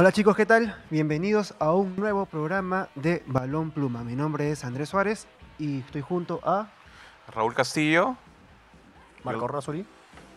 Hola 0.00 0.12
chicos, 0.12 0.36
¿qué 0.36 0.46
tal? 0.46 0.76
Bienvenidos 0.90 1.56
a 1.58 1.72
un 1.72 1.96
nuevo 1.96 2.24
programa 2.24 2.88
de 2.94 3.24
Balón 3.26 3.72
Pluma. 3.72 4.04
Mi 4.04 4.14
nombre 4.14 4.52
es 4.52 4.64
Andrés 4.64 4.90
Suárez 4.90 5.26
y 5.58 5.80
estoy 5.80 6.02
junto 6.02 6.38
a... 6.44 6.70
Raúl 7.34 7.52
Castillo. 7.52 8.14
Marco 9.24 9.48
Rasuri. 9.48 9.84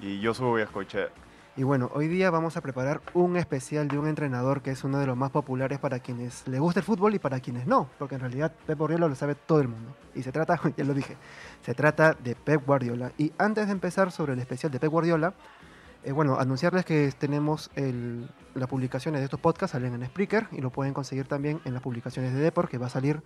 Y 0.01 0.19
yo 0.19 0.33
soy 0.33 0.63
Escoche. 0.63 1.09
Y 1.55 1.61
bueno, 1.61 1.91
hoy 1.93 2.07
día 2.07 2.31
vamos 2.31 2.57
a 2.57 2.61
preparar 2.61 3.01
un 3.13 3.37
especial 3.37 3.87
de 3.87 3.99
un 3.99 4.07
entrenador 4.07 4.63
que 4.63 4.71
es 4.71 4.83
uno 4.83 4.97
de 4.97 5.05
los 5.05 5.15
más 5.15 5.29
populares 5.29 5.77
para 5.77 5.99
quienes 5.99 6.47
le 6.47 6.57
gusta 6.57 6.79
el 6.79 6.85
fútbol 6.87 7.13
y 7.13 7.19
para 7.19 7.39
quienes 7.39 7.67
no, 7.67 7.87
porque 7.99 8.15
en 8.15 8.21
realidad 8.21 8.51
Pep 8.65 8.79
Guardiola 8.79 9.09
lo 9.09 9.13
sabe 9.13 9.35
todo 9.35 9.61
el 9.61 9.67
mundo. 9.67 9.95
Y 10.15 10.23
se 10.23 10.31
trata, 10.31 10.59
ya 10.75 10.83
lo 10.83 10.95
dije, 10.95 11.17
se 11.63 11.75
trata 11.75 12.13
de 12.13 12.33
Pep 12.33 12.65
Guardiola. 12.65 13.11
Y 13.19 13.31
antes 13.37 13.67
de 13.67 13.73
empezar 13.73 14.11
sobre 14.11 14.33
el 14.33 14.39
especial 14.39 14.71
de 14.71 14.79
Pep 14.79 14.89
Guardiola, 14.89 15.35
eh, 16.03 16.11
bueno, 16.11 16.39
anunciarles 16.39 16.85
que 16.85 17.11
tenemos 17.17 17.69
las 18.55 18.67
publicaciones 18.69 19.21
de 19.21 19.25
estos 19.25 19.39
podcasts, 19.39 19.73
salen 19.73 19.93
en 19.93 20.05
Spreaker 20.05 20.47
y 20.51 20.61
lo 20.61 20.71
pueden 20.71 20.93
conseguir 20.93 21.27
también 21.27 21.61
en 21.65 21.73
las 21.73 21.83
publicaciones 21.83 22.33
de 22.33 22.39
Deport, 22.39 22.69
que 22.69 22.77
va 22.77 22.87
a 22.87 22.89
salir 22.89 23.21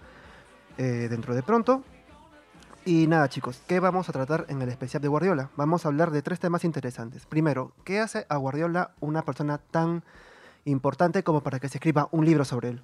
eh, 0.78 1.08
dentro 1.10 1.34
de 1.34 1.44
pronto. 1.44 1.84
Y 2.84 3.08
nada, 3.08 3.30
chicos, 3.30 3.62
¿qué 3.68 3.80
vamos 3.80 4.10
a 4.10 4.12
tratar 4.12 4.46
en 4.50 4.62
el 4.62 4.70
especial 4.70 5.02
de 5.02 5.08
Guardiola? 5.08 5.50
Vamos 5.56 5.86
a 5.86 5.88
hablar 5.88 6.12
de 6.12 6.22
tres 6.22 6.40
temas 6.40 6.64
interesantes. 6.64 7.26
Primero, 7.26 7.72
¿qué 7.84 8.00
hace 8.00 8.26
a 8.30 8.36
Guardiola 8.38 8.92
una 9.00 9.24
persona 9.24 9.58
tan 9.58 10.04
importante 10.66 11.24
como 11.24 11.42
para 11.42 11.60
que 11.60 11.70
se 11.70 11.78
escriba 11.78 12.10
un 12.12 12.26
libro 12.26 12.46
sobre 12.46 12.70
él? 12.70 12.84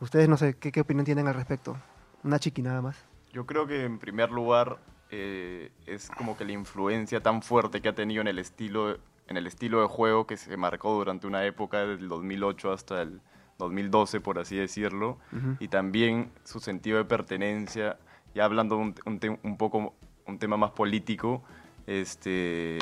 Ustedes 0.00 0.28
no 0.28 0.36
sé, 0.36 0.54
¿qué, 0.54 0.72
qué 0.72 0.80
opinión 0.80 1.04
tienen 1.04 1.26
al 1.26 1.34
respecto? 1.34 1.76
Una 2.22 2.38
chiqui 2.38 2.62
nada 2.62 2.80
más. 2.80 2.96
Yo 3.32 3.44
creo 3.44 3.66
que 3.66 3.84
en 3.84 3.98
primer 3.98 4.30
lugar 4.30 4.78
eh, 5.10 5.72
es 5.86 6.08
como 6.10 6.36
que 6.36 6.44
la 6.44 6.52
influencia 6.52 7.20
tan 7.20 7.42
fuerte 7.42 7.82
que 7.82 7.88
ha 7.88 7.94
tenido 7.94 8.22
en 8.22 8.28
el 8.28 8.38
estilo 8.38 8.96
en 9.28 9.36
el 9.36 9.46
estilo 9.46 9.80
de 9.80 9.86
juego 9.88 10.26
que 10.26 10.36
se 10.36 10.56
marcó 10.56 10.92
durante 10.94 11.26
una 11.26 11.44
época 11.44 11.80
del 11.86 12.08
2008 12.08 12.72
hasta 12.72 13.02
el 13.02 13.20
2012, 13.58 14.20
por 14.20 14.38
así 14.38 14.56
decirlo, 14.56 15.18
Ujú. 15.32 15.56
y 15.60 15.68
también 15.68 16.30
su 16.44 16.60
sentido 16.60 16.98
de 16.98 17.04
pertenencia, 17.04 17.96
ya 18.34 18.44
hablando 18.44 18.76
un, 18.76 18.94
un, 19.06 19.38
un 19.42 19.56
poco 19.56 19.94
un 20.26 20.38
tema 20.38 20.56
más 20.56 20.72
político, 20.72 21.42
este, 21.86 22.78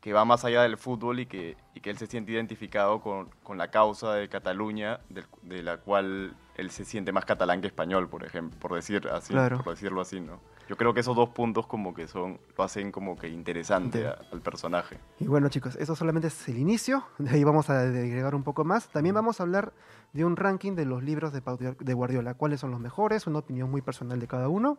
que 0.00 0.12
va 0.12 0.24
más 0.24 0.44
allá 0.44 0.62
del 0.62 0.76
fútbol 0.76 1.20
y 1.20 1.26
que, 1.26 1.56
y 1.74 1.80
que 1.80 1.90
él 1.90 1.98
se 1.98 2.06
siente 2.06 2.32
identificado 2.32 3.00
con, 3.00 3.28
con 3.42 3.58
la 3.58 3.70
causa 3.70 4.14
de 4.14 4.28
Cataluña, 4.28 5.00
del- 5.08 5.26
de, 5.42 5.62
la 5.62 5.78
cual 5.78 6.34
él 6.56 6.70
se 6.70 6.84
siente 6.84 7.12
más 7.12 7.24
catalán 7.24 7.60
que 7.60 7.66
español, 7.66 8.08
por 8.08 8.24
ejemplo, 8.24 8.58
por, 8.58 8.74
decir 8.74 9.08
así, 9.08 9.32
Claro. 9.32 9.58
por 9.62 9.74
decirlo 9.74 10.00
así, 10.00 10.20
¿no? 10.20 10.40
Yo 10.70 10.76
creo 10.76 10.94
que 10.94 11.00
esos 11.00 11.16
dos 11.16 11.30
puntos 11.30 11.66
como 11.66 11.92
que 11.94 12.06
son, 12.06 12.38
lo 12.56 12.62
hacen 12.62 12.92
como 12.92 13.16
que 13.18 13.26
interesante 13.28 14.06
a- 14.06 14.16
al 14.30 14.40
personaje. 14.40 15.00
Y 15.18 15.26
bueno, 15.26 15.48
chicos, 15.48 15.74
eso 15.74 15.96
solamente 15.96 16.28
es 16.28 16.48
el 16.48 16.58
inicio. 16.58 17.02
De 17.18 17.28
ahí 17.30 17.42
vamos 17.42 17.68
a 17.70 17.80
agregar 17.80 18.36
un 18.36 18.44
poco 18.44 18.64
más. 18.64 18.86
También 18.88 19.16
vamos 19.16 19.40
a 19.40 19.42
hablar 19.42 19.72
de 20.12 20.24
un 20.24 20.36
ranking 20.36 20.76
de 20.76 20.84
los 20.84 21.02
libros 21.02 21.32
de, 21.32 21.42
de 21.80 21.92
Guardiola. 21.94 22.34
¿Cuáles 22.34 22.60
son 22.60 22.70
los 22.70 22.78
mejores? 22.78 23.26
Una 23.26 23.40
opinión 23.40 23.68
muy 23.68 23.82
personal 23.82 24.20
de 24.20 24.28
cada 24.28 24.48
uno. 24.48 24.78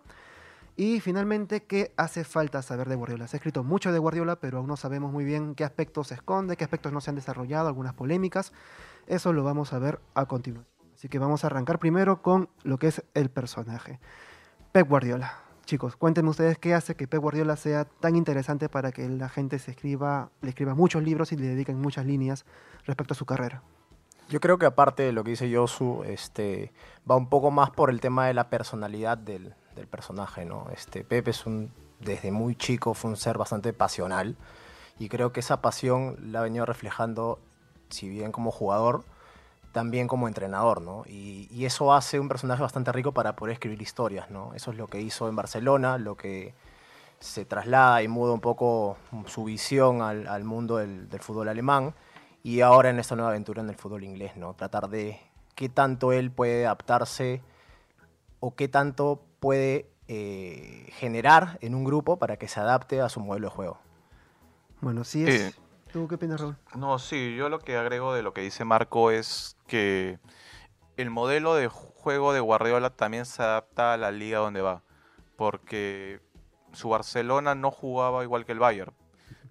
Y 0.77 1.01
finalmente, 1.01 1.63
¿qué 1.63 1.91
hace 1.97 2.23
falta 2.23 2.61
saber 2.61 2.87
de 2.87 2.95
Guardiola? 2.95 3.27
Se 3.27 3.35
ha 3.35 3.39
escrito 3.39 3.61
mucho 3.65 3.91
de 3.91 3.99
Guardiola, 3.99 4.37
pero 4.37 4.59
aún 4.59 4.67
no 4.67 4.77
sabemos 4.77 5.11
muy 5.11 5.25
bien 5.25 5.55
qué 5.55 5.65
aspectos 5.65 6.07
se 6.07 6.13
esconde, 6.13 6.55
qué 6.55 6.63
aspectos 6.63 6.93
no 6.93 7.01
se 7.01 7.09
han 7.09 7.17
desarrollado, 7.17 7.67
algunas 7.67 7.93
polémicas. 7.95 8.53
Eso 9.07 9.33
lo 9.33 9.43
vamos 9.43 9.73
a 9.73 9.79
ver 9.79 9.99
a 10.15 10.25
continuación. 10.25 10.71
Así 10.95 11.09
que 11.09 11.19
vamos 11.19 11.43
a 11.43 11.47
arrancar 11.47 11.79
primero 11.79 12.21
con 12.21 12.47
lo 12.63 12.77
que 12.77 12.87
es 12.87 13.03
el 13.13 13.29
personaje. 13.29 13.99
Pep 14.71 14.87
Guardiola. 14.87 15.33
Chicos, 15.65 15.95
cuéntenme 15.95 16.29
ustedes 16.29 16.57
qué 16.57 16.73
hace 16.73 16.95
que 16.95 17.07
Pep 17.07 17.21
Guardiola 17.21 17.55
sea 17.55 17.85
tan 17.85 18.15
interesante 18.15 18.67
para 18.67 18.91
que 18.91 19.07
la 19.07 19.29
gente 19.29 19.55
escriba, 19.55 20.29
le 20.41 20.49
escriba 20.49 20.75
muchos 20.75 21.03
libros 21.03 21.31
y 21.31 21.37
le 21.37 21.47
dediquen 21.47 21.79
muchas 21.79 22.05
líneas 22.05 22.45
respecto 22.85 23.13
a 23.13 23.17
su 23.17 23.25
carrera. 23.25 23.63
Yo 24.29 24.39
creo 24.39 24.57
que 24.57 24.65
aparte 24.65 25.03
de 25.03 25.11
lo 25.11 25.23
que 25.23 25.31
dice 25.31 25.49
Yosu, 25.49 26.03
este, 26.05 26.71
va 27.09 27.15
un 27.15 27.29
poco 27.29 27.51
más 27.51 27.69
por 27.69 27.89
el 27.89 27.99
tema 27.99 28.27
de 28.27 28.33
la 28.33 28.49
personalidad 28.49 29.17
del, 29.17 29.55
personaje, 29.89 30.45
¿no? 30.45 30.67
Este, 30.73 31.03
Pepe 31.03 31.31
es 31.31 31.43
desde 31.99 32.31
muy 32.31 32.55
chico 32.55 32.93
fue 32.93 33.11
un 33.11 33.17
ser 33.17 33.37
bastante 33.37 33.73
pasional 33.73 34.35
y 34.99 35.09
creo 35.09 35.31
que 35.31 35.39
esa 35.39 35.61
pasión 35.61 36.17
la 36.31 36.39
ha 36.39 36.43
venido 36.43 36.65
reflejando, 36.65 37.39
si 37.89 38.09
bien 38.09 38.31
como 38.31 38.51
jugador, 38.51 39.03
también 39.71 40.07
como 40.07 40.27
entrenador, 40.27 40.81
¿no? 40.81 41.03
Y, 41.07 41.47
y 41.51 41.65
eso 41.65 41.93
hace 41.93 42.19
un 42.19 42.27
personaje 42.27 42.61
bastante 42.61 42.91
rico 42.91 43.11
para 43.13 43.35
poder 43.35 43.53
escribir 43.53 43.81
historias, 43.81 44.29
¿no? 44.29 44.53
Eso 44.53 44.71
es 44.71 44.77
lo 44.77 44.87
que 44.87 45.01
hizo 45.01 45.29
en 45.29 45.35
Barcelona, 45.35 45.97
lo 45.97 46.15
que 46.15 46.53
se 47.19 47.45
traslada 47.45 48.01
y 48.01 48.07
muda 48.07 48.33
un 48.33 48.41
poco 48.41 48.97
su 49.27 49.43
visión 49.43 50.01
al, 50.01 50.27
al 50.27 50.43
mundo 50.43 50.77
del, 50.77 51.07
del 51.07 51.19
fútbol 51.19 51.49
alemán 51.49 51.93
y 52.43 52.61
ahora 52.61 52.89
en 52.89 52.99
esta 52.99 53.15
nueva 53.15 53.29
aventura 53.29 53.61
en 53.61 53.69
el 53.69 53.75
fútbol 53.75 54.03
inglés, 54.03 54.35
¿no? 54.35 54.55
Tratar 54.55 54.89
de 54.89 55.19
qué 55.55 55.69
tanto 55.69 56.11
él 56.11 56.31
puede 56.31 56.65
adaptarse 56.65 57.41
o 58.39 58.55
qué 58.55 58.67
tanto 58.67 59.23
puede 59.39 59.87
eh, 60.07 60.87
generar 60.93 61.57
en 61.61 61.75
un 61.75 61.83
grupo 61.83 62.17
para 62.17 62.37
que 62.37 62.47
se 62.47 62.59
adapte 62.59 62.99
a 62.99 63.09
su 63.09 63.19
modelo 63.19 63.47
de 63.47 63.55
juego. 63.55 63.77
Bueno, 64.81 65.03
sí 65.03 65.23
es... 65.23 65.41
Eh, 65.41 65.53
¿Tú 65.91 66.07
qué 66.07 66.15
opinas, 66.15 66.39
Raúl? 66.39 66.55
No, 66.75 66.99
sí, 66.99 67.35
yo 67.35 67.49
lo 67.49 67.59
que 67.59 67.75
agrego 67.75 68.13
de 68.13 68.23
lo 68.23 68.33
que 68.33 68.41
dice 68.41 68.63
Marco 68.63 69.11
es 69.11 69.57
que 69.67 70.19
el 70.95 71.09
modelo 71.09 71.53
de 71.55 71.67
juego 71.67 72.31
de 72.31 72.39
Guardiola 72.39 72.91
también 72.91 73.25
se 73.25 73.43
adapta 73.43 73.93
a 73.93 73.97
la 73.97 74.11
liga 74.11 74.39
donde 74.39 74.61
va, 74.61 74.83
porque 75.35 76.21
su 76.71 76.89
Barcelona 76.89 77.55
no 77.55 77.71
jugaba 77.71 78.23
igual 78.23 78.45
que 78.45 78.53
el 78.53 78.59
Bayern. 78.59 78.93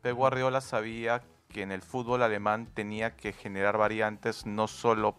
Pep 0.00 0.16
Guardiola 0.16 0.62
sabía 0.62 1.22
que 1.50 1.60
en 1.60 1.72
el 1.72 1.82
fútbol 1.82 2.22
alemán 2.22 2.66
tenía 2.72 3.16
que 3.16 3.34
generar 3.34 3.76
variantes 3.76 4.46
no 4.46 4.66
solo 4.66 5.16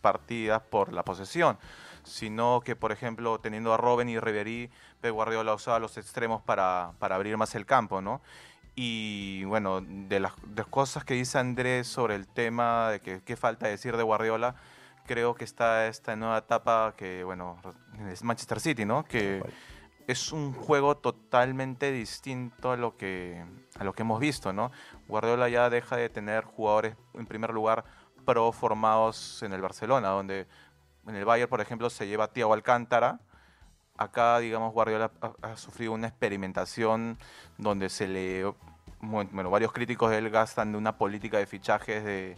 partidas 0.00 0.62
por 0.62 0.92
la 0.94 1.04
posesión, 1.04 1.58
sino 2.02 2.62
que, 2.64 2.76
por 2.76 2.92
ejemplo, 2.92 3.38
teniendo 3.40 3.74
a 3.74 3.76
Robben 3.76 4.08
y 4.08 4.18
Ribery, 4.18 4.70
Pep 5.02 5.12
Guardiola 5.12 5.54
usaba 5.54 5.78
los 5.78 5.98
extremos 5.98 6.40
para, 6.40 6.92
para 6.98 7.16
abrir 7.16 7.36
más 7.36 7.54
el 7.54 7.66
campo, 7.66 8.00
¿no? 8.00 8.22
Y 8.74 9.44
bueno, 9.44 9.82
de 9.82 10.20
las, 10.20 10.32
de 10.46 10.64
cosas 10.64 11.04
que 11.04 11.14
dice 11.14 11.38
Andrés 11.38 11.86
sobre 11.86 12.14
el 12.14 12.26
tema 12.26 12.90
de 12.90 13.00
que 13.00 13.22
qué 13.22 13.36
falta 13.36 13.66
decir 13.66 13.96
de 13.96 14.02
Guardiola, 14.02 14.54
creo 15.06 15.34
que 15.34 15.44
está 15.44 15.86
esta 15.86 16.16
nueva 16.16 16.38
etapa 16.38 16.94
que, 16.96 17.22
bueno, 17.24 17.58
es 18.10 18.22
Manchester 18.22 18.60
City, 18.60 18.84
¿no? 18.84 19.04
Que 19.04 19.42
es 20.06 20.32
un 20.32 20.52
juego 20.52 20.96
totalmente 20.96 21.92
distinto 21.92 22.72
a 22.72 22.76
lo 22.76 22.96
que 22.96 23.44
a 23.78 23.84
lo 23.84 23.92
que 23.92 24.02
hemos 24.02 24.20
visto, 24.20 24.52
¿no? 24.52 24.70
Guardiola 25.08 25.48
ya 25.48 25.70
deja 25.70 25.96
de 25.96 26.08
tener 26.08 26.44
jugadores 26.44 26.96
en 27.14 27.26
primer 27.26 27.50
lugar 27.50 27.84
pro 28.24 28.52
formados 28.52 29.42
en 29.42 29.52
el 29.52 29.60
Barcelona, 29.60 30.08
donde 30.08 30.46
en 31.06 31.16
el 31.16 31.24
Bayern, 31.24 31.50
por 31.50 31.60
ejemplo, 31.60 31.90
se 31.90 32.06
lleva 32.06 32.24
a 32.24 32.28
Thiago 32.28 32.54
Alcántara. 32.54 33.20
Acá, 34.02 34.38
digamos, 34.38 34.72
Guardiola 34.72 35.10
ha, 35.42 35.56
sufrido 35.56 35.92
una 35.92 36.08
experimentación 36.08 37.18
donde 37.58 37.88
se 37.88 38.08
le 38.08 38.44
bueno, 39.00 39.50
varios 39.50 39.72
críticos 39.72 40.10
de 40.10 40.18
él 40.18 40.30
gastan 40.30 40.72
de 40.72 40.78
una 40.78 40.96
política 40.96 41.38
de 41.38 41.46
fichajes 41.46 42.04
de, 42.04 42.36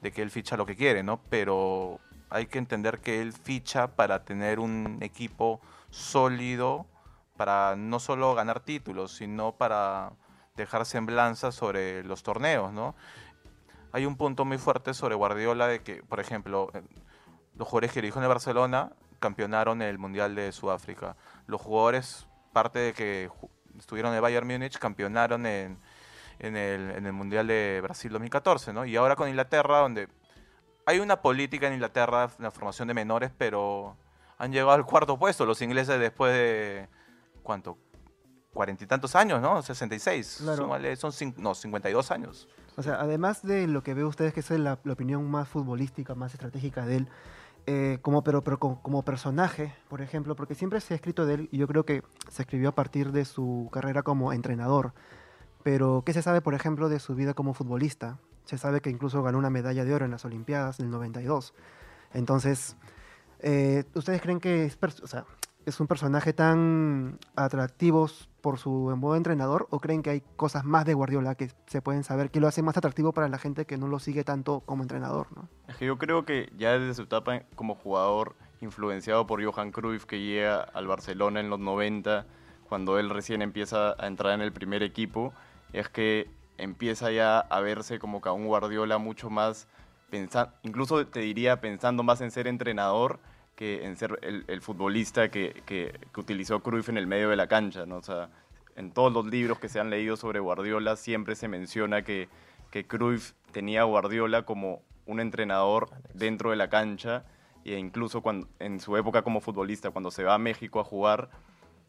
de 0.00 0.12
que 0.12 0.22
él 0.22 0.30
ficha 0.30 0.56
lo 0.56 0.64
que 0.64 0.76
quiere, 0.76 1.02
¿no? 1.02 1.20
Pero 1.28 1.98
hay 2.30 2.46
que 2.46 2.58
entender 2.58 3.00
que 3.00 3.20
él 3.20 3.32
ficha 3.32 3.96
para 3.96 4.24
tener 4.24 4.60
un 4.60 4.98
equipo 5.00 5.60
sólido 5.90 6.86
para 7.36 7.74
no 7.76 7.98
solo 7.98 8.34
ganar 8.34 8.60
títulos, 8.60 9.12
sino 9.12 9.52
para 9.52 10.12
dejar 10.56 10.86
semblanza 10.86 11.52
sobre 11.52 12.04
los 12.04 12.22
torneos, 12.22 12.72
¿no? 12.72 12.94
Hay 13.92 14.06
un 14.06 14.16
punto 14.16 14.44
muy 14.44 14.58
fuerte 14.58 14.94
sobre 14.94 15.14
Guardiola 15.14 15.68
de 15.68 15.82
que, 15.82 16.02
por 16.02 16.20
ejemplo, 16.20 16.70
eh, 16.74 16.82
los 17.56 17.68
jugadores 17.68 17.92
que 17.92 18.00
dirigió 18.00 18.20
en 18.20 18.24
el 18.24 18.28
Barcelona 18.28 18.92
campeonaron 19.24 19.80
el 19.80 19.98
Mundial 19.98 20.34
de 20.34 20.52
Sudáfrica. 20.52 21.16
Los 21.46 21.58
jugadores, 21.62 22.26
parte 22.52 22.78
de 22.78 22.92
que 22.92 23.30
estuvieron 23.78 24.12
en 24.12 24.16
el 24.16 24.20
Bayern 24.20 24.46
Múnich, 24.46 24.78
campeonaron 24.78 25.46
en, 25.46 25.78
en, 26.40 26.56
el, 26.58 26.90
en 26.90 27.06
el 27.06 27.12
Mundial 27.14 27.46
de 27.46 27.80
Brasil 27.82 28.12
2014, 28.12 28.74
¿no? 28.74 28.84
Y 28.84 28.96
ahora 28.96 29.16
con 29.16 29.26
Inglaterra, 29.26 29.78
donde 29.78 30.08
hay 30.84 31.00
una 31.00 31.22
política 31.22 31.68
en 31.68 31.72
Inglaterra, 31.72 32.28
la 32.38 32.50
formación 32.50 32.86
de 32.86 32.92
menores, 32.92 33.30
pero 33.38 33.96
han 34.36 34.52
llegado 34.52 34.72
al 34.72 34.84
cuarto 34.84 35.18
puesto 35.18 35.46
los 35.46 35.62
ingleses 35.62 35.98
después 35.98 36.34
de, 36.34 36.86
¿cuánto? 37.42 37.78
Cuarenta 38.52 38.84
y 38.84 38.86
tantos 38.86 39.16
años, 39.16 39.40
¿no? 39.40 39.62
66. 39.62 40.40
Claro. 40.42 40.64
Súmale, 40.64 40.96
son 40.96 41.12
no, 41.38 41.54
52 41.54 42.10
años. 42.10 42.46
O 42.76 42.82
sea, 42.82 43.00
además 43.00 43.42
de 43.42 43.68
lo 43.68 43.82
que 43.82 43.94
ve 43.94 44.04
ustedes, 44.04 44.34
que 44.34 44.40
es 44.40 44.50
la, 44.50 44.78
la 44.84 44.92
opinión 44.92 45.30
más 45.30 45.48
futbolística, 45.48 46.14
más 46.14 46.34
estratégica 46.34 46.84
de 46.84 46.96
él, 46.98 47.08
eh, 47.66 47.98
como, 48.02 48.22
pero, 48.22 48.44
pero 48.44 48.58
como, 48.58 48.82
como 48.82 49.02
personaje, 49.02 49.74
por 49.88 50.02
ejemplo, 50.02 50.36
porque 50.36 50.54
siempre 50.54 50.80
se 50.80 50.94
ha 50.94 50.96
escrito 50.96 51.24
de 51.24 51.34
él, 51.34 51.48
y 51.50 51.58
yo 51.58 51.66
creo 51.66 51.84
que 51.84 52.02
se 52.28 52.42
escribió 52.42 52.70
a 52.70 52.74
partir 52.74 53.12
de 53.12 53.24
su 53.24 53.68
carrera 53.72 54.02
como 54.02 54.32
entrenador. 54.32 54.92
Pero, 55.62 56.02
¿qué 56.04 56.12
se 56.12 56.20
sabe, 56.20 56.42
por 56.42 56.54
ejemplo, 56.54 56.88
de 56.88 57.00
su 57.00 57.14
vida 57.14 57.32
como 57.32 57.54
futbolista? 57.54 58.18
Se 58.44 58.58
sabe 58.58 58.82
que 58.82 58.90
incluso 58.90 59.22
ganó 59.22 59.38
una 59.38 59.48
medalla 59.48 59.84
de 59.84 59.94
oro 59.94 60.04
en 60.04 60.10
las 60.10 60.26
Olimpiadas 60.26 60.76
del 60.76 60.90
92. 60.90 61.54
Entonces, 62.12 62.76
eh, 63.40 63.84
¿ustedes 63.94 64.20
creen 64.20 64.40
que 64.40 64.66
es... 64.66 64.78
O 65.02 65.06
sea, 65.06 65.24
es 65.66 65.80
un 65.80 65.86
personaje 65.86 66.32
tan 66.32 67.18
atractivo 67.36 68.08
por 68.40 68.58
su 68.58 68.70
modo 68.96 69.16
entrenador 69.16 69.66
o 69.70 69.80
creen 69.80 70.02
que 70.02 70.10
hay 70.10 70.22
cosas 70.36 70.64
más 70.64 70.84
de 70.84 70.94
Guardiola 70.94 71.34
que 71.34 71.50
se 71.66 71.80
pueden 71.80 72.04
saber 72.04 72.30
que 72.30 72.40
lo 72.40 72.48
hace 72.48 72.62
más 72.62 72.76
atractivo 72.76 73.12
para 73.12 73.28
la 73.28 73.38
gente 73.38 73.64
que 73.64 73.78
no 73.78 73.88
lo 73.88 73.98
sigue 73.98 74.24
tanto 74.24 74.60
como 74.60 74.82
entrenador, 74.82 75.28
¿no? 75.34 75.48
Es 75.68 75.76
que 75.76 75.86
yo 75.86 75.98
creo 75.98 76.24
que 76.24 76.52
ya 76.56 76.78
desde 76.78 76.94
su 76.94 77.02
etapa 77.02 77.40
como 77.54 77.74
jugador 77.74 78.34
influenciado 78.60 79.26
por 79.26 79.44
Johan 79.44 79.72
Cruyff 79.72 80.04
que 80.04 80.20
llega 80.20 80.60
al 80.60 80.86
Barcelona 80.86 81.40
en 81.40 81.50
los 81.50 81.60
90, 81.60 82.26
cuando 82.68 82.98
él 82.98 83.10
recién 83.10 83.42
empieza 83.42 83.94
a 83.98 84.06
entrar 84.06 84.32
en 84.34 84.40
el 84.40 84.52
primer 84.52 84.82
equipo, 84.82 85.32
es 85.72 85.88
que 85.88 86.30
empieza 86.58 87.10
ya 87.10 87.38
a 87.38 87.60
verse 87.60 87.98
como 87.98 88.20
que 88.20 88.28
a 88.28 88.32
un 88.32 88.46
Guardiola 88.46 88.98
mucho 88.98 89.30
más, 89.30 89.68
incluso 90.62 91.06
te 91.06 91.20
diría 91.20 91.60
pensando 91.60 92.02
más 92.02 92.20
en 92.20 92.30
ser 92.30 92.46
entrenador 92.46 93.18
que 93.56 93.84
en 93.84 93.96
ser 93.96 94.18
el, 94.22 94.60
futbolista 94.60 95.30
que, 95.30 95.62
que, 95.66 95.98
utilizó 96.16 96.60
Cruyff 96.60 96.88
en 96.88 96.98
el 96.98 97.06
medio 97.06 97.30
de 97.30 97.36
la 97.36 97.46
cancha. 97.46 97.86
¿no? 97.86 97.98
O 97.98 98.02
sea, 98.02 98.30
en 98.76 98.90
todos 98.90 99.12
los 99.12 99.26
libros 99.26 99.58
que 99.58 99.68
se 99.68 99.80
han 99.80 99.90
leído 99.90 100.16
sobre 100.16 100.40
Guardiola 100.40 100.96
siempre 100.96 101.36
se 101.36 101.48
menciona 101.48 102.02
que, 102.02 102.28
que 102.70 102.86
Cruyff 102.86 103.32
tenía 103.52 103.82
a 103.82 103.84
Guardiola 103.84 104.44
como 104.44 104.82
un 105.06 105.20
entrenador 105.20 105.90
dentro 106.12 106.50
de 106.50 106.56
la 106.56 106.68
cancha 106.68 107.24
e 107.64 107.78
incluso 107.78 108.20
cuando, 108.20 108.48
en 108.58 108.80
su 108.80 108.96
época 108.96 109.22
como 109.22 109.40
futbolista, 109.40 109.90
cuando 109.90 110.10
se 110.10 110.24
va 110.24 110.34
a 110.34 110.38
México 110.38 110.80
a 110.80 110.84
jugar, 110.84 111.30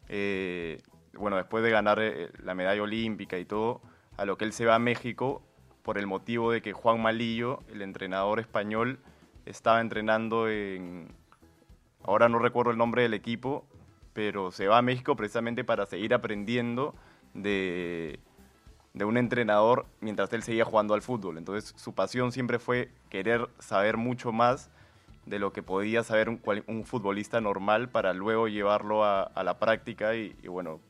eh, 0.08 0.80
bueno, 1.12 1.36
después 1.36 1.62
de 1.62 1.70
ganar 1.70 1.98
eh, 2.00 2.30
la 2.42 2.54
medalla 2.54 2.82
olímpica 2.82 3.38
y 3.38 3.44
todo, 3.44 3.82
a 4.16 4.24
lo 4.24 4.38
que 4.38 4.44
él 4.46 4.52
se 4.52 4.64
va 4.64 4.76
a 4.76 4.78
México 4.78 5.42
por 5.82 5.98
el 5.98 6.06
motivo 6.06 6.50
de 6.50 6.62
que 6.62 6.72
Juan 6.72 7.02
Malillo, 7.02 7.60
el 7.70 7.82
entrenador 7.82 8.40
español, 8.40 9.00
estaba 9.44 9.80
entrenando 9.80 10.48
en, 10.48 11.08
ahora 12.06 12.28
no 12.28 12.38
recuerdo 12.38 12.70
el 12.70 12.78
nombre 12.78 13.02
del 13.02 13.14
equipo, 13.14 13.64
pero 14.12 14.50
se 14.50 14.66
va 14.66 14.78
a 14.78 14.82
México 14.82 15.16
precisamente 15.16 15.64
para 15.64 15.86
seguir 15.86 16.14
aprendiendo 16.14 16.94
de, 17.34 18.18
de 18.94 19.04
un 19.04 19.18
entrenador 19.18 19.86
mientras 20.00 20.32
él 20.32 20.42
seguía 20.42 20.64
jugando 20.64 20.94
al 20.94 21.02
fútbol. 21.02 21.36
Entonces 21.38 21.74
su 21.76 21.94
pasión 21.94 22.32
siempre 22.32 22.58
fue 22.58 22.90
querer 23.10 23.48
saber 23.58 23.96
mucho 23.96 24.32
más 24.32 24.70
de 25.26 25.38
lo 25.38 25.52
que 25.52 25.62
podía 25.62 26.02
saber 26.02 26.28
un, 26.28 26.40
un 26.66 26.84
futbolista 26.84 27.40
normal 27.40 27.88
para 27.90 28.14
luego 28.14 28.48
llevarlo 28.48 29.04
a, 29.04 29.30
la 29.44 29.58
práctica 29.58 30.14
y, 30.14 30.34
bueno, 30.46 30.80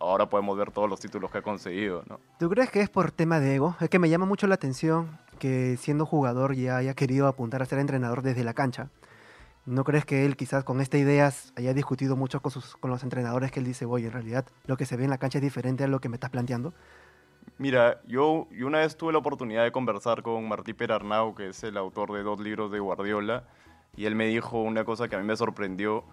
ahora 0.00 0.28
podemos 0.28 0.58
ver 0.58 0.72
todos 0.72 0.90
los 0.90 1.00
títulos 1.00 1.30
que 1.30 1.38
ha 1.38 1.42
conseguido. 1.42 2.02
¿no? 2.08 2.20
¿Tú 2.38 2.50
crees 2.50 2.70
que 2.70 2.80
es 2.80 2.90
por 2.90 3.12
tema 3.12 3.40
de 3.40 3.54
ego? 3.54 3.76
Es 3.80 3.88
que 3.88 3.98
me 3.98 4.10
llama 4.10 4.26
mucho 4.26 4.46
la 4.48 4.56
atención 4.56 5.18
que 5.38 5.76
siendo 5.78 6.04
jugador 6.04 6.54
ya 6.54 6.76
haya 6.76 6.94
querido 6.94 7.28
apuntar 7.28 7.62
a 7.62 7.66
ser 7.66 7.78
entrenador 7.78 8.22
desde 8.22 8.42
la 8.42 8.54
cancha. 8.54 8.90
¿No 9.66 9.82
crees 9.82 10.04
que 10.04 10.24
él 10.24 10.36
quizás 10.36 10.62
con 10.62 10.80
esta 10.80 10.96
idea 10.96 11.32
haya 11.56 11.74
discutido 11.74 12.14
mucho 12.14 12.40
con, 12.40 12.52
sus, 12.52 12.76
con 12.76 12.88
los 12.88 13.02
entrenadores 13.02 13.50
que 13.50 13.58
él 13.58 13.66
dice, 13.66 13.84
oye, 13.84 14.06
en 14.06 14.12
realidad 14.12 14.46
lo 14.66 14.76
que 14.76 14.86
se 14.86 14.96
ve 14.96 15.02
en 15.04 15.10
la 15.10 15.18
cancha 15.18 15.38
es 15.38 15.42
diferente 15.42 15.82
a 15.82 15.88
lo 15.88 15.98
que 15.98 16.08
me 16.08 16.14
estás 16.14 16.30
planteando? 16.30 16.72
Mira, 17.58 18.00
yo, 18.06 18.46
yo 18.52 18.68
una 18.68 18.78
vez 18.78 18.96
tuve 18.96 19.12
la 19.12 19.18
oportunidad 19.18 19.64
de 19.64 19.72
conversar 19.72 20.22
con 20.22 20.46
Martí 20.46 20.72
Perarnau, 20.72 21.34
que 21.34 21.48
es 21.48 21.64
el 21.64 21.76
autor 21.76 22.12
de 22.12 22.22
dos 22.22 22.38
libros 22.38 22.70
de 22.70 22.78
Guardiola, 22.78 23.44
y 23.96 24.04
él 24.04 24.14
me 24.14 24.26
dijo 24.26 24.62
una 24.62 24.84
cosa 24.84 25.08
que 25.08 25.16
a 25.16 25.18
mí 25.18 25.24
me 25.24 25.36
sorprendió, 25.36 26.04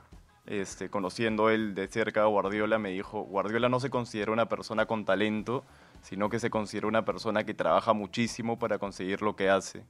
este, 0.47 0.89
conociendo 0.89 1.51
él 1.51 1.75
de 1.75 1.87
cerca 1.87 2.23
a 2.23 2.25
Guardiola, 2.25 2.79
me 2.79 2.89
dijo, 2.89 3.21
Guardiola 3.21 3.69
no 3.69 3.79
se 3.79 3.91
considera 3.91 4.31
una 4.31 4.47
persona 4.49 4.87
con 4.87 5.05
talento, 5.05 5.63
sino 6.01 6.29
que 6.29 6.39
se 6.39 6.49
considera 6.49 6.87
una 6.87 7.05
persona 7.05 7.43
que 7.43 7.53
trabaja 7.53 7.93
muchísimo 7.93 8.57
para 8.57 8.79
conseguir 8.79 9.21
lo 9.21 9.35
que 9.35 9.49
hace. 9.49 9.83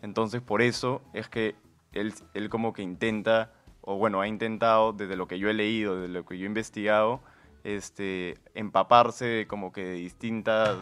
Entonces, 0.00 0.40
por 0.40 0.62
eso 0.62 1.02
es 1.12 1.28
que 1.28 1.56
él, 1.92 2.14
él 2.34 2.48
como 2.48 2.72
que 2.72 2.82
intenta, 2.82 3.52
o 3.80 3.96
bueno, 3.96 4.20
ha 4.20 4.28
intentado, 4.28 4.92
desde 4.92 5.16
lo 5.16 5.26
que 5.26 5.38
yo 5.38 5.48
he 5.48 5.54
leído, 5.54 6.00
desde 6.00 6.12
lo 6.12 6.24
que 6.24 6.38
yo 6.38 6.44
he 6.44 6.46
investigado, 6.46 7.20
este, 7.64 8.38
empaparse 8.54 9.46
como 9.48 9.72
que 9.72 9.84
de 9.84 9.94
distintas, 9.94 10.78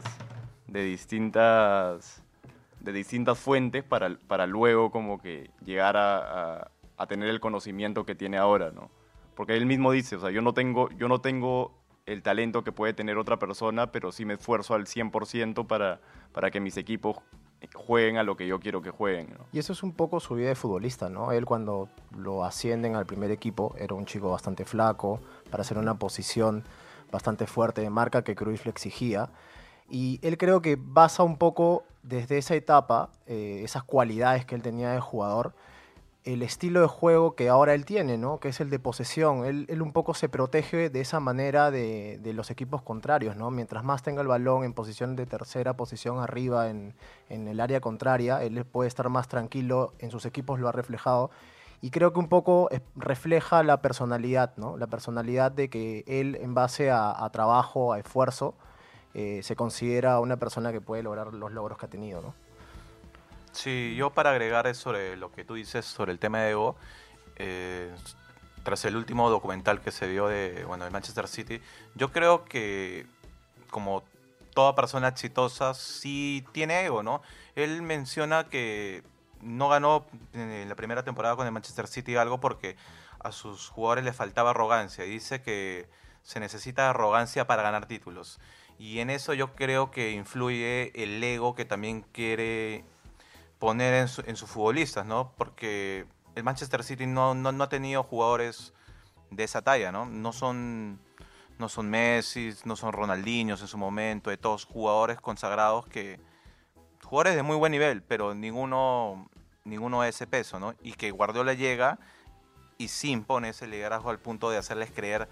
de 0.66 0.84
distintas, 0.84 2.22
de 2.80 2.92
distintas 2.92 3.38
fuentes 3.38 3.82
para, 3.84 4.16
para 4.26 4.46
luego 4.46 4.90
como 4.90 5.20
que 5.20 5.50
llegar 5.64 5.96
a, 5.96 6.70
a, 6.96 7.06
tener 7.06 7.28
el 7.28 7.40
conocimiento 7.40 8.04
que 8.04 8.14
tiene 8.14 8.36
ahora, 8.36 8.70
¿no? 8.70 8.90
Porque 9.34 9.56
él 9.56 9.66
mismo 9.66 9.92
dice, 9.92 10.16
o 10.16 10.20
sea, 10.20 10.30
yo 10.30 10.42
no 10.42 10.52
tengo, 10.52 10.90
yo 10.90 11.08
no 11.08 11.20
tengo 11.20 11.72
el 12.06 12.22
talento 12.22 12.64
que 12.64 12.72
puede 12.72 12.92
tener 12.92 13.18
otra 13.18 13.38
persona, 13.38 13.92
pero 13.92 14.12
sí 14.12 14.24
me 14.24 14.34
esfuerzo 14.34 14.74
al 14.74 14.86
100% 14.86 15.66
para, 15.66 16.00
para 16.32 16.50
que 16.50 16.60
mis 16.60 16.76
equipos 16.76 17.18
jueguen 17.74 18.16
a 18.16 18.22
lo 18.22 18.36
que 18.36 18.46
yo 18.46 18.60
quiero 18.60 18.82
que 18.82 18.90
jueguen. 18.90 19.36
Y 19.52 19.58
eso 19.58 19.72
es 19.72 19.82
un 19.82 19.92
poco 19.92 20.20
su 20.20 20.34
vida 20.34 20.48
de 20.48 20.54
futbolista, 20.54 21.08
¿no? 21.08 21.32
Él 21.32 21.44
cuando 21.44 21.88
lo 22.16 22.44
ascienden 22.44 22.96
al 22.96 23.06
primer 23.06 23.30
equipo 23.30 23.74
era 23.78 23.94
un 23.94 24.06
chico 24.06 24.30
bastante 24.30 24.64
flaco 24.64 25.20
para 25.50 25.62
hacer 25.62 25.78
una 25.78 25.98
posición 25.98 26.64
bastante 27.10 27.46
fuerte 27.46 27.80
de 27.80 27.90
marca 27.90 28.22
que 28.22 28.34
Cruyff 28.34 28.64
le 28.64 28.70
exigía. 28.70 29.30
Y 29.90 30.20
él 30.22 30.36
creo 30.36 30.60
que 30.60 30.76
basa 30.80 31.22
un 31.22 31.38
poco 31.38 31.84
desde 32.02 32.38
esa 32.38 32.54
etapa, 32.54 33.10
eh, 33.26 33.62
esas 33.64 33.82
cualidades 33.82 34.44
que 34.44 34.54
él 34.54 34.62
tenía 34.62 34.90
de 34.92 35.00
jugador, 35.00 35.54
el 36.34 36.42
estilo 36.42 36.82
de 36.82 36.88
juego 36.88 37.34
que 37.34 37.48
ahora 37.48 37.72
él 37.72 37.86
tiene, 37.86 38.18
¿no? 38.18 38.38
que 38.38 38.48
es 38.48 38.60
el 38.60 38.68
de 38.68 38.78
posesión. 38.78 39.46
Él, 39.46 39.80
un 39.80 39.92
poco 39.92 40.12
se 40.12 40.28
protege 40.28 40.90
de 40.90 41.00
esa 41.00 41.20
manera 41.20 41.70
de, 41.70 42.20
los 42.34 42.50
equipos 42.50 42.82
contrarios. 42.82 43.34
¿no? 43.34 43.50
Mientras 43.50 43.82
más 43.82 44.02
tenga 44.02 44.20
el 44.20 44.28
balón 44.28 44.62
en 44.64 44.74
posición 44.74 45.16
de 45.16 45.24
tercera, 45.24 45.74
posición 45.74 46.18
arriba 46.18 46.68
en, 46.68 46.94
el 47.30 47.60
área 47.60 47.80
contraria, 47.80 48.42
él 48.42 48.62
puede 48.66 48.88
estar 48.88 49.08
más 49.08 49.26
tranquilo, 49.28 49.94
en 50.00 50.10
sus 50.10 50.26
equipos 50.26 50.60
lo 50.60 50.68
ha 50.68 50.72
reflejado. 50.72 51.30
Y 51.80 51.90
creo 51.90 52.12
que 52.12 52.18
un 52.18 52.28
poco 52.28 52.68
refleja 52.94 53.62
la 53.62 53.80
personalidad, 53.80 54.52
¿no? 54.58 54.76
la 54.76 54.86
personalidad 54.86 55.50
de 55.50 55.70
que 55.70 56.04
él 56.06 56.36
en 56.42 56.52
base 56.52 56.90
a, 56.90 57.26
trabajo, 57.32 57.94
a 57.94 58.00
esfuerzo, 58.00 58.54
eh, 59.14 59.40
se 59.42 59.56
considera 59.56 60.20
una 60.20 60.36
persona 60.36 60.72
que 60.72 60.82
puede 60.82 61.02
lograr 61.02 61.32
los 61.32 61.52
logros 61.52 61.78
que 61.78 61.86
ha 61.86 61.88
tenido. 61.88 62.20
¿no? 62.20 62.47
Sí, 63.58 63.96
yo 63.96 64.10
para 64.10 64.30
agregar 64.30 64.72
sobre 64.76 65.16
lo 65.16 65.32
que 65.32 65.44
tú 65.44 65.54
dices 65.54 65.84
sobre 65.84 66.12
el 66.12 66.20
tema 66.20 66.42
de 66.42 66.50
ego, 66.52 66.76
eh, 67.34 67.92
tras 68.62 68.84
el 68.84 68.94
último 68.94 69.30
documental 69.30 69.80
que 69.80 69.90
se 69.90 70.06
vio 70.06 70.28
de, 70.28 70.64
bueno, 70.64 70.84
de 70.84 70.92
Manchester 70.92 71.26
City, 71.26 71.60
yo 71.96 72.12
creo 72.12 72.44
que 72.44 73.04
como 73.70 74.04
toda 74.54 74.76
persona 74.76 75.08
exitosa 75.08 75.74
sí 75.74 76.46
tiene 76.52 76.84
ego, 76.84 77.02
¿no? 77.02 77.20
Él 77.56 77.82
menciona 77.82 78.48
que 78.48 79.02
no 79.42 79.68
ganó 79.68 80.06
en 80.34 80.68
la 80.68 80.76
primera 80.76 81.02
temporada 81.02 81.34
con 81.34 81.44
el 81.44 81.52
Manchester 81.52 81.88
City 81.88 82.14
algo 82.14 82.38
porque 82.38 82.76
a 83.18 83.32
sus 83.32 83.70
jugadores 83.70 84.04
les 84.04 84.14
faltaba 84.14 84.50
arrogancia. 84.50 85.04
Y 85.04 85.10
dice 85.10 85.42
que 85.42 85.88
se 86.22 86.38
necesita 86.38 86.90
arrogancia 86.90 87.48
para 87.48 87.64
ganar 87.64 87.86
títulos. 87.86 88.38
Y 88.78 89.00
en 89.00 89.10
eso 89.10 89.34
yo 89.34 89.56
creo 89.56 89.90
que 89.90 90.12
influye 90.12 90.92
el 90.94 91.20
ego 91.24 91.56
que 91.56 91.64
también 91.64 92.02
quiere 92.12 92.84
poner 93.58 94.08
en, 94.26 94.36
sus 94.36 94.48
futbolistas, 94.48 95.04
¿no? 95.04 95.32
Porque 95.36 96.06
el 96.34 96.44
Manchester 96.44 96.84
City 96.84 97.06
no, 97.06 97.34
no, 97.34 97.62
ha 97.62 97.68
tenido 97.68 98.02
jugadores 98.02 98.72
de 99.30 99.44
esa 99.44 99.62
talla, 99.62 99.92
¿no? 99.92 100.06
No 100.06 100.32
son, 100.32 101.00
no 101.58 101.68
son 101.68 101.90
Messi, 101.90 102.54
no 102.64 102.76
son 102.76 102.92
Ronaldinhos 102.92 103.60
en 103.60 103.68
su 103.68 103.78
momento, 103.78 104.30
de 104.30 104.36
todos 104.36 104.64
jugadores 104.64 105.20
consagrados 105.20 105.86
que... 105.86 106.20
Jugadores 107.02 107.36
de 107.36 107.42
muy 107.42 107.56
buen 107.56 107.72
nivel, 107.72 108.02
pero 108.02 108.34
ninguno, 108.34 109.30
ninguno 109.64 110.02
de 110.02 110.10
ese 110.10 110.26
peso, 110.26 110.60
¿no? 110.60 110.74
Y 110.82 110.92
que 110.92 111.10
Guardiola 111.10 111.54
llega 111.54 111.98
y 112.76 112.88
sí 112.88 113.10
impone 113.10 113.50
ese 113.50 113.66
liderazgo 113.66 114.10
al 114.10 114.18
punto 114.18 114.50
de 114.50 114.58
hacerles 114.58 114.90
creer 114.90 115.28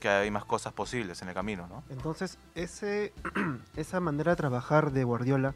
que 0.00 0.08
hay 0.08 0.30
más 0.30 0.44
cosas 0.44 0.72
posibles 0.72 1.22
en 1.22 1.28
el 1.28 1.34
camino, 1.34 1.66
¿no? 1.68 1.84
Entonces, 1.88 2.38
ese, 2.54 3.12
esa 3.76 4.00
manera 4.00 4.32
de 4.32 4.36
trabajar 4.36 4.92
de 4.92 5.04
Guardiola 5.04 5.54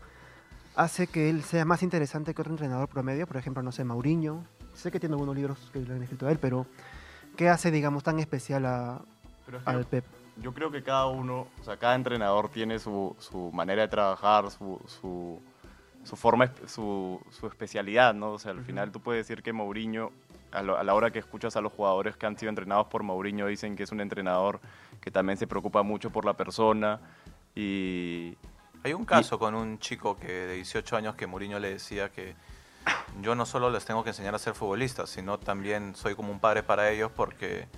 hace 0.76 1.07
que 1.07 1.31
él 1.31 1.43
sea 1.43 1.64
más 1.64 1.83
interesante 1.83 2.35
que 2.35 2.43
otro 2.43 2.52
entrenador 2.52 2.88
promedio, 2.88 3.26
por 3.26 3.37
ejemplo, 3.37 3.62
no 3.62 3.73
sé, 3.73 3.85
Mauriño. 3.85 4.45
Sé 4.75 4.91
que 4.91 4.99
tiene 4.99 5.14
algunos 5.14 5.37
libros 5.37 5.71
que 5.73 5.81
lo 5.81 5.95
han 5.95 6.02
escrito 6.02 6.26
a 6.26 6.33
él, 6.33 6.38
pero 6.41 6.67
¿qué 7.37 7.49
hace, 7.49 7.71
digamos, 7.71 8.02
tan 8.02 8.19
especial 8.19 8.64
a, 8.67 9.02
al 9.64 9.85
Pep? 9.85 10.05
Yo 10.38 10.55
creo 10.55 10.71
que 10.71 10.83
cada 10.83 11.07
uno, 11.07 11.47
o 11.61 11.64
sea, 11.64 11.76
cada 11.76 11.95
entrenador 11.95 12.49
tiene 12.49 12.79
su, 12.79 13.14
su 13.19 13.52
manera 13.52 13.83
de 13.83 13.88
trabajar, 13.88 14.50
su, 14.50 14.81
su, 14.87 15.41
su 16.05 16.17
forma, 16.17 16.50
su, 16.67 17.21
su, 17.31 17.47
especialidad, 17.47 18.14
¿no? 18.14 18.33
O 18.33 18.38
sea, 18.38 18.52
al 18.52 18.64
final 18.64 18.91
tú 18.91 19.00
puedes 19.00 19.26
decir 19.26 19.43
que 19.43 19.52
Mourinho, 19.52 20.11
a, 20.52 20.61
a, 20.61 20.83
la 20.83 20.95
hora 20.95 21.11
que 21.11 21.19
escuchas 21.19 21.55
a 21.57 21.61
los 21.61 21.73
jugadores 21.73 22.17
que 22.17 22.25
han 22.25 22.38
sido 22.38 22.49
entrenados 22.49 22.87
por 22.87 23.02
Mourinho, 23.02 23.47
dicen 23.47 23.76
que 23.76 23.83
es 23.83 23.93
un 23.93 24.00
entrenador 24.00 24.61
que 25.02 25.11
también 25.11 25.37
se 25.37 25.47
preocupa 25.47 25.83
mucho 25.83 26.09
por 26.11 26.25
la 26.25 26.33
persona 26.33 26.99
y, 27.55 28.38
hay 28.85 28.93
un 28.95 29.05
caso 29.05 29.39
con 29.39 29.55
un 29.55 29.79
chico 29.79 30.17
que 30.17 30.33
de 30.33 30.55
18 30.55 30.97
años 30.97 31.15
que 31.15 31.27
Mourinho 31.27 31.59
le 31.59 31.71
decía 31.71 32.11
que 32.11 32.35
yo 33.21 33.35
no 33.35 33.47
solo 33.47 33.71
les 33.71 33.85
tengo 33.85 34.03
que 34.03 34.11
enseñar 34.11 34.35
a 34.35 34.39
ser 34.39 34.55
futbolistas, 34.55 35.11
sino 35.11 35.39
también 35.39 35.95
soy 35.95 36.15
como 36.15 36.33
un 36.33 36.41
padre 36.41 36.62
para 36.62 36.91
ellos 36.91 37.11
porque 37.15 37.69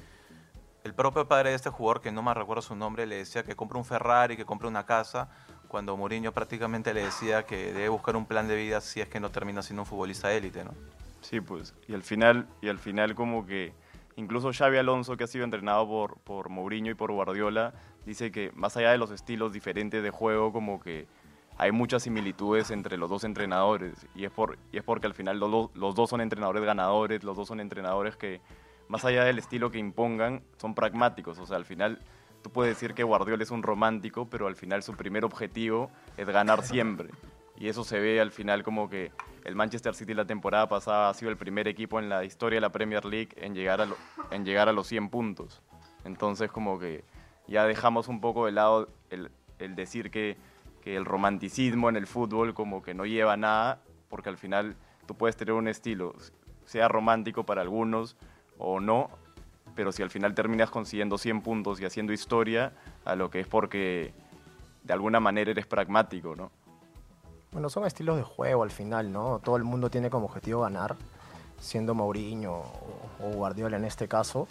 el 0.85 0.95
propio 0.95 1.27
padre 1.27 1.51
de 1.51 1.57
este 1.57 1.71
jugador, 1.71 2.01
que 2.01 2.13
no 2.13 2.23
me 2.23 2.33
recuerdo 2.33 2.63
su 2.63 2.77
nombre, 2.77 3.07
le 3.07 3.17
decía 3.17 3.43
que 3.43 3.57
compre 3.57 3.79
un 3.79 3.85
Ferrari, 3.85 4.37
que 4.37 4.45
compre 4.45 4.69
una 4.69 4.85
casa, 4.85 5.29
cuando 5.69 5.97
Mourinho 5.97 6.33
prácticamente 6.33 6.95
le 6.95 7.05
decía 7.05 7.45
que 7.45 7.73
debe 7.73 7.89
buscar 7.89 8.17
un 8.17 8.27
plan 8.27 8.47
de 8.49 8.57
vida 8.57 8.81
si 8.81 9.01
es 9.01 9.09
que 9.09 9.19
no 9.19 9.31
termina 9.31 9.63
siendo 9.63 9.83
un 9.83 9.87
futbolista 9.87 10.33
élite, 10.33 10.65
¿no? 10.65 10.73
Sí, 11.23 11.41
pues, 11.41 11.75
y 11.89 11.95
al 11.95 12.03
final, 12.03 12.47
y 12.61 12.69
al 12.69 12.79
final 12.79 13.15
como 13.15 13.47
que 13.47 13.73
incluso 14.17 14.53
Xavi 14.53 14.79
Alonso, 14.79 15.17
que 15.17 15.25
ha 15.25 15.27
sido 15.27 15.45
entrenado 15.45 15.87
por, 15.87 16.19
por 16.21 16.49
Mourinho 16.49 16.91
y 16.91 16.95
por 16.95 17.13
Guardiola, 17.13 17.75
dice 18.07 18.31
que 18.31 18.53
más 18.55 18.77
allá 18.77 18.91
de 18.91 18.99
los 18.99 19.11
estilos 19.11 19.53
diferentes 19.53 20.03
de 20.03 20.11
juego, 20.11 20.53
como 20.53 20.81
que 20.81 21.07
hay 21.57 21.73
muchas 21.73 22.03
similitudes 22.03 22.71
entre 22.71 22.97
los 22.97 23.09
dos 23.11 23.25
entrenadores 23.25 24.07
y 24.15 24.25
es, 24.25 24.31
por, 24.31 24.59
y 24.73 24.79
es 24.79 24.83
porque 24.83 25.07
al 25.07 25.15
final 25.15 25.39
los, 25.39 25.71
los 25.75 25.95
dos 25.95 26.11
son 26.11 26.21
entrenadores 26.21 26.65
ganadores, 26.65 27.23
los 27.23 27.37
dos 27.37 27.49
son 27.49 27.61
entrenadores 27.61 28.17
que, 28.17 28.41
más 28.89 29.05
allá 29.05 29.25
del 29.25 29.39
estilo 29.39 29.71
que 29.71 29.79
impongan, 29.79 30.43
son 30.57 30.75
pragmáticos. 30.75 31.39
O 31.39 31.47
sea, 31.47 31.57
al 31.57 31.65
final 31.65 32.01
tú 32.43 32.51
puedes 32.51 32.75
decir 32.75 32.95
que 32.95 33.05
Guardiola 33.05 33.43
es 33.43 33.51
un 33.51 33.63
romántico, 33.63 34.29
pero 34.29 34.47
al 34.47 34.57
final 34.57 34.83
su 34.83 34.95
primer 34.95 35.25
objetivo 35.25 35.91
es 36.17 36.29
ganar 36.29 36.63
siempre. 36.63 37.11
Y 37.57 37.69
eso 37.69 37.85
se 37.85 38.01
ve 38.01 38.21
al 38.21 38.33
final 38.33 38.63
como 38.65 38.89
que 38.91 39.13
el 39.45 39.55
Manchester 39.55 39.95
City 39.95 40.13
la 40.15 40.25
temporada 40.25 40.69
pasada 40.69 41.09
ha 41.09 41.15
sido 41.15 41.31
el 41.31 41.37
primer 41.37 41.69
equipo 41.69 41.99
en 42.01 42.09
la 42.09 42.25
historia 42.25 42.57
de 42.57 42.61
la 42.63 42.73
Premier 42.73 43.05
League 43.05 43.29
en 43.37 43.55
llegar 43.55 43.81
a, 43.81 43.87
lo- 43.87 43.97
en 44.31 44.45
llegar 44.45 44.69
a 44.69 44.73
los 44.73 44.87
100 44.89 45.09
puntos. 45.09 45.63
Entonces 46.05 46.51
como 46.51 46.79
que 46.79 47.05
ya 47.47 47.65
dejamos 47.65 48.09
un 48.09 48.21
poco 48.21 48.47
de 48.47 48.53
lado 48.53 48.89
el, 49.11 49.31
el 49.59 49.77
decir 49.77 50.11
que, 50.11 50.37
que 50.83 50.97
el 50.97 51.05
romanticismo 51.05 51.89
en 51.89 51.97
el 51.97 52.07
fútbol 52.07 52.55
como 52.55 52.83
que 52.83 52.93
no 52.95 53.07
lleva 53.07 53.35
a 53.35 53.37
nada, 53.37 53.81
porque 54.09 54.31
al 54.31 54.37
final 54.39 54.75
tú 55.07 55.15
puedes 55.15 55.37
tener 55.37 55.55
un 55.55 55.69
estilo, 55.69 56.15
sea 56.65 56.89
romántico 56.89 57.45
para 57.45 57.61
algunos 57.63 58.17
o 58.59 58.81
no, 58.81 59.11
pero 59.77 59.93
si 59.93 60.03
al 60.03 60.11
final 60.11 60.35
terminas 60.35 60.71
consiguiendo 60.71 61.19
100 61.19 61.43
puntos 61.43 61.81
y 61.81 61.85
haciendo 61.85 62.13
historia, 62.13 62.73
a 63.05 63.15
lo 63.15 63.31
que 63.31 63.41
es 63.41 63.47
porque 63.47 64.13
de 64.83 64.93
alguna 64.93 65.21
manera 65.21 65.51
eres 65.51 65.67
pragmático, 65.67 66.35
¿no? 66.35 66.51
Bueno, 67.55 67.71
son 67.71 67.87
estilos 67.87 68.17
de 68.17 68.25
juego 68.25 68.65
al 68.65 68.73
final, 68.73 69.13
¿no? 69.13 69.39
Todo 69.39 69.57
el 69.57 69.63
mundo 69.63 69.89
tiene 69.89 70.11
como 70.11 70.27
objetivo 70.27 70.63
ganar, 70.63 70.97
siendo 71.61 71.95
Mourinho 71.95 72.65
o, 73.23 73.29
Guardiola 73.33 73.77
en 73.77 73.85
este 73.85 74.09
caso. 74.09 74.49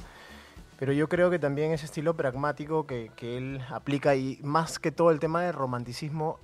Pero 0.79 0.93
yo 0.93 1.10
creo 1.10 1.29
que 1.29 1.38
también 1.38 1.74
ese 1.74 1.86
estilo 1.86 2.13
pragmático 2.13 2.88
que, 2.88 3.12
que 3.17 3.36
él 3.38 3.62
aplica 3.69 4.15
y 4.15 4.39
más 4.41 4.79
que 4.79 4.93
todo 4.93 5.12
el 5.12 5.19
tema 5.19 5.43
del 5.43 5.51
romanticismo 5.51 6.39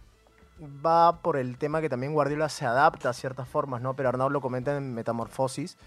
va 0.86 1.22
por 1.22 1.38
el 1.38 1.58
tema 1.58 1.80
que 1.80 1.88
también 1.88 2.12
Guardiola 2.12 2.50
se 2.50 2.66
adapta 2.66 3.10
a 3.10 3.14
ciertas 3.14 3.48
formas, 3.48 3.82
¿no? 3.82 3.94
Pero 3.96 4.10
Arnaud 4.10 4.30
lo 4.30 4.42
comenta 4.42 4.76
en 4.76 4.94
Metamorfosis, 4.94 5.78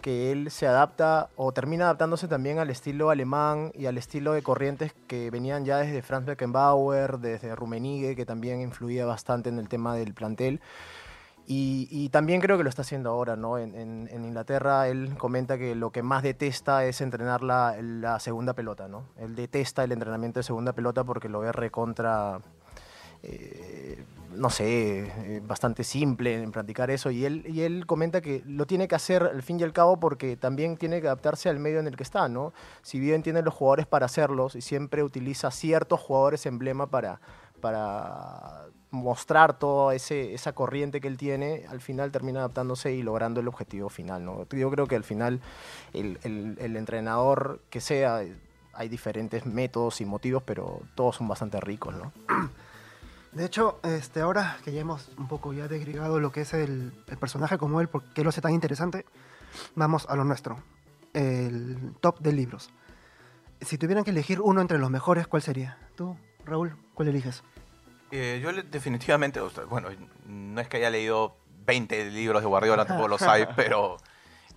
que 0.00 0.32
él 0.32 0.50
se 0.50 0.66
adapta 0.66 1.30
o 1.36 1.52
termina 1.52 1.84
adaptándose 1.84 2.28
también 2.28 2.58
al 2.58 2.70
estilo 2.70 3.10
alemán 3.10 3.72
y 3.74 3.86
al 3.86 3.98
estilo 3.98 4.32
de 4.32 4.42
corrientes 4.42 4.94
que 5.06 5.30
venían 5.30 5.64
ya 5.64 5.78
desde 5.78 6.02
Franz 6.02 6.26
Beckenbauer, 6.26 7.18
desde 7.18 7.54
Rummenigge, 7.54 8.16
que 8.16 8.26
también 8.26 8.60
influía 8.60 9.06
bastante 9.06 9.48
en 9.48 9.58
el 9.58 9.68
tema 9.68 9.94
del 9.94 10.14
plantel. 10.14 10.60
Y, 11.52 12.10
también 12.10 12.40
creo 12.40 12.56
que 12.56 12.62
lo 12.62 12.68
está 12.70 12.82
haciendo 12.82 13.10
ahora, 13.10 13.34
¿no? 13.34 13.58
En, 13.58 14.08
Inglaterra 14.12 14.86
él 14.86 15.16
comenta 15.18 15.58
que 15.58 15.74
lo 15.74 15.90
que 15.90 16.00
más 16.00 16.22
detesta 16.22 16.84
es 16.84 17.00
entrenar 17.00 17.42
la, 17.42 17.76
la 17.82 18.20
segunda 18.20 18.52
pelota, 18.52 18.86
¿no? 18.86 19.06
Él 19.16 19.34
detesta 19.34 19.82
el 19.82 19.90
entrenamiento 19.90 20.38
de 20.38 20.44
segunda 20.44 20.74
pelota 20.74 21.02
porque 21.02 21.28
lo 21.28 21.40
ve 21.40 21.50
recontra, 21.50 22.40
eh, 23.22 24.04
no 24.34 24.48
sé, 24.48 25.00
eh, 25.00 25.42
bastante 25.44 25.82
simple 25.84 26.40
en 26.42 26.52
practicar 26.52 26.90
eso. 26.90 27.10
Y 27.10 27.24
él, 27.24 27.44
y 27.46 27.62
él 27.62 27.84
comenta 27.86 28.20
que 28.20 28.42
lo 28.46 28.64
tiene 28.66 28.86
que 28.88 28.94
hacer 28.94 29.22
al 29.24 29.42
fin 29.42 29.58
y 29.58 29.64
al 29.64 29.72
cabo 29.72 29.98
porque 29.98 30.36
también 30.36 30.76
tiene 30.76 31.00
que 31.00 31.08
adaptarse 31.08 31.48
al 31.48 31.58
medio 31.58 31.80
en 31.80 31.86
el 31.88 31.96
que 31.96 32.04
está, 32.04 32.28
¿no? 32.28 32.52
Si 32.82 33.00
bien 33.00 33.22
tiene 33.22 33.42
los 33.42 33.52
jugadores 33.54 33.86
para 33.86 34.06
hacerlos 34.06 34.54
y 34.54 34.60
siempre 34.62 35.02
utiliza 35.02 35.50
ciertos 35.50 36.00
jugadores 36.00 36.46
emblema 36.46 36.86
para, 36.86 37.20
para 37.60 38.66
mostrar 38.92 39.58
toda 39.58 39.94
esa 39.94 40.52
corriente 40.52 41.00
que 41.00 41.08
él 41.08 41.16
tiene, 41.16 41.64
al 41.68 41.80
final 41.80 42.10
termina 42.12 42.40
adaptándose 42.40 42.92
y 42.92 43.02
logrando 43.02 43.40
el 43.40 43.48
objetivo 43.48 43.88
final, 43.88 44.24
¿no? 44.24 44.46
Yo 44.48 44.70
creo 44.70 44.86
que 44.86 44.96
al 44.96 45.04
final 45.04 45.40
el, 45.92 46.18
el- 46.22 46.56
el 46.60 46.76
entrenador 46.76 47.60
que 47.70 47.80
sea, 47.80 48.22
hay 48.74 48.88
diferentes 48.88 49.44
métodos 49.44 50.00
y 50.00 50.04
motivos, 50.06 50.42
pero 50.44 50.80
todos 50.94 51.16
son 51.16 51.28
bastante 51.28 51.60
ricos, 51.60 51.94
¿no? 51.96 52.12
De 53.32 53.44
hecho, 53.44 53.78
este, 53.84 54.20
ahora 54.20 54.58
que 54.64 54.72
ya 54.72 54.80
hemos 54.80 55.08
un 55.16 55.28
poco 55.28 55.52
ya 55.52 55.68
desgregado 55.68 56.18
lo 56.18 56.32
que 56.32 56.40
es 56.40 56.52
el, 56.52 56.92
el 57.06 57.18
personaje 57.18 57.58
como 57.58 57.80
él, 57.80 57.88
por 57.88 58.02
qué 58.12 58.24
lo 58.24 58.30
hace 58.30 58.40
tan 58.40 58.52
interesante, 58.52 59.06
vamos 59.74 60.06
a 60.08 60.16
lo 60.16 60.24
nuestro. 60.24 60.62
El 61.12 61.94
top 62.00 62.20
de 62.20 62.32
libros. 62.32 62.70
Si 63.60 63.78
tuvieran 63.78 64.04
que 64.04 64.10
elegir 64.10 64.40
uno 64.40 64.60
entre 64.60 64.78
los 64.78 64.90
mejores, 64.90 65.26
¿cuál 65.26 65.42
sería? 65.42 65.78
Tú, 65.96 66.16
Raúl, 66.44 66.76
¿cuál 66.94 67.08
eliges? 67.08 67.42
Eh, 68.10 68.40
yo 68.42 68.52
definitivamente, 68.52 69.40
bueno, 69.68 69.88
no 70.26 70.60
es 70.60 70.68
que 70.68 70.78
haya 70.78 70.90
leído 70.90 71.36
20 71.66 72.10
libros 72.10 72.42
de 72.42 72.48
Guardiola, 72.48 72.84
tampoco 72.84 73.08
los 73.08 73.22
hay, 73.22 73.46
pero 73.56 73.98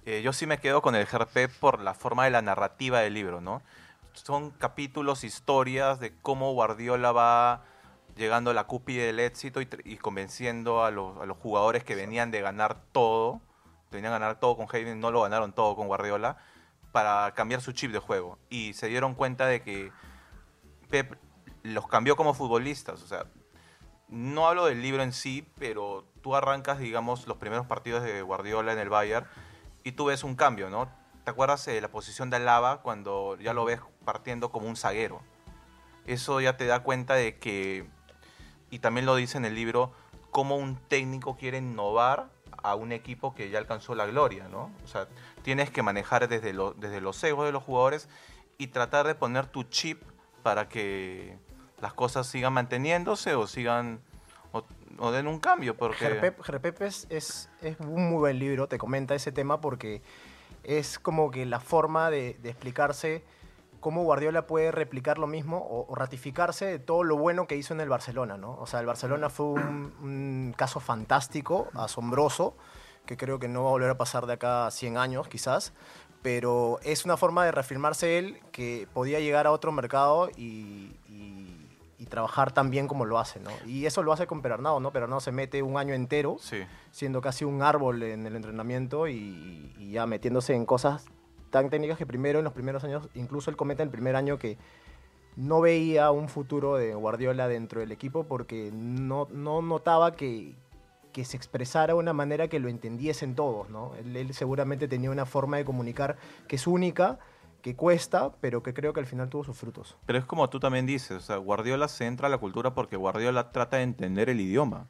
eh, 0.06 0.22
yo 0.24 0.34
sí 0.34 0.48
me 0.48 0.58
quedo 0.58 0.82
con 0.82 0.96
el 0.96 1.06
GRP 1.06 1.50
por 1.60 1.80
la 1.80 1.94
forma 1.94 2.25
de 2.25 2.32
la 2.32 2.42
narrativa 2.42 3.01
del 3.01 3.13
libro, 3.13 3.42
¿no? 3.42 3.62
Son 4.13 4.51
capítulos, 4.51 5.24
historias 5.24 6.00
de 6.00 6.13
cómo 6.22 6.53
Guardiola 6.53 7.12
va 7.12 7.63
llegando 8.15 8.51
a 8.51 8.53
la 8.53 8.65
cúspide 8.65 9.05
del 9.05 9.20
éxito 9.20 9.60
y, 9.62 9.98
convenciendo 9.98 10.84
a 10.84 10.91
los, 10.91 11.20
a 11.22 11.25
los 11.25 11.38
jugadores 11.38 11.84
que 11.84 11.96
venían 11.96 12.32
de 12.32 12.41
ganar 12.41 12.84
todo, 12.91 13.41
venían 13.91 14.13
a 14.13 14.20
ganar 14.20 14.39
todo 14.39 14.58
con 14.58 14.67
Hayden, 14.72 15.00
no 15.00 15.12
lo 15.12 15.22
ganaron 15.22 15.53
todo 15.53 15.75
con 15.75 15.88
Guardiola, 15.88 16.38
para 16.91 17.34
cambiar 17.34 17.62
su 17.62 17.72
chip 17.72 17.91
de 17.91 18.00
juego. 18.00 18.38
Y 18.50 18.74
se 18.74 18.88
dieron 18.88 19.15
cuenta 19.15 19.48
de 19.48 19.62
que 19.62 19.91
Pep 20.89 21.17
los 21.63 21.88
cambió 21.88 22.15
como 22.15 22.34
futbolistas, 22.34 23.01
o 23.01 23.08
sea, 23.08 23.25
no 24.10 24.48
hablo 24.48 24.65
del 24.65 24.82
libro 24.82 25.01
en 25.01 25.12
sí, 25.12 25.48
pero 25.58 26.05
tú 26.22 26.36
arrancas, 26.36 26.77
digamos, 26.77 27.27
los 27.27 27.38
primeros 27.38 27.65
partidos 27.65 28.03
de 28.03 28.22
Guardiola 28.22 28.72
en 28.72 28.79
el 28.79 28.89
Bayern 28.89 29.25
y 29.84 29.93
tú 29.93 30.05
ves 30.05 30.24
un 30.24 30.36
cambio, 30.36 30.70
¿no? 30.70 30.88
¿Te 31.24 31.32
acuerdas 31.32 31.65
de 31.65 31.82
la 31.82 31.89
posición 31.89 32.29
de 32.29 32.36
Alaba 32.36 32.82
cuando 32.82 33.38
ya 33.39 33.53
lo 33.53 33.65
ves 33.65 33.79
partiendo 34.05 34.51
como 34.51 34.67
un 34.67 34.75
zaguero? 34.75 35.22
Eso 36.05 36.41
ya 36.41 36.58
te 36.58 36.65
da 36.65 36.82
cuenta 36.84 37.15
de 37.15 37.39
que, 37.39 37.88
y 38.74 38.80
también 38.80 39.06
lo 39.06 39.15
dice 39.15 39.38
en 39.38 39.46
el 39.46 39.53
libro, 39.53 39.92
cómo 40.32 40.56
un 40.56 40.75
técnico 40.75 41.38
quiere 41.38 41.60
innovar 41.60 42.32
a 42.63 42.74
un 42.74 42.92
equipo 42.92 43.36
que 43.36 43.51
ya 43.51 43.60
alcanzó 43.60 43.94
la 43.94 44.08
gloria, 44.08 44.48
¿no? 44.48 44.72
O 44.84 44.88
sea, 44.88 45.08
tienes 45.44 45.70
que 45.70 45.84
manejar 45.84 46.27
desde, 46.27 46.56
desde 46.77 47.00
los 47.00 47.24
egos 47.24 47.46
de 47.46 47.51
los 47.51 47.62
jugadores 47.62 48.10
y 48.58 48.68
tratar 48.68 49.06
de 49.06 49.13
poner 49.13 49.46
tu 49.46 49.62
chip 49.62 50.01
para 50.42 50.70
que 50.70 51.38
las 51.82 51.94
cosas 51.94 52.25
sigan 52.25 52.53
manteniéndose 52.53 53.36
o 53.36 53.46
sigan 53.46 54.01
o, 54.98 55.12
den 55.12 55.27
un 55.27 55.39
cambio 55.39 55.77
porque 55.77 56.06
Gerpep, 56.44 56.82
es, 56.82 57.08
es, 57.10 57.50
un 57.80 58.10
muy 58.10 58.18
buen 58.18 58.39
libro, 58.39 58.68
te 58.68 58.80
comenta 58.80 59.13
ese 59.13 59.32
tema 59.32 59.62
porque 59.62 60.01
es 60.63 60.98
como 60.98 61.30
que 61.30 61.46
la 61.46 61.60
forma 61.60 62.10
de 62.10 62.38
explicarse 62.44 63.24
cómo 63.83 64.01
Guardiola 64.03 64.47
puede 64.47 64.71
replicar 64.71 65.19
lo 65.19 65.27
mismo 65.27 65.57
o, 65.59 65.85
o 65.87 65.93
ratificarse 65.95 66.65
de 66.65 66.79
todo 66.79 67.03
lo 67.03 67.17
bueno 67.17 67.45
que 67.45 67.55
hizo 67.55 67.73
en 67.75 67.81
el 67.81 67.89
Barcelona, 67.89 68.37
¿no? 68.37 68.55
O 68.59 68.65
sea, 68.65 68.79
el 68.79 68.87
Barcelona 68.87 69.29
fue 69.29 69.45
un, 69.45 69.93
un 70.01 70.55
caso 70.57 70.79
fantástico, 70.79 71.67
asombroso, 71.75 72.55
que 73.05 73.17
creo 73.17 73.37
que 73.37 73.47
no 73.47 73.63
va 73.63 73.69
a 73.69 73.71
volver 73.73 73.89
a 73.91 73.97
pasar 73.97 74.25
de 74.25 74.33
acá 74.33 74.65
a 74.65 74.71
100 74.71 74.97
años 74.97 75.27
quizás, 75.27 75.73
pero 76.23 76.79
es 76.83 77.05
una 77.05 77.17
forma 77.17 77.43
de 77.45 77.51
reafirmarse 77.51 78.17
él 78.17 78.39
que 78.51 78.87
podía 78.93 79.19
llegar 79.19 79.45
a 79.45 79.51
otro 79.51 79.71
mercado 79.71 80.29
y, 80.35 80.95
y- 81.09 81.59
y 81.99 82.05
trabajar 82.07 82.51
tan 82.51 82.69
bien 82.69 82.87
como 82.89 83.05
lo 83.05 83.17
hace, 83.17 83.39
¿no? 83.39 83.51
Y 83.65 83.85
eso 83.85 84.03
lo 84.03 84.11
hace 84.11 84.27
con 84.27 84.41
Perarnau, 84.41 84.79
¿no? 84.81 84.91
Perarnau 84.91 85.21
se 85.21 85.31
mete 85.31 85.61
un 85.63 85.77
año 85.77 85.93
entero 85.93 86.35
sí. 86.39 86.63
siendo 86.91 87.21
casi 87.21 87.45
un 87.45 87.61
árbol 87.61 88.03
en 88.03 88.25
el 88.25 88.35
entrenamiento 88.35 89.07
y, 89.07 89.73
y 89.77 89.91
ya 89.91 90.05
metiéndose 90.05 90.53
en 90.53 90.65
cosas 90.65 91.05
tan 91.53 91.69
técnicas 91.69 92.00
que 92.00 92.07
primero 92.07 92.39
en 92.39 92.45
los 92.45 92.53
primeros 92.53 92.83
años, 92.83 93.07
incluso 93.13 93.51
él 93.51 93.55
comenta 93.55 93.83
en 93.83 93.88
el 93.88 93.91
primer 93.91 94.15
año 94.15 94.39
que 94.39 94.57
no 95.36 95.62
veía 95.62 96.10
un 96.10 96.27
futuro 96.27 96.77
de 96.77 96.95
Guardiola 96.95 97.48
dentro 97.48 97.79
del 97.79 97.91
equipo 97.91 98.24
porque 98.24 98.72
no, 98.74 99.27
no 99.31 99.62
notaba 99.62 100.15
que, 100.15 100.55
que 101.12 101.24
se 101.25 101.38
expresara 101.38 101.93
de 101.93 102.00
una 102.00 102.12
manera 102.12 102.48
que 102.48 102.60
lo 102.60 102.69
entendiesen 102.69 103.36
todos, 103.36 103.69
¿no? 103.69 103.91
Él, 104.00 104.17
él 104.17 104.33
seguramente 104.33 104.88
tenía 104.88 105.12
una 105.12 105.27
forma 105.27 105.57
de 105.57 105.65
comunicar 105.65 106.17
que 106.48 106.55
es 106.55 106.65
única, 106.65 107.19
que 107.62 107.75
cuesta, 107.75 108.31
pero 108.41 108.63
que 108.63 108.74
creo 108.74 108.91
que 108.91 109.01
al 109.01 109.05
final 109.05 109.29
tuvo 109.29 109.43
sus 109.43 109.55
frutos. 109.55 109.95
Pero 110.07 110.17
es 110.17 110.25
como 110.25 110.50
tú 110.50 110.60
también 110.60 110.88
dices, 110.88 111.17
o 111.17 111.19
sea, 111.19 111.38
Guardiola 111.38 111.88
se 111.88 112.07
entra 112.07 112.25
a 112.25 112.31
la 112.31 112.39
cultura 112.39 112.74
porque 112.74 112.98
Guardiola 112.98 113.51
trata 113.51 113.77
de 113.77 113.83
entender 113.83 114.27
el 114.27 114.41
idioma. 114.41 114.88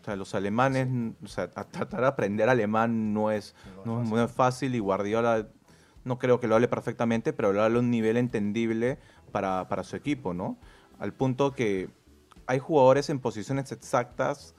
O 0.00 0.04
sea, 0.04 0.16
los 0.16 0.34
alemanes, 0.34 0.88
o 1.22 1.26
sea, 1.26 1.50
tratar 1.50 2.00
de 2.00 2.06
aprender 2.06 2.48
alemán 2.48 3.12
no 3.12 3.30
es, 3.30 3.54
no, 3.84 4.02
es 4.02 4.08
muy 4.08 4.26
fácil 4.28 4.74
y 4.74 4.78
Guardiola 4.78 5.48
no 6.04 6.18
creo 6.18 6.40
que 6.40 6.46
lo 6.48 6.54
hable 6.54 6.68
perfectamente, 6.68 7.32
pero 7.32 7.52
lo 7.52 7.62
habla 7.62 7.78
a 7.78 7.80
un 7.80 7.90
nivel 7.90 8.16
entendible 8.16 8.98
para, 9.32 9.68
para 9.68 9.82
su 9.84 9.96
equipo, 9.96 10.32
¿no? 10.34 10.58
Al 10.98 11.12
punto 11.12 11.52
que 11.52 11.88
hay 12.46 12.58
jugadores 12.58 13.10
en 13.10 13.20
posiciones 13.20 13.70
exactas 13.72 14.54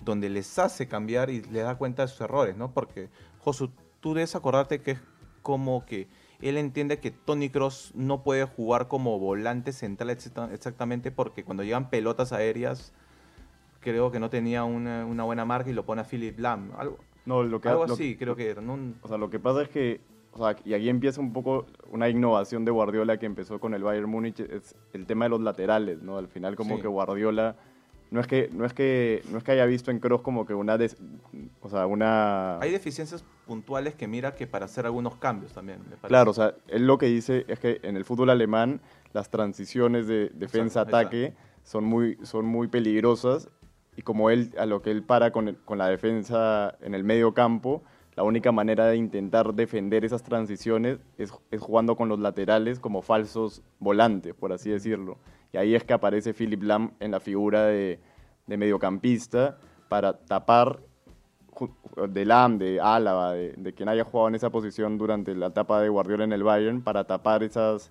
donde 0.00 0.30
les 0.30 0.58
hace 0.58 0.88
cambiar 0.88 1.28
y 1.30 1.42
les 1.42 1.64
da 1.64 1.76
cuenta 1.76 2.02
de 2.02 2.08
sus 2.08 2.20
errores, 2.22 2.56
¿no? 2.56 2.72
Porque, 2.72 3.10
Josu, 3.40 3.70
tú 4.00 4.14
debes 4.14 4.34
acordarte 4.34 4.80
que 4.80 4.92
es 4.92 5.00
como 5.42 5.84
que 5.84 6.08
él 6.40 6.56
entiende 6.56 6.98
que 7.00 7.10
Tony 7.10 7.50
Cross 7.50 7.92
no 7.94 8.22
puede 8.22 8.44
jugar 8.44 8.88
como 8.88 9.18
volante 9.18 9.72
central 9.72 10.08
exacta- 10.10 10.48
exactamente 10.54 11.10
porque 11.10 11.44
cuando 11.44 11.62
llegan 11.64 11.90
pelotas 11.90 12.32
aéreas 12.32 12.92
creo 13.80 14.10
que 14.10 14.20
no 14.20 14.30
tenía 14.30 14.64
una, 14.64 15.04
una 15.04 15.24
buena 15.24 15.44
marca 15.44 15.68
y 15.70 15.72
lo 15.74 15.84
pone 15.84 16.00
a 16.02 16.04
Philip 16.04 16.38
Lam. 16.38 16.72
Algo, 16.78 16.98
No, 17.26 17.42
lo 17.42 17.60
que, 17.60 17.68
algo 17.68 17.86
lo- 17.86 17.92
así, 17.94 18.16
creo 18.16 18.36
que 18.36 18.48
era. 18.50 18.62
¿no? 18.62 18.78
O 19.02 19.08
sea, 19.08 19.18
lo 19.18 19.28
que 19.28 19.38
pasa 19.38 19.62
es 19.62 19.68
que 19.68 20.00
o 20.32 20.38
sea, 20.38 20.56
y 20.64 20.74
aquí 20.74 20.88
empieza 20.88 21.20
un 21.20 21.32
poco 21.32 21.66
una 21.90 22.08
innovación 22.08 22.64
de 22.64 22.70
Guardiola 22.70 23.18
que 23.18 23.26
empezó 23.26 23.58
con 23.60 23.74
el 23.74 23.82
Bayern 23.82 24.08
Múnich, 24.08 24.40
es 24.40 24.76
el 24.92 25.06
tema 25.06 25.24
de 25.26 25.30
los 25.30 25.40
laterales, 25.40 26.02
¿no? 26.02 26.18
Al 26.18 26.28
final 26.28 26.56
como 26.56 26.76
Sí. 26.76 26.82
que 26.82 26.88
Guardiola 26.88 27.56
no 28.10 28.20
es 28.20 28.26
que 28.26 28.48
no 28.52 28.64
es 28.64 28.72
que 28.74 29.22
no 29.30 29.38
es 29.38 29.44
que 29.44 29.52
haya 29.52 29.66
visto 29.66 29.90
en 29.92 30.00
Kroos 30.00 30.22
como 30.22 30.44
que 30.46 30.52
una 30.54 30.76
des- 30.78 30.96
o 31.60 31.68
sea, 31.68 31.86
una 31.86 32.58
Hay 32.60 32.70
deficiencias 32.72 33.24
puntuales 33.46 33.94
que 33.94 34.08
mira 34.08 34.34
que 34.34 34.46
para 34.46 34.64
hacer 34.66 34.84
algunos 34.86 35.16
cambios 35.16 35.52
también. 35.52 35.78
me 35.80 35.90
parece. 35.96 36.08
Claro, 36.08 36.30
o 36.32 36.34
sea, 36.34 36.54
él 36.68 36.86
lo 36.86 36.98
que 36.98 37.06
dice 37.06 37.44
es 37.48 37.58
que 37.60 37.80
en 37.82 37.96
el 37.96 38.04
fútbol 38.04 38.30
alemán 38.30 38.80
las 39.12 39.30
transiciones 39.30 40.06
de 40.06 40.24
Exacto, 40.24 40.38
defensa-ataque 40.40 41.34
son 41.62 41.84
muy, 41.84 42.18
son 42.22 42.46
muy 42.46 42.68
peligrosas 42.68 43.48
y 43.96 44.02
como 44.02 44.30
él, 44.30 44.52
a 44.58 44.66
lo 44.66 44.82
que 44.82 44.90
él 44.92 45.02
para 45.02 45.30
con, 45.32 45.48
el- 45.48 45.56
con 45.58 45.78
la 45.78 45.88
defensa 45.88 46.76
en 46.80 46.94
el 46.94 47.04
medio 47.04 47.34
campo, 47.34 47.82
la 48.20 48.24
única 48.24 48.52
manera 48.52 48.84
de 48.86 48.96
intentar 48.98 49.54
defender 49.54 50.04
esas 50.04 50.22
transiciones 50.22 50.98
es, 51.16 51.32
es 51.50 51.58
jugando 51.58 51.96
con 51.96 52.10
los 52.10 52.18
laterales 52.18 52.78
como 52.78 53.00
falsos 53.00 53.62
volantes, 53.78 54.34
por 54.34 54.52
así 54.52 54.68
decirlo. 54.68 55.16
Y 55.54 55.56
ahí 55.56 55.74
es 55.74 55.84
que 55.84 55.94
aparece 55.94 56.34
Philip 56.34 56.62
Lam 56.62 56.90
en 57.00 57.12
la 57.12 57.20
figura 57.20 57.64
de, 57.64 57.98
de 58.46 58.56
mediocampista 58.58 59.56
para 59.88 60.18
tapar 60.18 60.80
de 62.08 62.24
Lam, 62.26 62.58
de 62.58 62.78
Álava, 62.78 63.32
de, 63.32 63.54
de 63.56 63.72
quien 63.72 63.88
haya 63.88 64.04
jugado 64.04 64.28
en 64.28 64.34
esa 64.34 64.50
posición 64.50 64.98
durante 64.98 65.34
la 65.34 65.46
etapa 65.46 65.80
de 65.80 65.88
Guardiola 65.88 66.24
en 66.24 66.32
el 66.34 66.42
Bayern, 66.42 66.82
para 66.82 67.04
tapar 67.04 67.42
esas, 67.42 67.90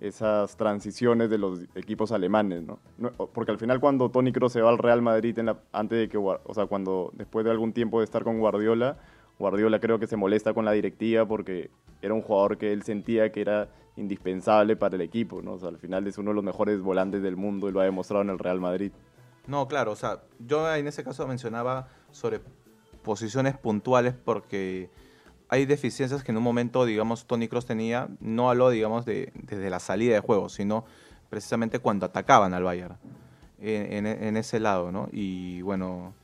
esas 0.00 0.56
transiciones 0.56 1.28
de 1.28 1.36
los 1.36 1.60
equipos 1.74 2.12
alemanes, 2.12 2.62
¿no? 2.62 2.78
No, 2.96 3.10
Porque 3.12 3.52
al 3.52 3.58
final 3.58 3.78
cuando 3.78 4.10
Toni 4.10 4.32
Kroos 4.32 4.52
se 4.54 4.62
va 4.62 4.70
al 4.70 4.78
Real 4.78 5.02
Madrid, 5.02 5.38
en 5.38 5.46
la- 5.46 5.58
antes 5.72 5.98
de 5.98 6.08
que, 6.08 6.16
o 6.16 6.40
sea, 6.54 6.64
cuando 6.66 7.10
después 7.14 7.44
de 7.44 7.50
algún 7.50 7.74
tiempo 7.74 7.98
de 8.00 8.04
estar 8.04 8.24
con 8.24 8.38
Guardiola, 8.38 8.96
Guardiola 9.38 9.80
creo 9.80 9.98
que 9.98 10.06
se 10.06 10.16
molesta 10.16 10.54
con 10.54 10.64
la 10.64 10.72
directiva 10.72 11.26
porque 11.26 11.70
era 12.02 12.14
un 12.14 12.22
jugador 12.22 12.58
que 12.58 12.72
él 12.72 12.82
sentía 12.82 13.30
que 13.32 13.40
era 13.40 13.68
indispensable 13.96 14.76
para 14.76 14.96
el 14.96 15.02
equipo, 15.02 15.42
¿no? 15.42 15.54
O 15.54 15.58
sea, 15.58 15.68
al 15.70 15.78
final 15.78 16.06
es 16.06 16.18
uno 16.18 16.30
de 16.30 16.34
los 16.36 16.44
mejores 16.44 16.80
volantes 16.82 17.22
del 17.22 17.36
mundo 17.36 17.68
y 17.68 17.72
lo 17.72 17.80
ha 17.80 17.84
demostrado 17.84 18.22
en 18.22 18.30
el 18.30 18.38
Real 18.38 18.60
Madrid. 18.60 18.92
No, 19.46 19.68
claro, 19.68 19.92
o 19.92 19.96
sea, 19.96 20.22
yo 20.38 20.74
en 20.74 20.86
ese 20.86 21.04
caso 21.04 21.26
mencionaba 21.26 21.88
sobre 22.10 22.40
posiciones 23.02 23.56
puntuales 23.56 24.14
porque 24.14 24.90
hay 25.48 25.64
deficiencias 25.66 26.24
que 26.24 26.32
en 26.32 26.38
un 26.38 26.42
momento, 26.42 26.84
digamos, 26.84 27.26
Tony 27.26 27.46
Cross 27.48 27.66
tenía, 27.66 28.08
no 28.20 28.50
habló, 28.50 28.70
digamos, 28.70 29.04
de, 29.06 29.32
desde 29.34 29.70
la 29.70 29.78
salida 29.78 30.14
de 30.14 30.20
juego, 30.20 30.48
sino 30.48 30.84
precisamente 31.30 31.78
cuando 31.78 32.06
atacaban 32.06 32.52
al 32.54 32.64
Bayern, 32.64 32.96
en, 33.60 34.06
en- 34.06 34.24
en 34.24 34.36
ese 34.36 34.58
lado, 34.60 34.90
¿no? 34.92 35.08
Y 35.12 35.62
bueno, 35.62 36.14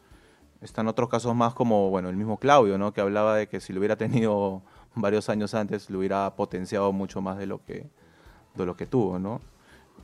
están 0.63 0.89
otros 0.89 1.09
casos 1.09 1.35
más 1.35 1.55
como, 1.55 1.91
bueno, 1.91 2.09
el 2.09 2.17
mismo 2.17 2.39
Claudio, 2.39 2.79
¿no? 2.79 2.93
Que 2.93 3.01
hablaba 3.01 3.37
de 3.37 3.49
que 3.49 3.61
si 3.61 3.73
lo 3.73 3.81
hubiera 3.81 3.97
tenido 3.97 4.63
varios 4.95 5.29
años 5.29 5.55
antes, 5.55 5.91
lo 5.91 5.99
hubiera 5.99 6.35
potenciado 6.37 6.93
mucho 6.93 7.21
más 7.21 7.39
de 7.39 7.47
lo 7.47 7.65
que, 7.65 7.91
de 8.55 8.67
lo 8.67 8.77
que 8.77 8.87
tuvo, 8.87 9.19
¿no? 9.19 9.41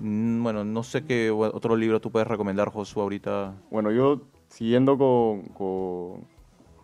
Mm, 0.01 0.43
Bueno, 0.43 0.65
no 0.65 0.83
sé 0.83 1.05
qué 1.05 1.31
otro 1.31 1.77
libro 1.77 2.01
tú 2.01 2.11
puedes 2.11 2.29
recomendar, 2.29 2.71
Josué, 2.71 3.03
ahorita. 3.03 3.55
Bueno, 3.71 3.91
yo 3.93 4.21
siguiendo 4.49 4.99
con, 4.99 5.43
con, 5.49 6.25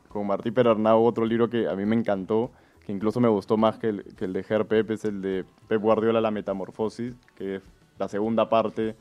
con 0.08 0.26
Martí 0.26 0.50
Perarnau, 0.50 1.04
otro 1.04 1.24
libro 1.26 1.50
que 1.50 1.68
a 1.68 1.74
mí 1.74 1.84
me 1.84 1.96
encantó, 1.96 2.50
que 2.86 2.92
incluso 2.92 3.20
me 3.20 3.28
gustó 3.28 3.56
más 3.56 3.78
que 3.78 3.88
el, 3.88 4.04
que 4.16 4.26
el 4.26 4.32
de 4.32 4.42
Ger 4.44 4.66
Pep, 4.66 4.90
es 4.90 5.04
el 5.04 5.20
de 5.22 5.44
Pep 5.68 5.80
Guardiola, 5.80 6.20
La 6.20 6.30
Metamorfosis, 6.30 7.14
que 7.34 7.56
es 7.56 7.62
la 7.98 8.08
segunda 8.08 8.48
parte 8.48 8.96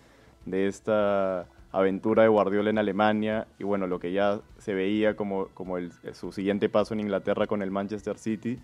de 0.45 0.67
esta 0.67 1.47
aventura 1.73 2.23
de 2.23 2.29
Guardiola 2.29 2.69
en 2.69 2.77
Alemania 2.77 3.47
y 3.59 3.63
bueno, 3.63 3.87
lo 3.87 3.99
que 3.99 4.13
ya 4.13 4.39
se 4.59 4.73
veía 4.73 5.15
como, 5.15 5.47
como 5.53 5.77
su 6.13 6.31
siguiente 6.31 6.69
paso 6.69 6.93
en 6.93 7.01
Inglaterra 7.01 7.47
con 7.47 7.61
el 7.61 7.71
Manchester 7.71 8.17
City. 8.17 8.59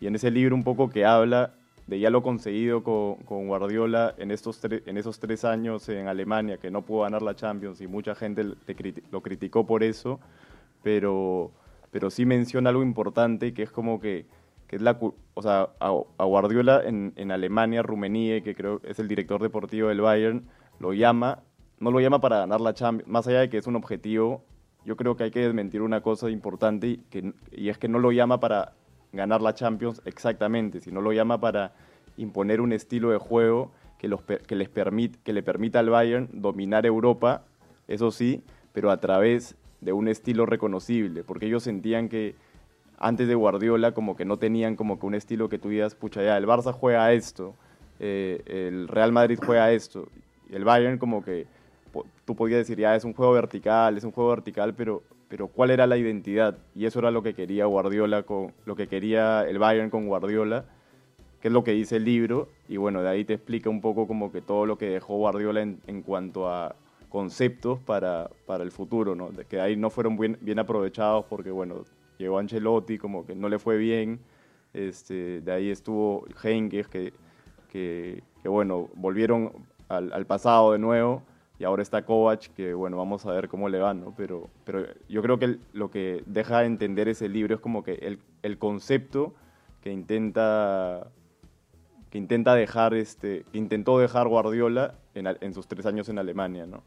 Y 0.00 0.06
en 0.06 0.14
ese 0.14 0.30
libro 0.30 0.54
un 0.54 0.62
poco 0.62 0.90
que 0.90 1.04
habla 1.04 1.54
de 1.86 1.98
ya 1.98 2.10
lo 2.10 2.22
conseguido 2.22 2.84
con, 2.84 3.16
con 3.24 3.48
Guardiola 3.48 4.14
en, 4.18 4.30
estos 4.30 4.60
en 4.64 4.96
esos 4.96 5.18
tres 5.18 5.44
años 5.44 5.88
en 5.88 6.06
Alemania, 6.06 6.58
que 6.58 6.70
no 6.70 6.82
pudo 6.82 7.02
ganar 7.02 7.22
la 7.22 7.34
Champions 7.34 7.80
y 7.80 7.88
mucha 7.88 8.14
gente 8.14 8.44
lo 9.10 9.22
criticó 9.22 9.66
por 9.66 9.82
eso, 9.82 10.20
pero, 10.82 11.50
pero 11.90 12.10
sí 12.10 12.26
menciona 12.26 12.70
algo 12.70 12.82
importante 12.82 13.52
que 13.54 13.62
es 13.62 13.70
como 13.70 14.00
que, 14.00 14.26
que 14.68 14.76
es 14.76 14.82
la, 14.82 14.98
o 15.00 15.42
sea, 15.42 15.70
a, 15.80 16.24
Guardiola 16.24 16.82
en, 16.84 17.30
Alemania, 17.32 17.82
Rummenigge, 17.82 18.42
que 18.42 18.54
creo 18.54 18.80
es 18.84 18.98
el 18.98 19.08
director 19.08 19.42
deportivo 19.42 19.88
del 19.88 20.02
Bayern, 20.02 20.44
lo 20.78 20.92
llama, 20.92 21.40
no 21.80 21.90
lo 21.90 22.00
llama 22.00 22.20
para 22.20 22.40
ganar 22.40 22.60
la 22.60 22.74
Champions, 22.74 23.10
más 23.10 23.26
allá 23.26 23.40
de 23.40 23.50
que 23.50 23.58
es 23.58 23.66
un 23.66 23.74
objetivo, 23.74 24.44
yo 24.84 24.96
creo 24.96 25.16
que 25.16 25.24
hay 25.24 25.30
que 25.30 25.40
desmentir 25.40 25.82
una 25.82 26.02
cosa 26.02 26.30
importante 26.30 26.86
y, 26.86 26.96
que, 27.10 27.32
y 27.50 27.68
es 27.70 27.78
que 27.78 27.88
no 27.88 27.98
lo 27.98 28.12
llama 28.12 28.38
para 28.38 28.74
ganar 29.12 29.40
la 29.40 29.54
Champions 29.54 30.00
exactamente, 30.04 30.80
sino 30.80 31.00
lo 31.00 31.12
llama 31.12 31.40
para 31.40 31.72
imponer 32.16 32.60
un 32.60 32.72
estilo 32.72 33.10
de 33.10 33.18
juego 33.18 33.72
que, 33.98 34.08
los, 34.08 34.22
que, 34.22 34.54
les 34.54 34.68
que 34.68 35.32
le 35.32 35.42
permita 35.42 35.78
al 35.78 35.90
Bayern 35.90 36.28
dominar 36.32 36.86
Europa, 36.86 37.44
eso 37.88 38.10
sí, 38.10 38.42
pero 38.72 38.90
a 38.90 38.98
través 38.98 39.56
de 39.80 39.92
un 39.92 40.08
estilo 40.08 40.46
reconocible, 40.46 41.24
porque 41.24 41.46
ellos 41.46 41.62
sentían 41.62 42.08
que 42.08 42.34
antes 42.98 43.26
de 43.26 43.34
Guardiola 43.34 43.92
como 43.92 44.16
que 44.16 44.26
no 44.26 44.38
tenían 44.38 44.76
como 44.76 45.00
que 45.00 45.06
un 45.06 45.14
estilo 45.14 45.48
que 45.48 45.58
tú 45.58 45.70
digas, 45.70 45.94
pucha, 45.94 46.22
ya, 46.22 46.36
el 46.36 46.46
Barça 46.46 46.72
juega 46.72 47.12
esto, 47.12 47.54
eh, 47.98 48.42
el 48.46 48.88
Real 48.88 49.12
Madrid 49.12 49.38
juega 49.44 49.72
esto, 49.72 50.08
el 50.50 50.64
Bayern 50.64 50.98
como 50.98 51.24
que 51.24 51.46
tú 52.24 52.36
podías 52.36 52.58
decir, 52.58 52.78
ya, 52.78 52.94
es 52.96 53.04
un 53.04 53.12
juego 53.14 53.32
vertical, 53.32 53.96
es 53.96 54.04
un 54.04 54.12
juego 54.12 54.30
vertical, 54.30 54.74
pero, 54.74 55.02
pero 55.28 55.48
¿cuál 55.48 55.70
era 55.70 55.86
la 55.86 55.96
identidad? 55.96 56.58
Y 56.74 56.86
eso 56.86 56.98
era 56.98 57.10
lo 57.10 57.22
que 57.22 57.34
quería 57.34 57.66
Guardiola, 57.66 58.22
con, 58.22 58.52
lo 58.64 58.76
que 58.76 58.86
quería 58.86 59.42
el 59.42 59.58
Bayern 59.58 59.90
con 59.90 60.06
Guardiola, 60.06 60.64
que 61.40 61.48
es 61.48 61.54
lo 61.54 61.64
que 61.64 61.72
dice 61.72 61.96
el 61.96 62.04
libro, 62.04 62.48
y 62.68 62.76
bueno, 62.76 63.02
de 63.02 63.08
ahí 63.08 63.24
te 63.24 63.34
explica 63.34 63.70
un 63.70 63.80
poco 63.80 64.06
como 64.06 64.30
que 64.30 64.42
todo 64.42 64.66
lo 64.66 64.76
que 64.78 64.90
dejó 64.90 65.16
Guardiola 65.16 65.62
en, 65.62 65.80
en 65.86 66.02
cuanto 66.02 66.48
a 66.48 66.76
conceptos 67.08 67.78
para, 67.80 68.30
para 68.46 68.62
el 68.62 68.70
futuro, 68.70 69.14
¿no? 69.14 69.30
De 69.30 69.44
que 69.44 69.60
ahí 69.60 69.76
no 69.76 69.90
fueron 69.90 70.16
bien, 70.16 70.38
bien 70.40 70.58
aprovechados 70.58 71.24
porque, 71.28 71.50
bueno, 71.50 71.84
llegó 72.18 72.38
Ancelotti, 72.38 72.98
como 72.98 73.26
que 73.26 73.34
no 73.34 73.48
le 73.48 73.58
fue 73.58 73.76
bien, 73.78 74.20
este, 74.72 75.40
de 75.40 75.52
ahí 75.52 75.70
estuvo 75.70 76.24
Henkes, 76.42 76.86
que, 76.88 77.12
que, 77.70 78.22
bueno, 78.44 78.88
volvieron 78.94 79.52
al 79.88 80.24
pasado 80.24 80.72
de 80.72 80.78
nuevo, 80.78 81.24
y 81.60 81.64
ahora 81.64 81.82
está 81.82 82.06
Kovac, 82.06 82.54
que 82.54 82.72
bueno, 82.72 82.96
vamos 82.96 83.26
a 83.26 83.32
ver 83.32 83.48
cómo 83.50 83.68
le 83.68 83.78
va, 83.78 83.92
¿no? 83.92 84.14
Pero, 84.16 84.48
pero 84.64 84.86
yo 85.10 85.20
creo 85.20 85.38
que 85.38 85.44
el- 85.44 85.60
lo 85.74 85.90
que 85.90 86.24
deja 86.24 86.60
de 86.60 86.66
entender 86.66 87.06
ese 87.06 87.28
libro 87.28 87.54
es 87.54 87.60
como 87.60 87.82
que 87.84 87.92
el, 87.96 88.18
el 88.42 88.56
concepto 88.58 89.34
que 89.82 89.92
intenta 89.92 91.08
que 92.10 92.18
intenta 92.18 92.54
dejar 92.54 92.94
este 92.94 93.44
que 93.52 93.58
intentó 93.58 93.98
dejar 93.98 94.26
Guardiola 94.26 94.94
en, 95.14 95.26
en 95.40 95.52
sus 95.54 95.68
tres 95.68 95.84
años 95.86 96.08
en 96.08 96.18
Alemania, 96.18 96.66
¿no? 96.66 96.82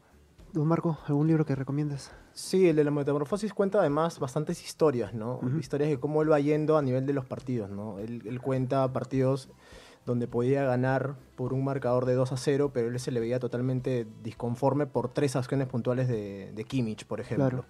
Don 0.52 0.66
Marco, 0.68 0.98
¿algún 1.06 1.26
libro 1.28 1.44
que 1.44 1.54
recomiendas? 1.54 2.12
Sí, 2.32 2.68
el 2.68 2.76
de 2.76 2.84
la 2.84 2.90
metamorfosis 2.90 3.54
cuenta 3.54 3.78
además 3.80 4.18
bastantes 4.18 4.62
historias, 4.62 5.14
¿no? 5.14 5.36
Ujú. 5.36 5.58
Historias 5.58 5.88
de 5.90 5.98
cómo 6.00 6.20
él 6.22 6.30
va 6.30 6.38
yendo 6.40 6.76
a 6.76 6.82
nivel 6.82 7.06
de 7.06 7.12
los 7.12 7.24
partidos, 7.24 7.70
¿no? 7.70 7.98
Él, 8.00 8.22
él 8.26 8.40
cuenta 8.40 8.92
partidos 8.92 9.48
donde 10.06 10.26
podía 10.28 10.64
ganar 10.64 11.14
por 11.34 11.52
un 11.52 11.64
marcador 11.64 12.04
de 12.04 12.14
2 12.14 12.30
a 12.32 12.36
0, 12.36 12.70
pero 12.74 12.88
él 12.88 13.00
se 13.00 13.10
le 13.10 13.20
veía 13.20 13.38
totalmente 13.38 14.06
disconforme 14.22 14.86
por 14.86 15.08
tres 15.08 15.34
acciones 15.36 15.66
puntuales 15.66 16.08
de, 16.08 16.52
de 16.54 16.64
Kimmich, 16.64 17.06
por 17.06 17.20
ejemplo. 17.20 17.48
Claro. 17.48 17.64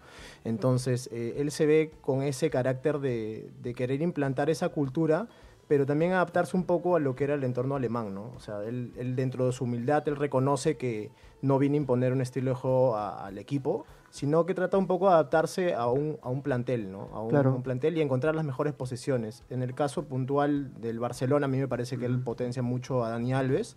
Entonces, 0.45 1.09
eh, 1.13 1.35
él 1.39 1.51
se 1.51 1.67
ve 1.67 1.93
con 2.01 2.23
ese 2.23 2.51
carácter 2.51 2.99
de, 2.99 3.51
de 3.63 3.75
querer 3.75 4.03
implantar 4.03 4.51
esa 4.51 4.69
cultura, 4.71 5.29
pero 5.69 5.87
también 5.87 6.13
adaptarse 6.13 6.57
un 6.57 6.65
poco 6.65 6.97
a 6.97 7.01
lo 7.01 7.15
que 7.17 7.25
era 7.25 7.35
el 7.35 7.45
entorno 7.45 7.77
alemán, 7.77 8.15
¿no? 8.15 8.33
O 8.37 8.41
sea, 8.41 8.63
él, 8.65 8.93
él 8.97 9.17
dentro 9.17 9.47
de 9.47 9.53
su 9.53 9.65
humildad, 9.65 10.07
él 10.09 10.17
reconoce 10.17 10.77
que 10.77 11.11
no 11.41 11.59
viene 11.59 11.77
a 11.79 11.81
imponer 11.81 12.13
un 12.13 12.21
estilo 12.21 12.51
de 12.51 12.57
juego 12.57 12.97
a- 12.97 13.27
al 13.27 13.39
equipo, 13.39 13.87
sino 14.15 14.47
que 14.47 14.55
trata 14.55 14.79
un 14.79 14.87
poco 14.87 15.09
de 15.09 15.15
adaptarse 15.15 15.75
a 15.75 15.89
un, 15.89 16.19
a 16.23 16.29
un 16.29 16.41
plantel, 16.41 16.93
¿no? 16.93 17.09
A 17.13 17.21
un, 17.21 17.31
Claro. 17.31 17.53
un 17.57 17.65
plantel 17.65 17.99
y 17.99 18.01
encontrar 18.01 18.37
las 18.37 18.45
mejores 18.45 18.73
posiciones. 18.73 19.43
En 19.51 19.61
el 19.61 19.75
caso 19.75 20.05
puntual 20.05 20.71
del 20.81 21.01
Barcelona, 21.01 21.47
a 21.47 21.49
mí 21.49 21.59
me 21.59 21.67
parece 21.67 21.99
que 21.99 22.07
él 22.07 22.21
potencia 22.21 22.63
mucho 22.63 23.05
a 23.05 23.09
Dani 23.11 23.35
Alves, 23.35 23.75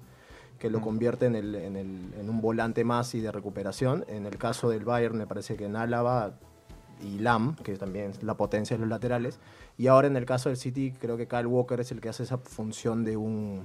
que 0.60 0.69
lo 0.69 0.80
convierte 0.80 1.26
en, 1.26 1.34
el- 1.36 1.56
en 1.56 1.76
el- 1.76 2.13
en 2.19 2.30
un 2.30 2.39
volante 2.39 2.84
más 2.84 3.15
y 3.15 3.19
de 3.19 3.32
recuperación. 3.32 4.06
En 4.10 4.28
el 4.28 4.38
caso 4.38 4.69
del 4.69 4.86
Bayern, 4.86 5.17
me 5.17 5.26
parece 5.26 5.56
que 5.56 5.65
en 5.65 5.76
Álava 5.76 6.34
y 7.02 7.17
Lam, 7.17 7.56
que 7.56 7.76
también 7.76 8.12
la 8.21 8.36
potencia 8.38 8.76
de 8.78 8.82
los 8.82 8.89
laterales. 8.89 9.39
Y 9.76 9.88
ahora 9.88 10.06
en 10.06 10.17
el 10.17 10.26
caso 10.26 10.50
del 10.50 10.58
City, 10.60 10.93
creo 11.02 11.17
que 11.17 11.28
Kyle 11.28 11.47
Walker 11.47 11.80
es 11.80 11.91
el 11.91 12.00
que 12.00 12.10
hace 12.10 12.21
esa 12.21 12.38
función 12.38 13.04
de 13.04 13.17
un, 13.17 13.63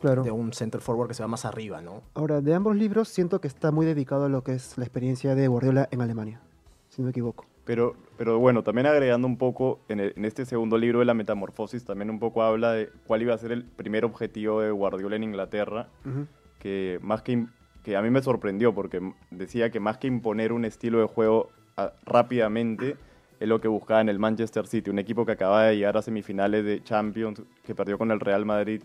Claro. 0.00 0.22
de 0.22 0.30
un 0.30 0.52
center 0.52 0.80
forward 0.80 1.08
que 1.08 1.14
se 1.14 1.22
va 1.22 1.28
más 1.28 1.44
arriba, 1.44 1.80
¿no? 1.82 2.02
Ahora, 2.14 2.40
de 2.40 2.54
ambos 2.54 2.74
libros 2.76 3.08
siento 3.08 3.40
que 3.40 3.48
está 3.48 3.70
muy 3.70 3.84
dedicado 3.86 4.24
a 4.24 4.28
lo 4.28 4.42
que 4.42 4.52
es 4.54 4.78
la 4.78 4.84
experiencia 4.84 5.34
de 5.34 5.46
Guardiola 5.48 5.88
en 5.90 6.00
Alemania, 6.00 6.40
si 6.88 7.02
no 7.02 7.06
me 7.06 7.10
equivoco. 7.10 7.44
Pero, 7.66 7.94
pero 8.16 8.38
bueno, 8.38 8.62
también 8.64 8.86
agregando 8.86 9.26
un 9.28 9.36
poco, 9.36 9.80
en, 9.88 10.00
el- 10.00 10.12
en 10.16 10.24
este 10.24 10.44
segundo 10.46 10.78
libro 10.78 10.98
de 11.00 11.04
la 11.04 11.14
metamorfosis, 11.14 11.84
también 11.84 12.10
un 12.10 12.18
poco 12.18 12.42
habla 12.42 12.72
de 12.72 12.88
cuál 13.06 13.22
iba 13.22 13.34
a 13.34 13.38
ser 13.38 13.52
el 13.52 13.62
primer 13.64 14.04
objetivo 14.04 14.60
de 14.62 14.70
Guardiola 14.70 15.16
en 15.16 15.24
Inglaterra, 15.24 15.88
Ujú. 16.04 16.26
que 16.58 16.98
más 17.02 17.22
que, 17.22 17.46
que 17.84 17.96
a 17.96 18.02
mí 18.02 18.10
me 18.10 18.22
sorprendió, 18.22 18.74
porque 18.74 19.00
decía 19.30 19.70
que 19.70 19.78
más 19.80 19.98
que 19.98 20.06
imponer 20.08 20.52
un 20.52 20.64
estilo 20.64 20.98
de 21.00 21.06
juego 21.06 21.50
ah, 21.76 21.92
rápidamente, 22.04 22.96
es 23.38 23.48
lo 23.48 23.60
que 23.60 23.68
buscaba 23.68 24.00
en 24.00 24.08
el 24.08 24.18
Manchester 24.18 24.66
City, 24.66 24.90
un 24.90 24.98
equipo 24.98 25.24
que 25.24 25.32
acaba 25.32 25.64
de 25.64 25.76
llegar 25.76 25.96
a 25.96 26.02
semifinales 26.02 26.64
de 26.64 26.82
Champions, 26.82 27.42
que 27.64 27.74
perdió 27.74 27.96
con 27.98 28.10
el 28.10 28.20
Real 28.20 28.44
Madrid 28.44 28.82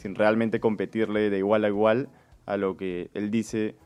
sin 0.00 0.14
realmente 0.14 0.60
competirle 0.60 1.28
de 1.28 1.38
igual 1.38 1.62
a 1.62 1.68
igual 1.68 2.08
a 2.46 2.56
lo 2.56 2.78
que 2.78 3.10
él 3.12 3.30
dice 3.30 3.76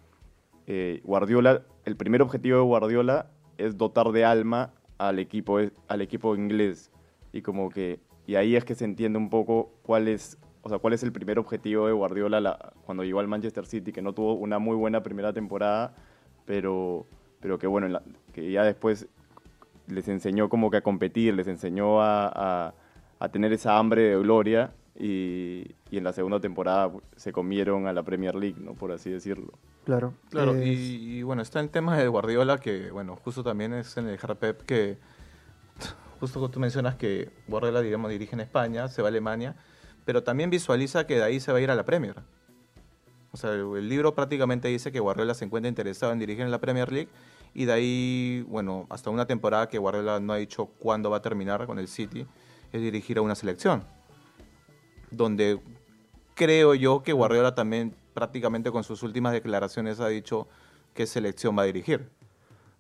eh, 0.68 1.00
Guardiola, 1.03 1.62
el 1.85 1.96
primer 1.96 2.22
objetivo 2.22 2.59
de 2.59 2.62
Guardiola 2.62 3.31
es 3.59 3.77
dotar 3.77 4.12
de 4.12 4.24
alma 4.24 4.72
al 4.96 5.18
equipo, 5.18 5.59
al 5.88 6.00
equipo 6.00 6.37
inglés. 6.37 6.92
Y 7.33 7.42
como 7.42 7.68
que, 7.68 7.98
y 8.29 8.37
ahí 8.37 8.55
es 8.55 8.64
que 8.64 8.77
se 8.77 8.85
entiende 8.85 9.18
un 9.18 9.29
poco 9.29 9.72
cuál 9.83 10.07
es, 10.07 10.38
o 10.62 10.68
sea, 10.68 10.79
cuál 10.79 10.92
es 10.92 11.03
el 11.03 11.11
primer 11.11 11.40
objetivo 11.40 11.88
de 11.88 11.92
Guardiola 11.92 12.72
cuando 12.87 13.03
llegó 13.03 13.18
al 13.18 13.27
Manchester 13.27 13.66
City, 13.66 13.90
que 13.90 14.00
no 14.00 14.12
tuvo 14.12 14.35
una 14.35 14.61
muy 14.61 14.77
buena 14.77 15.03
primera 15.03 15.33
temporada, 15.33 15.96
pero, 16.44 17.09
pero 17.40 17.59
que 17.59 17.66
bueno, 17.66 18.00
que 18.33 18.53
ya 18.53 18.62
después 18.62 19.09
les 19.88 20.07
enseñó 20.07 20.48
como 20.48 20.70
que 20.70 20.77
a 20.77 20.83
competir, 20.83 21.35
les 21.35 21.48
enseñó 21.48 22.00
a, 22.00 22.72
a 23.18 23.29
tener 23.31 23.53
esa 23.53 23.79
hambre 23.79 24.03
de 24.03 24.16
gloria 24.16 24.72
y, 24.96 25.74
y, 25.90 25.98
en 25.98 26.04
la 26.04 26.12
segunda 26.12 26.40
temporada 26.40 26.92
se 27.16 27.33
comieron 27.33 27.87
a 27.87 27.92
la 27.92 28.04
Premier 28.04 28.35
League, 28.37 28.61
¿no? 28.61 28.74
Por 28.74 28.92
así 28.92 29.11
decirlo. 29.11 29.59
Claro. 29.85 30.14
Claro, 30.30 30.57
y, 30.62 31.22
bueno, 31.22 31.42
está 31.42 31.61
el 31.61 31.68
tema 31.68 31.96
de 31.96 32.09
Guardiola, 32.09 32.59
que 32.59 32.90
bueno, 32.90 33.16
justo 33.16 33.42
también 33.42 33.74
es 33.74 33.96
en 33.96 34.09
el 34.09 34.18
Pep 34.18 34.62
que 34.62 34.98
justo 36.20 36.48
tú 36.48 36.61
mencionas 36.61 36.94
que 36.94 37.30
Guardiola, 37.48 37.83
digamos, 37.83 38.11
dirige 38.11 38.35
en 38.35 38.40
España, 38.40 38.88
se 38.88 39.02
va 39.02 39.09
a 39.09 39.11
Alemania, 39.11 39.57
pero 40.04 40.22
también 40.22 40.48
visualiza 40.48 41.07
que 41.07 41.16
de 41.16 41.24
ahí 41.24 41.40
se 41.40 41.52
va 41.52 41.59
a 41.59 41.61
ir 41.61 41.70
a 41.70 41.74
la 41.74 41.85
Premier. 41.85 42.14
O 43.33 43.37
sea, 43.37 43.50
el, 43.50 43.88
libro 43.88 44.14
prácticamente 44.14 44.68
dice 44.68 44.92
que 44.92 45.00
Guardiola 45.00 45.35
se 45.35 45.44
encuentra 45.44 45.68
interesado 45.68 46.12
en 46.12 46.20
dirigir 46.20 46.44
en 46.44 46.52
la 46.52 46.61
Premier 46.61 46.92
League 46.92 47.11
y 47.52 47.64
de 47.64 47.72
ahí, 47.72 48.46
bueno, 48.48 48.87
hasta 48.90 49.11
una 49.11 49.26
temporada 49.26 49.68
que 49.68 49.78
Guardiola 49.78 50.20
no 50.20 50.33
ha 50.33 50.37
dicho 50.37 50.66
cuándo 50.66 51.11
va 51.11 51.16
a 51.16 51.22
terminar 51.22 51.66
con 51.66 51.80
el 51.80 51.88
City, 51.88 52.26
es 52.72 52.80
dirigir 52.80 53.18
a 53.18 53.22
una 53.22 53.35
selección 53.35 53.85
donde 55.16 55.61
creo 56.35 56.74
yo 56.74 57.03
que 57.03 57.12
Guardiola 57.12 57.55
también 57.55 57.94
prácticamente 58.14 58.70
con 58.70 58.85
sus 58.85 59.03
últimas 59.03 59.33
declaraciones 59.33 60.00
ha 60.00 60.09
dicho 60.09 60.46
qué 60.94 61.07
selección 61.07 61.57
va 61.57 61.62
a 61.62 61.66
dirigir. 61.66 62.09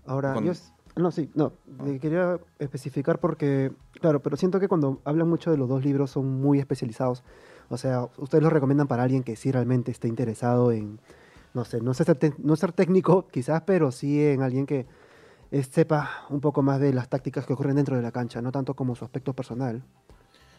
Ahora, 0.06 0.38
yo, 0.40 0.52
no, 0.96 1.10
sí, 1.10 1.30
no, 1.34 1.52
quería 2.00 2.38
especificar 2.58 3.18
porque, 3.18 3.72
claro, 4.00 4.22
pero 4.22 4.36
siento 4.36 4.60
que 4.60 4.68
cuando 4.68 5.00
hablan 5.04 5.28
mucho 5.28 5.50
de 5.50 5.56
los 5.56 5.68
dos 5.68 5.84
libros 5.84 6.10
son 6.10 6.40
muy 6.40 6.58
especializados. 6.60 7.24
O 7.68 7.76
sea, 7.78 8.08
ustedes 8.18 8.44
los 8.44 8.52
recomiendan 8.52 8.86
para 8.86 9.02
alguien 9.02 9.22
que 9.22 9.34
sí 9.34 9.50
realmente 9.50 9.90
esté 9.90 10.06
interesado 10.06 10.70
en, 10.70 11.00
no 11.54 11.64
sé, 11.64 11.80
no, 11.80 11.94
ser, 11.94 12.16
no 12.38 12.56
ser 12.56 12.72
técnico 12.72 13.26
quizás, 13.28 13.62
pero 13.62 13.90
sí 13.90 14.24
en 14.24 14.42
alguien 14.42 14.66
que 14.66 14.86
sepa 15.62 16.26
un 16.30 16.40
poco 16.40 16.62
más 16.62 16.80
de 16.80 16.92
las 16.92 17.08
tácticas 17.08 17.46
que 17.46 17.52
ocurren 17.52 17.76
dentro 17.76 17.96
de 17.96 18.02
la 18.02 18.12
cancha, 18.12 18.42
no 18.42 18.52
tanto 18.52 18.74
como 18.74 18.94
su 18.94 19.04
aspecto 19.04 19.34
personal. 19.34 19.82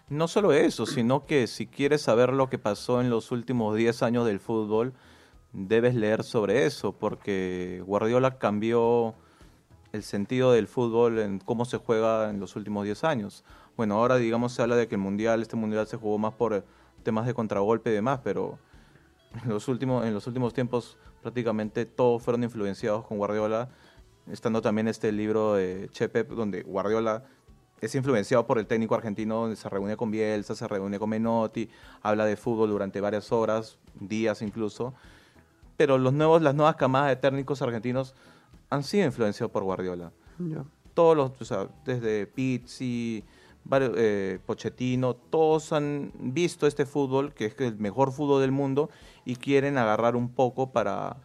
No 0.08 0.28
solo 0.28 0.54
eso, 0.54 0.86
sino 0.86 1.26
que 1.26 1.48
si 1.48 1.66
quieres 1.66 2.04
saber 2.04 2.32
lo 2.32 2.48
que 2.48 2.60
pasó 2.60 3.02
en 3.02 3.10
los 3.10 3.32
últimos 3.32 3.76
10 3.76 4.04
años 4.04 4.28
del 4.28 4.40
fútbol, 4.40 4.94
debes 5.52 5.96
leer 5.96 6.24
sobre 6.24 6.68
eso, 6.68 6.92
porque 6.92 7.82
Guardiola 7.88 8.38
cambió 8.38 9.16
el 9.94 10.04
sentido 10.04 10.52
del 10.52 10.68
fútbol 10.68 11.18
en 11.18 11.40
cómo 11.40 11.66
se 11.66 11.78
juega 11.78 12.30
en 12.30 12.40
los 12.40 12.56
últimos 12.56 12.86
10 12.86 13.04
años. 13.04 13.44
Bueno, 13.76 13.96
ahora 13.96 14.18
digamos 14.18 14.54
se 14.54 14.62
habla 14.62 14.76
de 14.76 14.88
que 14.88 14.94
el 14.94 15.02
mundial, 15.02 15.42
este 15.42 15.56
mundial 15.56 15.88
se 15.88 15.98
jugó 15.98 16.20
más 16.20 16.34
por 16.34 16.64
temas 17.02 17.26
de 17.26 17.34
contragolpe 17.34 17.90
y 17.90 17.94
demás, 17.94 18.20
pero 18.24 18.60
en 19.44 19.50
los 19.50 19.68
últimos, 19.68 20.06
en 20.06 20.14
los 20.14 20.28
últimos 20.28 20.54
tiempos 20.54 21.00
prácticamente 21.24 21.88
todos 21.88 22.22
fueron 22.22 22.44
influenciados 22.44 23.08
con 23.08 23.18
Guardiola, 23.18 23.70
estando 24.32 24.62
también 24.62 24.88
este 24.88 25.12
libro 25.12 25.56
de 25.56 25.90
Chepe, 25.92 26.26
donde 26.26 26.62
Guardiola 26.62 27.24
es 27.82 27.94
influenciado 27.96 28.46
por 28.48 28.58
el 28.58 28.68
técnico 28.68 28.96
argentino, 28.96 29.42
donde 29.42 29.56
se 29.56 29.70
reúne 29.70 29.98
con 29.98 30.12
Bielsa, 30.12 30.56
se 30.56 30.68
reúne 30.68 30.98
con 31.00 31.10
Menotti, 31.10 31.70
habla 32.02 32.26
de 32.26 32.36
fútbol 32.38 32.70
durante 32.70 33.02
varias 33.02 33.32
horas, 33.32 33.78
días 34.00 34.42
incluso. 34.42 34.94
Pero 35.78 35.98
los 35.98 36.14
nuevos, 36.14 36.42
las 36.42 36.56
nuevas 36.56 36.76
camadas 36.76 37.10
de 37.10 37.16
técnicos 37.18 37.62
argentinos 37.62 38.16
han 38.70 38.84
sido 38.84 39.06
influenciados 39.06 39.52
por 39.52 39.64
Guardiola. 39.64 40.12
Todos 40.94 41.18
los, 41.18 41.42
o 41.42 41.46
sea, 41.46 41.68
desde 41.86 42.26
Pizzi, 42.28 43.24
eh, 43.72 44.40
Pochettino, 44.46 45.16
todos 45.16 45.74
han 45.74 46.12
visto 46.16 46.68
este 46.68 46.86
fútbol, 46.86 47.34
que 47.34 47.46
es 47.46 47.56
el 47.60 47.78
mejor 47.78 48.12
fútbol 48.12 48.42
del 48.42 48.52
mundo, 48.52 48.90
y 49.26 49.36
quieren 49.36 49.78
agarrar 49.78 50.16
un 50.16 50.30
poco 50.30 50.72
para 50.72 51.18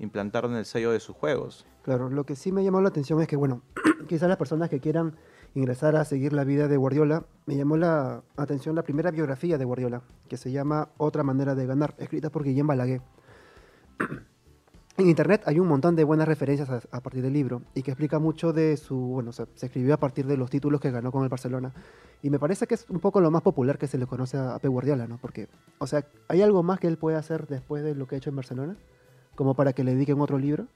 implantar 0.00 0.44
en 0.46 0.54
el 0.54 0.64
sello 0.64 0.90
de 0.90 1.00
sus 1.00 1.14
juegos. 1.14 1.64
Claro, 1.82 2.10
lo 2.10 2.24
que 2.24 2.34
sí 2.34 2.50
me 2.50 2.64
llamó 2.64 2.80
la 2.80 2.88
atención 2.88 3.20
es 3.20 3.28
que, 3.28 3.36
bueno, 3.36 3.62
quizás 4.08 4.28
las 4.28 4.38
personas 4.38 4.68
que 4.68 4.80
quieran 4.80 5.14
ingresar 5.54 5.96
a 5.96 6.04
seguir 6.04 6.32
la 6.32 6.44
vida 6.44 6.68
de 6.68 6.76
Guardiola, 6.76 7.24
me 7.46 7.56
llamó 7.56 7.76
la 7.76 8.22
atención 8.36 8.74
la 8.74 8.82
primera 8.82 9.10
biografía 9.10 9.58
de 9.58 9.64
Guardiola, 9.64 10.02
que 10.28 10.36
se 10.36 10.50
llama 10.52 10.88
Otra 10.96 11.22
manera 11.22 11.54
de 11.54 11.66
ganar, 11.66 11.94
escrita 11.98 12.30
por 12.30 12.44
Guillem 12.44 12.66
Balaguer. 12.66 13.02
En 14.98 15.08
internet 15.08 15.42
hay 15.46 15.58
un 15.58 15.68
montón 15.68 15.96
de 15.96 16.04
buenas 16.04 16.28
referencias 16.28 16.68
a, 16.68 17.00
partir 17.00 17.22
del 17.22 17.32
libro 17.32 17.62
y 17.74 17.82
que 17.82 17.92
explica 17.92 18.18
mucho 18.18 18.52
de 18.52 18.76
su, 18.76 18.94
bueno, 18.94 19.32
se, 19.32 19.46
escribió 19.62 19.94
a 19.94 19.96
partir 19.96 20.26
de 20.26 20.36
los 20.36 20.50
títulos 20.50 20.82
que 20.82 20.90
ganó 20.90 21.10
con 21.10 21.22
el 21.22 21.30
Barcelona 21.30 21.72
y 22.22 22.28
me 22.28 22.38
parece 22.38 22.66
que 22.66 22.74
es 22.74 22.84
un 22.90 23.00
poco 23.00 23.20
lo 23.20 23.30
más 23.30 23.40
popular 23.40 23.78
que 23.78 23.86
se 23.86 23.96
le 23.96 24.06
conoce 24.06 24.36
a, 24.36 24.58
Pep 24.58 24.70
Guardiola, 24.70 25.06
¿no? 25.06 25.16
Porque, 25.16 25.48
o 25.78 25.86
sea, 25.86 26.04
¿hay 26.28 26.42
algo 26.42 26.62
más 26.62 26.78
que 26.78 26.88
él 26.88 26.98
puede 26.98 27.16
hacer 27.16 27.46
después 27.46 27.82
de 27.82 27.94
lo 27.94 28.06
que 28.06 28.16
ha 28.16 28.18
hecho 28.18 28.28
en 28.28 28.36
Barcelona? 28.36 28.76
Como 29.34 29.54
para 29.54 29.72
que 29.72 29.82
le 29.82 29.94
dediquen 29.94 30.20
otro 30.20 30.38
libro. 30.38 30.66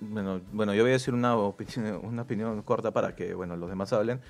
Bueno, 0.00 0.40
bueno, 0.52 0.72
yo 0.72 0.82
voy 0.82 0.90
a 0.90 0.94
decir 0.94 1.12
una 1.12 1.36
opinión, 1.36 2.00
una 2.02 2.22
opinión 2.22 2.62
corta 2.62 2.90
para 2.90 3.14
que 3.14 3.34
bueno, 3.34 3.56
los 3.56 3.68
demás 3.68 3.92
hablen, 3.92 4.20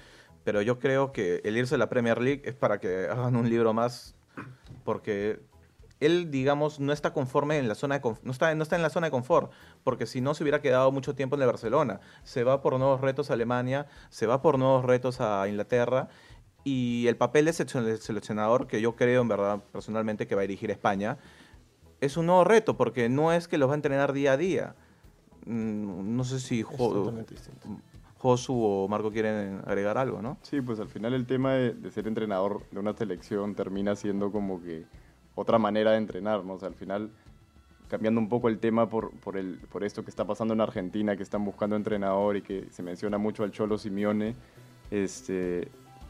pero 0.42 0.62
yo 0.62 0.80
creo 0.80 1.12
que 1.12 1.40
el 1.44 1.56
irse 1.56 1.76
a 1.76 1.78
la 1.78 1.88
Premier 1.88 2.20
League 2.20 2.42
es 2.44 2.54
para 2.54 2.80
que 2.80 3.06
hagan 3.06 3.36
un 3.36 3.48
libro 3.48 3.72
más, 3.72 4.16
porque 4.84 5.40
él, 6.00 6.30
digamos, 6.32 6.80
no 6.80 6.92
está 6.92 7.12
conforme 7.12 7.58
en 7.58 7.68
la 7.68 7.76
zona 7.76 8.00
de 8.00 8.14
no 8.22 8.32
está, 8.32 8.52
no 8.54 8.62
está 8.64 8.74
en 8.74 8.82
la 8.82 8.90
zona 8.90 9.06
de 9.06 9.10
confort, 9.12 9.52
porque 9.84 10.06
si 10.06 10.20
no 10.20 10.34
se 10.34 10.42
hubiera 10.42 10.60
quedado 10.60 10.90
mucho 10.90 11.14
tiempo 11.14 11.36
en 11.36 11.42
el 11.42 11.46
Barcelona. 11.46 12.00
Se 12.24 12.42
va 12.42 12.62
por 12.62 12.76
nuevos 12.78 13.00
retos 13.00 13.30
a 13.30 13.34
Alemania, 13.34 13.86
se 14.08 14.26
va 14.26 14.42
por 14.42 14.58
nuevos 14.58 14.84
retos 14.84 15.20
a 15.20 15.46
Inglaterra, 15.46 16.08
y 16.64 17.06
el 17.06 17.16
papel 17.16 17.44
de 17.44 17.52
seleccionador, 17.52 18.66
que 18.66 18.80
yo 18.80 18.96
creo 18.96 19.22
en 19.22 19.28
verdad 19.28 19.60
personalmente 19.72 20.26
que 20.26 20.34
va 20.34 20.40
a 20.40 20.42
dirigir 20.42 20.70
España, 20.70 21.18
es 22.00 22.16
un 22.16 22.26
nuevo 22.26 22.44
reto, 22.44 22.76
porque 22.76 23.08
no 23.08 23.32
es 23.32 23.46
que 23.46 23.56
los 23.56 23.68
va 23.68 23.74
a 23.74 23.76
entrenar 23.76 24.12
día 24.12 24.32
a 24.32 24.36
día 24.36 24.74
no 25.46 26.24
sé 26.24 26.40
si 26.40 26.62
Josu 28.18 28.54
o 28.54 28.88
Marco 28.88 29.10
quieren 29.10 29.62
agregar 29.66 29.96
algo, 29.96 30.20
¿no? 30.20 30.36
Sí, 30.42 30.60
pues 30.60 30.78
al 30.78 30.88
final 30.88 31.14
el 31.14 31.26
tema 31.26 31.54
de, 31.54 31.90
ser 31.90 32.06
entrenador 32.06 32.62
de 32.70 32.78
una 32.78 32.92
selección 32.92 33.54
termina 33.54 33.96
siendo 33.96 34.30
como 34.30 34.62
que 34.62 34.84
otra 35.34 35.58
manera 35.58 35.92
de 35.92 35.98
entrenar, 35.98 36.44
¿no? 36.44 36.54
O 36.54 36.58
sea, 36.58 36.68
al 36.68 36.74
final 36.74 37.10
cambiando 37.88 38.20
un 38.20 38.28
poco 38.28 38.48
el 38.48 38.58
tema 38.58 38.88
por, 38.88 39.10
por, 39.18 39.36
el, 39.36 39.58
por 39.72 39.84
esto 39.84 40.04
que 40.04 40.10
está 40.10 40.24
pasando 40.26 40.54
en 40.54 40.60
Argentina, 40.60 41.16
que 41.16 41.22
están 41.22 41.44
buscando 41.44 41.76
entrenador 41.76 42.36
y 42.36 42.42
que 42.42 42.66
se 42.70 42.82
menciona 42.82 43.18
mucho 43.18 43.42
al 43.42 43.50
Cholo 43.50 43.78
Simeone, 43.78 44.36
este, 44.90 45.68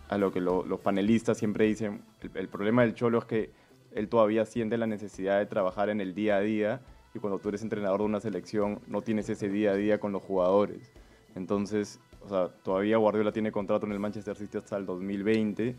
a 0.09 0.19
lo 0.19 0.33
que 0.33 0.41
los 0.41 0.81
panelistas 0.81 1.39
siempre 1.39 1.67
dicen, 1.67 2.03
el, 2.35 2.49
problema 2.49 2.83
del 2.83 2.95
Cholo 2.95 3.19
es 3.19 3.25
que 3.25 3.51
él 3.93 4.09
todavía 4.09 4.45
siente 4.45 4.77
la 4.77 4.89
necesidad 4.89 5.39
de 5.39 5.47
trabajar 5.47 5.89
en 5.89 6.01
el 6.01 6.15
día 6.15 6.37
a 6.37 6.41
día 6.41 6.81
y 7.15 7.19
cuando 7.19 7.39
tú 7.39 7.49
eres 7.49 7.63
entrenador 7.63 8.01
de 8.01 8.07
una 8.07 8.21
selección 8.21 8.81
no 8.87 9.03
tienes 9.03 9.29
ese 9.29 9.49
día 9.49 9.73
a 9.73 9.75
día 9.75 9.99
con 9.99 10.13
los 10.13 10.23
jugadores. 10.23 10.93
Entonces, 11.35 12.01
o 12.23 12.29
sea, 12.29 12.49
todavía 12.49 12.97
Guardiola 12.97 13.33
tiene 13.33 13.53
contrato 13.53 13.87
en 13.87 13.93
el 13.93 13.99
Manchester 13.99 14.37
City 14.37 14.59
hasta 14.59 14.77
el 14.77 14.87
2020. 14.87 15.77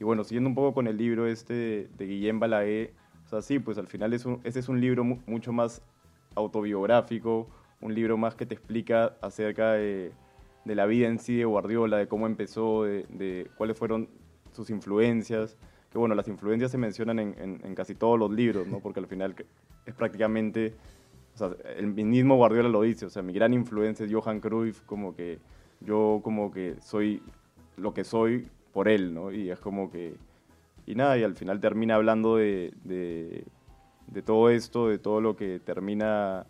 Y 0.00 0.04
bueno, 0.04 0.24
siguiendo 0.24 0.48
un 0.48 0.54
poco 0.54 0.74
con 0.74 0.86
el 0.86 0.96
libro 0.96 1.26
este 1.26 1.88
de 1.96 2.06
Guillem 2.06 2.40
Balaé, 2.40 2.92
o 3.26 3.28
sea, 3.28 3.42
sí, 3.42 3.58
pues 3.58 3.78
al 3.78 3.86
final 3.86 4.12
es 4.12 4.24
un, 4.26 4.40
este 4.44 4.60
es 4.60 4.68
un 4.68 4.80
libro 4.80 5.04
mucho 5.04 5.52
más 5.52 5.82
autobiográfico, 6.34 7.48
un 7.80 7.94
libro 7.94 8.16
más 8.16 8.34
que 8.34 8.44
te 8.44 8.54
explica 8.54 9.16
acerca 9.22 9.72
de, 9.72 10.12
de 10.64 10.74
la 10.74 10.86
vida 10.86 11.08
en 11.08 11.18
sí 11.18 11.36
de 11.36 11.44
Guardiola, 11.44 11.96
de 11.96 12.08
cómo 12.08 12.26
empezó, 12.26 12.84
de, 12.84 13.06
de, 13.08 13.48
cuáles 13.56 13.78
fueron 13.78 14.08
sus 14.52 14.70
influencias. 14.70 15.56
Que 15.90 15.98
bueno, 15.98 16.14
las 16.16 16.26
influencias 16.26 16.72
se 16.72 16.78
mencionan 16.78 17.20
en, 17.20 17.36
en, 17.38 17.60
en 17.64 17.74
casi 17.74 17.94
todos 17.94 18.18
los 18.18 18.30
libros, 18.32 18.66
¿no? 18.66 18.80
Porque 18.80 18.98
al 18.98 19.06
final 19.06 19.36
es 19.86 19.94
prácticamente, 19.94 20.74
el 21.76 21.86
mismo 21.88 22.36
Guardiola 22.36 22.68
lo 22.68 22.82
dice, 22.82 23.06
o 23.06 23.10
sea, 23.10 23.22
mi 23.22 23.32
gran 23.32 23.52
influencia 23.52 24.06
es 24.06 24.12
Johan 24.12 24.40
Cruyff, 24.40 24.82
como 24.82 25.14
que 25.14 25.38
yo 25.80 26.20
como 26.22 26.50
que 26.50 26.76
soy 26.80 27.22
lo 27.76 27.92
que 27.92 28.04
soy 28.04 28.48
por 28.72 28.88
él, 28.88 29.14
¿no? 29.14 29.32
Y 29.32 29.50
es 29.50 29.58
como 29.60 29.90
que, 29.90 30.14
y 30.86 30.94
nada, 30.94 31.18
y 31.18 31.22
al 31.22 31.34
final 31.34 31.60
termina 31.60 31.96
hablando 31.96 32.36
de, 32.36 32.72
de, 32.84 34.22
todo 34.22 34.50
esto, 34.50 34.88
de 34.88 34.98
todo 34.98 35.20
lo 35.20 35.36
que 35.36 35.60
termina 35.60 36.46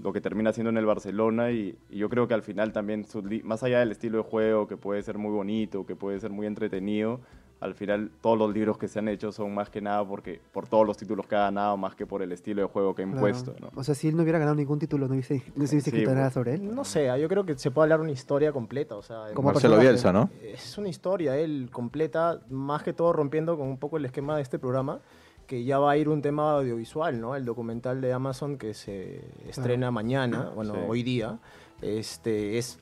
lo 0.00 0.12
que 0.12 0.20
termina 0.20 0.50
haciendo 0.50 0.70
en 0.70 0.78
el 0.78 0.86
Barcelona 0.86 1.52
y, 1.52 1.76
yo 1.90 2.08
creo 2.08 2.26
que 2.26 2.34
al 2.34 2.42
final 2.42 2.72
también, 2.72 3.06
más 3.44 3.62
allá 3.62 3.80
del 3.80 3.92
estilo 3.92 4.18
de 4.18 4.24
juego, 4.24 4.66
que 4.66 4.76
puede 4.76 5.02
ser 5.02 5.18
muy 5.18 5.30
bonito, 5.30 5.86
que 5.86 5.94
puede 5.94 6.18
ser 6.18 6.30
muy 6.30 6.46
entretenido, 6.46 7.20
al 7.62 7.74
final 7.74 8.10
todos 8.20 8.36
los 8.36 8.52
libros 8.52 8.76
que 8.76 8.88
se 8.88 8.98
han 8.98 9.06
hecho 9.08 9.30
son 9.30 9.54
más 9.54 9.70
que 9.70 9.80
nada 9.80 10.04
porque 10.06 10.40
por 10.52 10.66
todos 10.66 10.84
los 10.86 10.96
títulos 10.96 11.26
que 11.26 11.36
ha 11.36 11.42
ganado, 11.42 11.76
más 11.76 11.94
que 11.94 12.06
por 12.06 12.20
el 12.20 12.32
estilo 12.32 12.62
de 12.62 12.68
juego 12.68 12.94
que 12.94 13.02
ha 13.02 13.04
Claro. 13.06 13.18
impuesto. 13.28 13.54
¿no? 13.60 13.70
O 13.76 13.84
sea, 13.84 13.94
si 13.94 14.08
él 14.08 14.16
no 14.16 14.22
hubiera 14.24 14.38
ganado 14.40 14.56
ningún 14.56 14.78
título, 14.80 15.06
no 15.06 15.14
hubiese, 15.14 15.36
no 15.36 15.42
se 15.42 15.50
hubiese 15.54 15.68
Sí, 15.68 15.76
escrito 15.90 16.06
pues. 16.10 16.16
nada 16.16 16.30
sobre 16.30 16.54
él. 16.54 16.74
No 16.74 16.84
sé, 16.84 17.08
yo 17.20 17.28
creo 17.28 17.46
que 17.46 17.56
se 17.56 17.70
puede 17.70 17.84
hablar 17.84 18.00
una 18.00 18.10
historia 18.10 18.50
completa. 18.52 18.96
O 18.96 19.02
sea, 19.02 19.26
Como 19.34 19.52
Marcelo. 19.52 19.78
Bielsa, 19.78 20.12
¿no? 20.12 20.28
Es 20.42 20.76
una 20.76 20.88
historia, 20.88 21.36
él 21.36 21.68
completa, 21.72 22.40
más 22.50 22.82
que 22.82 22.92
todo 22.92 23.12
rompiendo 23.12 23.56
con 23.56 23.68
un 23.68 23.78
poco 23.78 23.96
el 23.96 24.04
esquema 24.04 24.34
de 24.36 24.42
este 24.42 24.58
programa, 24.58 25.00
que 25.46 25.62
ya 25.64 25.78
va 25.78 25.92
a 25.92 25.96
ir 25.96 26.08
un 26.08 26.20
tema 26.22 26.52
audiovisual, 26.58 27.20
¿no? 27.20 27.36
El 27.36 27.44
documental 27.44 28.00
de 28.00 28.12
Amazon 28.12 28.58
que 28.58 28.74
se 28.74 29.20
estrena 29.48 29.90
mañana, 29.90 30.50
bueno, 30.54 30.74
Sí. 30.74 30.80
hoy 30.88 31.02
día, 31.02 31.38
este, 31.80 32.58
es, 32.58 32.78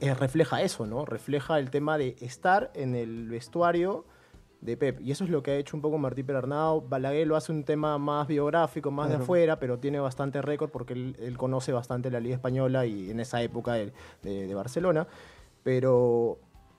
es- 0.00 0.18
refleja 0.18 0.62
eso, 0.62 0.86
¿no? 0.86 1.04
Refleja 1.04 1.58
el 1.58 1.70
tema 1.70 1.98
de 1.98 2.16
estar 2.20 2.70
en 2.74 2.94
el 2.94 3.28
vestuario 3.28 4.04
de 4.64 4.76
Pep. 4.76 5.00
Y 5.00 5.10
eso 5.12 5.22
es 5.24 5.30
lo 5.30 5.42
que 5.42 5.52
ha 5.52 5.56
hecho 5.56 5.76
un 5.76 5.82
poco 5.82 5.98
Martí 5.98 6.22
Perarnau. 6.22 6.80
Balaguer 6.88 7.26
lo 7.26 7.36
hace 7.36 7.52
un 7.52 7.64
tema 7.64 7.98
más 7.98 8.26
biográfico, 8.26 8.90
más 8.90 9.08
de 9.10 9.16
afuera, 9.16 9.58
pero 9.60 9.78
tiene 9.78 10.00
bastante 10.00 10.40
récord 10.42 10.70
porque 10.70 10.94
él, 10.94 11.16
él 11.20 11.36
conoce 11.38 11.72
bastante 11.72 12.10
la 12.10 12.18
Liga 12.20 12.34
Española 12.34 12.86
y 12.86 13.10
en 13.10 13.20
esa 13.20 13.42
época 13.42 13.74
de- 13.74 13.92
de- 14.22 14.46
de 14.46 14.54
Barcelona 14.54 15.06
pero 15.62 16.38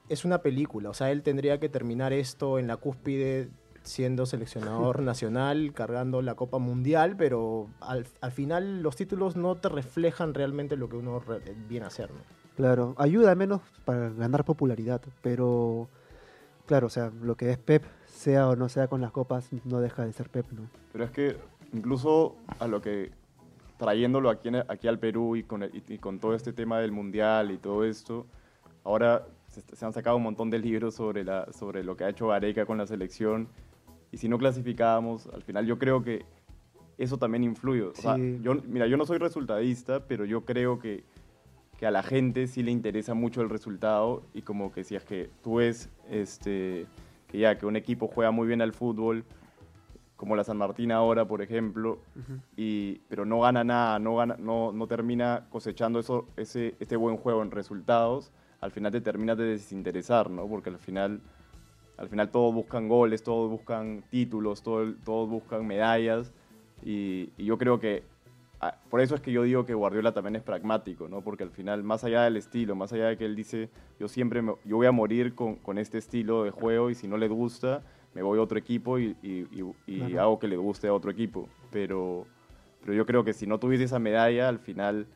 es 0.09 0.25
una 0.25 0.39
película, 0.43 0.89
o 0.89 0.93
sea, 0.93 1.11
él 1.11 1.23
tendría 1.23 1.59
que 1.59 1.69
terminar 1.69 2.13
esto 2.13 2.59
en 2.59 2.67
la 2.67 2.77
cúspide 2.77 3.49
siendo 3.81 4.25
seleccionador 4.25 5.01
nacional, 5.01 5.73
cargando 5.73 6.21
la 6.21 6.35
Copa 6.35 6.59
Mundial, 6.59 7.15
pero 7.17 7.67
al, 7.81 8.05
al 8.21 8.31
final 8.31 8.81
los 8.83 8.95
títulos 8.95 9.35
no 9.35 9.55
te 9.55 9.69
reflejan 9.69 10.33
realmente 10.33 10.75
lo 10.77 10.89
que 10.89 10.97
uno 10.97 11.21
viene 11.67 11.85
a 11.85 11.87
hacer, 11.87 12.11
¿no? 12.11 12.17
Claro, 12.55 12.93
ayuda 12.97 13.35
menos 13.35 13.61
para 13.83 14.09
ganar 14.11 14.45
popularidad, 14.45 15.01
pero 15.21 15.89
claro, 16.65 16.87
o 16.87 16.89
sea, 16.89 17.11
lo 17.21 17.35
que 17.35 17.51
es 17.51 17.57
Pep, 17.57 17.83
sea 18.07 18.47
o 18.49 18.55
no 18.55 18.69
sea 18.69 18.87
con 18.87 19.01
las 19.01 19.11
copas, 19.11 19.49
no 19.65 19.79
deja 19.81 20.05
de 20.05 20.13
ser 20.13 20.29
Pep, 20.29 20.45
¿no? 20.51 20.61
Pero 20.91 21.03
es 21.03 21.11
que 21.11 21.37
incluso 21.73 22.35
a 22.59 22.67
lo 22.67 22.81
que 22.81 23.11
trayéndolo 23.77 24.29
aquí, 24.29 24.47
en- 24.47 24.63
aquí 24.69 24.87
al 24.87 24.99
Perú 24.99 25.35
y 25.35 25.43
con, 25.43 25.63
el- 25.63 25.75
y, 25.75 25.93
y 25.93 25.97
con 25.97 26.19
todo 26.19 26.33
este 26.33 26.53
tema 26.53 26.79
del 26.79 26.91
mundial 26.91 27.51
y 27.51 27.57
todo 27.57 27.83
esto, 27.83 28.25
ahora 28.83 29.25
se, 29.49 29.61
se 29.75 29.85
han 29.85 29.93
sacado 29.93 30.15
un 30.17 30.23
montón 30.23 30.49
de 30.49 30.59
libros 30.59 30.95
sobre, 30.95 31.23
la, 31.23 31.51
sobre 31.51 31.83
lo 31.83 31.95
que 31.97 32.05
ha 32.05 32.09
hecho 32.09 32.27
Gareca 32.29 32.65
con 32.65 32.77
la 32.77 32.87
selección 32.87 33.47
y 34.11 34.17
si 34.17 34.29
no 34.29 34.37
clasificábamos, 34.37 35.27
al 35.27 35.43
final 35.43 35.65
yo 35.65 35.77
creo 35.77 36.01
que 36.03 36.25
eso 36.97 37.17
también 37.17 37.43
influye. 37.43 37.81
O 37.81 37.93
sea, 37.93 38.15
Sí. 38.15 38.39
yo, 38.41 38.55
mira, 38.67 38.87
yo 38.87 38.95
no 38.95 39.05
soy 39.05 39.17
resultadista, 39.17 40.05
pero 40.07 40.23
yo 40.23 40.45
creo 40.45 40.79
que, 40.79 41.03
que 41.77 41.85
a 41.85 41.91
la 41.91 42.03
gente 42.03 42.47
sí 42.47 42.63
le 42.63 42.71
interesa 42.71 43.13
mucho 43.13 43.41
el 43.41 43.49
resultado 43.49 44.23
y 44.33 44.41
como 44.43 44.71
que 44.71 44.83
si 44.83 44.95
es 44.95 45.03
que 45.03 45.29
tú 45.43 45.55
ves 45.55 45.89
este, 46.09 46.85
que 47.27 47.37
ya 47.39 47.57
que 47.57 47.65
un 47.65 47.75
equipo 47.75 48.07
juega 48.07 48.31
muy 48.31 48.47
bien 48.47 48.61
al 48.61 48.71
fútbol, 48.73 49.25
como 50.15 50.35
la 50.37 50.45
San 50.45 50.57
Martín 50.57 50.91
ahora, 50.93 51.27
por 51.27 51.41
ejemplo, 51.41 51.99
y, 52.55 52.99
pero 53.09 53.25
no 53.25 53.41
gana 53.41 53.65
nada, 53.65 53.99
no, 53.99 54.15
gana, 54.15 54.37
no, 54.39 54.71
no 54.71 54.87
termina 54.87 55.45
cosechando 55.49 55.99
eso, 55.99 56.25
ese, 56.37 56.75
este 56.79 56.95
buen 56.95 57.17
juego 57.17 57.41
en 57.41 57.51
resultados, 57.51 58.31
al 58.61 58.71
final 58.71 58.93
te 58.93 59.01
terminas 59.01 59.37
de 59.37 59.43
desinteresar, 59.43 60.29
¿no? 60.29 60.47
Porque 60.47 60.69
al 60.69 60.77
final, 60.79 61.19
al 61.97 62.07
final 62.07 62.31
todos 62.31 62.53
buscan 62.53 62.87
goles, 62.87 63.23
todos 63.23 63.51
buscan 63.51 64.03
títulos, 64.09 64.63
todo- 64.63 64.93
todos 65.03 65.29
buscan 65.29 65.67
medallas, 65.67 66.31
y, 66.81 67.29
y 67.37 67.43
yo 67.43 67.57
creo 67.57 67.77
que 67.81 68.03
por 68.89 69.01
eso 69.01 69.15
es 69.15 69.21
que 69.21 69.31
yo 69.31 69.43
digo 69.43 69.65
que 69.65 69.73
Guardiola 69.73 70.13
también 70.13 70.35
es 70.35 70.43
pragmático, 70.43 71.07
¿no? 71.07 71.21
Porque 71.21 71.43
al 71.43 71.51
final, 71.51 71.83
más 71.83 72.03
allá 72.03 72.23
del 72.23 72.37
estilo, 72.37 72.75
más 72.75 72.91
allá 72.93 73.07
de 73.07 73.17
que 73.17 73.25
él 73.25 73.35
dice, 73.35 73.69
yo 73.99 74.07
siempre 74.07 74.41
me- 74.41 74.55
yo 74.65 74.77
voy 74.77 74.87
a 74.87 74.91
morir 74.91 75.35
con, 75.35 75.55
con 75.55 75.77
este 75.77 75.97
estilo 75.97 76.43
de 76.43 76.51
juego 76.51 76.89
y 76.89 76.95
si 76.95 77.07
no 77.07 77.17
le 77.17 77.27
gusta, 77.27 77.83
me 78.13 78.21
voy 78.23 78.39
a 78.39 78.41
otro 78.41 78.57
equipo 78.57 78.97
y, 78.97 79.15
y- 79.21 79.47
y- 79.51 79.75
y 79.87 79.97
Claro. 79.99 80.21
hago 80.21 80.39
que 80.39 80.47
le 80.47 80.57
guste 80.57 80.87
a 80.87 80.93
otro 80.93 81.11
equipo. 81.11 81.49
Pero, 81.71 82.25
pero 82.81 82.93
yo 82.93 83.05
creo 83.05 83.23
que 83.23 83.33
si 83.33 83.45
no 83.45 83.59
tuviese 83.59 83.83
esa 83.83 83.99
medalla, 83.99 84.47
al 84.47 84.59
final 84.59 85.07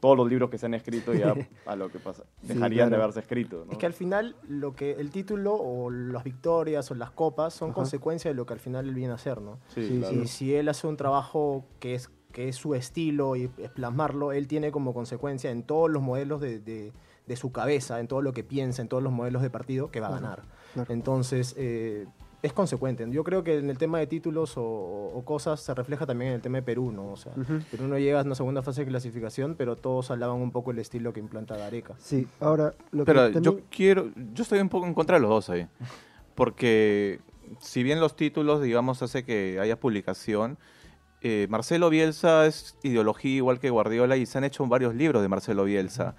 todos 0.00 0.16
los 0.16 0.28
libros 0.28 0.50
que 0.50 0.58
se 0.58 0.66
han 0.66 0.74
escrito 0.74 1.14
ya 1.14 1.34
a 1.66 1.76
lo 1.76 1.90
que 1.90 1.98
pasa, 2.00 2.24
Sí, 2.42 2.48
dejarían 2.48 2.86
de 2.86 2.90
claro. 2.90 3.04
haberse 3.04 3.20
escrito. 3.20 3.64
¿no? 3.64 3.72
Es 3.72 3.78
que 3.78 3.86
al 3.86 3.92
final 3.94 4.36
lo 4.48 4.74
que 4.74 4.92
el 4.92 5.10
título 5.10 5.54
o 5.54 5.90
las 5.90 6.22
victorias 6.24 6.90
o 6.90 6.94
las 6.94 7.10
copas 7.12 7.54
son 7.54 7.70
Ajá. 7.70 7.76
consecuencia 7.76 8.30
de 8.30 8.34
lo 8.34 8.44
que 8.44 8.52
al 8.52 8.60
final 8.60 8.86
él 8.88 8.94
viene 8.94 9.12
a 9.12 9.14
hacer, 9.14 9.40
¿no? 9.40 9.58
Sí, 9.68 9.86
Sí, 9.86 9.98
claro. 10.00 10.14
Y 10.16 10.26
si 10.26 10.54
él 10.54 10.68
hace 10.68 10.86
un 10.86 10.96
trabajo 10.96 11.64
que 11.80 11.94
es, 11.94 12.10
que 12.36 12.48
es 12.50 12.56
su 12.56 12.74
estilo 12.74 13.34
y 13.34 13.48
plasmarlo, 13.48 14.30
él 14.32 14.46
tiene 14.46 14.70
como 14.70 14.92
consecuencia 14.92 15.50
en 15.50 15.62
todos 15.62 15.88
los 15.90 16.02
modelos 16.02 16.38
de, 16.42 16.58
de- 16.58 16.92
de 17.26 17.36
su 17.36 17.50
cabeza, 17.50 17.98
en 17.98 18.08
todo 18.08 18.20
lo 18.20 18.34
que 18.34 18.44
piensa, 18.44 18.82
en 18.82 18.88
todos 18.88 19.02
los 19.02 19.10
modelos 19.10 19.40
de 19.40 19.48
partido, 19.48 19.90
que 19.90 20.00
va 20.00 20.08
a 20.08 20.10
ganar. 20.10 20.42
claro. 20.74 20.92
Entonces, 20.92 21.54
eh, 21.56 22.06
es 22.42 22.52
consecuente. 22.52 23.06
Yo 23.10 23.24
creo 23.24 23.42
que 23.42 23.56
en 23.56 23.70
el 23.70 23.78
tema 23.78 23.98
de 24.00 24.06
títulos 24.06 24.58
o, 24.58 24.62
o 24.62 25.24
cosas 25.24 25.60
se 25.60 25.72
refleja 25.74 26.04
también 26.04 26.28
en 26.32 26.34
el 26.36 26.42
tema 26.42 26.58
de 26.58 26.62
Perú, 26.62 26.92
¿no? 26.92 27.12
O 27.12 27.16
sea. 27.16 27.32
Perú 27.70 27.88
no 27.88 27.98
llega 27.98 28.20
a 28.20 28.22
una 28.22 28.34
segunda 28.34 28.60
fase 28.62 28.82
de 28.84 28.88
clasificación, 28.90 29.54
pero 29.56 29.74
todos 29.76 30.10
hablaban 30.10 30.36
un 30.36 30.50
poco 30.52 30.72
el 30.72 30.78
estilo 30.78 31.14
que 31.14 31.20
implanta 31.20 31.56
Gareca. 31.56 31.94
Sí, 31.98 32.28
ahora 32.38 32.74
lo 32.92 33.04
que 33.06 33.12
Pero 33.12 33.28
yo 33.30 33.40
también- 33.40 33.64
quiero, 33.70 34.10
yo 34.34 34.42
estoy 34.42 34.60
un 34.60 34.68
poco 34.68 34.86
en 34.86 34.92
contra 34.92 35.16
de 35.16 35.22
los 35.22 35.30
dos 35.30 35.48
ahí. 35.50 35.66
Porque 36.36 37.18
si 37.60 37.82
bien 37.82 37.98
los 38.00 38.14
títulos, 38.14 38.62
digamos, 38.62 39.02
hace 39.02 39.24
que 39.24 39.58
haya 39.60 39.80
publicación, 39.80 40.58
eh, 41.22 41.46
Marcelo 41.50 41.90
Bielsa 41.90 42.46
es 42.46 42.76
ideología 42.82 43.36
igual 43.36 43.58
que 43.58 43.70
Guardiola 43.70 44.16
y 44.16 44.26
se 44.26 44.38
han 44.38 44.44
hecho 44.44 44.66
varios 44.66 44.94
libros 44.94 45.22
de 45.22 45.28
Marcelo 45.28 45.64
Bielsa. 45.64 46.14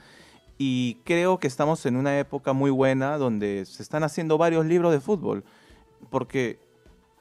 Y 0.57 0.95
creo 1.03 1.39
que 1.39 1.47
estamos 1.47 1.85
en 1.85 1.95
una 1.95 2.19
época 2.19 2.53
muy 2.53 2.71
buena 2.71 3.17
donde 3.17 3.65
se 3.65 3.83
están 3.83 4.03
haciendo 4.03 4.37
varios 4.37 4.65
libros 4.65 4.91
de 4.91 4.99
fútbol. 4.99 5.43
Porque 6.09 6.59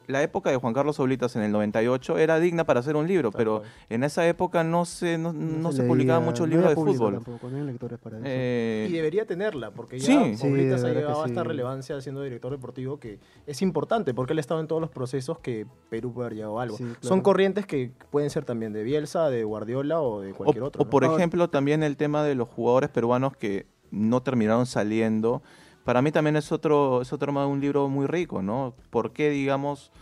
la 0.07 0.23
época 0.23 0.51
de 0.51 0.57
Juan 0.57 0.73
Carlos 0.75 0.99
Oblitas 1.01 1.35
en 1.37 1.43
el 1.43 1.53
98 1.53 2.19
era 2.19 2.39
digna 2.41 2.65
para 2.65 2.81
hacer 2.81 2.97
un 2.97 3.07
libro, 3.09 3.31
pero 3.33 3.59
cual. 3.61 3.71
en 3.91 4.05
esa 4.05 4.27
época 4.27 4.65
no 4.65 4.85
se, 4.85 5.19
no, 5.19 5.33
no 5.33 5.73
se 5.73 5.79
leía, 5.79 5.89
publicaban 5.89 6.25
muchos 6.25 6.47
no 6.49 6.55
libros 6.55 6.69
de 6.71 6.75
fútbol. 6.75 7.15
Tampoco, 7.15 7.49
no 7.49 7.57
había 7.57 7.71
lectores 7.71 7.99
para 7.99 8.17
eso. 8.19 8.25
Eh, 8.29 8.87
Y 8.89 8.93
debería 8.93 9.27
tenerla, 9.27 9.71
porque 9.71 9.99
ya 9.99 10.07
Sí. 10.37 10.47
Oblitas 10.47 10.85
ha 10.85 10.89
llegado 10.89 11.23
a 11.23 11.27
esta 11.27 11.43
sí. 11.43 11.49
relevancia 11.49 12.01
siendo 12.01 12.23
director 12.23 12.53
deportivo 12.53 12.99
que 12.99 13.19
es 13.47 13.63
importante, 13.63 14.15
porque 14.15 14.33
él 14.33 14.39
ha 14.39 14.41
estado 14.41 14.61
en 14.61 14.67
todos 14.69 14.81
los 14.81 14.91
procesos 14.91 15.39
que 15.41 15.67
Perú 15.91 16.13
puede 16.13 16.27
haber 16.27 16.37
llegado 16.37 16.59
a 16.61 16.63
algo. 16.63 16.77
Sí, 16.77 16.85
Son 17.01 17.21
corrientes 17.21 17.67
que 17.67 17.91
pueden 18.11 18.31
ser 18.31 18.45
también 18.45 18.73
de 18.73 18.83
Bielsa, 18.83 19.29
de 19.31 19.45
Guardiola 19.45 20.01
o 20.01 20.21
de 20.21 20.33
O, 20.33 20.35
cualquier 20.37 20.63
otro. 20.65 20.83
o 20.83 20.85
¿no? 20.85 20.91
por 20.91 21.05
ejemplo, 21.05 21.49
también 21.51 21.83
el 21.83 21.97
tema 21.97 22.23
de 22.25 22.35
los 22.35 22.49
jugadores 22.49 22.91
peruanos 22.91 23.37
que 23.37 23.67
no 23.91 24.23
terminaron 24.23 24.67
saliendo. 24.67 25.43
Para 25.87 26.03
mí 26.03 26.11
también 26.11 26.35
es 26.35 26.51
otro, 26.51 27.01
es 27.01 27.13
otro 27.13 27.33
un 27.47 27.61
libro 27.61 27.89
muy 27.89 28.09
rico, 28.09 28.43
¿no? 28.43 28.75
¿Por 28.91 29.13
qué, 29.13 29.31
digamos, 29.31 29.93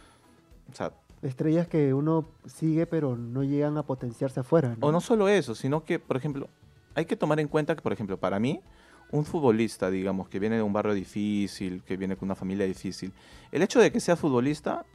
o 0.73 0.75
sea, 0.75 0.95
Estrellas 1.21 1.69
que 1.69 1.93
uno 1.93 2.27
sigue 2.47 2.87
pero 2.87 3.17
no 3.17 3.45
llegan 3.45 3.77
a 3.77 3.83
potenciarse 3.83 4.41
afuera. 4.41 4.77
¿no? 4.79 4.87
o 4.87 4.93
no 4.93 5.03
solo 5.03 5.29
eso, 5.29 5.55
sino 5.55 5.85
que, 5.85 5.99
por 5.99 6.17
ejemplo, 6.17 6.49
hay 6.95 7.05
que 7.05 7.17
tomar 7.17 7.39
en 7.39 7.49
cuenta 7.49 7.77
que, 7.77 7.83
por 7.83 7.93
ejemplo, 7.93 8.17
para 8.17 8.41
mí, 8.41 8.63
un 9.11 9.27
futbolista, 9.27 9.91
digamos, 9.91 10.31
que 10.31 10.39
viene 10.39 10.57
de 10.57 10.63
un 10.63 10.73
barrio 10.73 10.95
difícil, 10.95 11.83
que 11.83 11.99
viene 11.99 12.17
con 12.17 12.29
una 12.29 12.35
familia 12.35 12.65
difícil, 12.65 13.13
el 13.53 13.61
hecho 13.61 13.79
de 13.79 13.93
que 13.93 14.01
sea 14.01 14.17
futbolista 14.17 14.87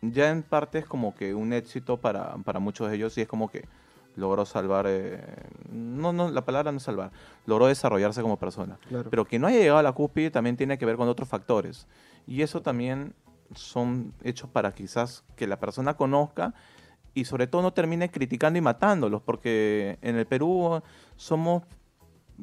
ya 0.00 0.30
en 0.30 0.42
parte 0.42 0.78
es 0.78 0.86
como 0.86 1.14
que 1.14 1.34
un 1.34 1.52
éxito 1.52 1.98
para, 1.98 2.36
para 2.38 2.58
muchos 2.58 2.88
de 2.88 2.96
ellos 2.96 3.18
y 3.18 3.20
es 3.20 3.28
como 3.28 3.50
que 3.50 3.66
logró 4.16 4.44
salvar, 4.44 4.86
eh, 4.88 5.20
no, 5.70 6.12
no, 6.12 6.30
la 6.30 6.44
palabra 6.44 6.70
no 6.72 6.78
es 6.78 6.82
salvar, 6.84 7.10
logró 7.46 7.66
desarrollarse 7.66 8.20
como 8.22 8.38
persona. 8.38 8.78
Claro. 8.88 9.08
Pero 9.10 9.24
que 9.24 9.38
no 9.38 9.46
haya 9.46 9.58
llegado 9.58 9.78
a 9.78 9.82
la 9.82 9.92
cúspide 9.92 10.30
también 10.30 10.56
tiene 10.56 10.76
que 10.78 10.86
ver 10.86 10.96
con 10.96 11.08
otros 11.08 11.28
factores. 11.28 11.86
Y 12.26 12.42
eso 12.42 12.62
también 12.62 13.14
son 13.54 14.12
hechos 14.22 14.48
para 14.50 14.72
quizás 14.72 15.24
que 15.36 15.46
la 15.46 15.58
persona 15.58 15.94
conozca 15.94 16.54
y 17.14 17.24
sobre 17.26 17.46
todo 17.46 17.62
no 17.62 17.72
termine 17.72 18.10
criticando 18.10 18.58
y 18.58 18.62
matándolos, 18.62 19.20
porque 19.22 19.98
en 20.00 20.16
el 20.16 20.26
Perú 20.26 20.80
somos, 21.16 21.62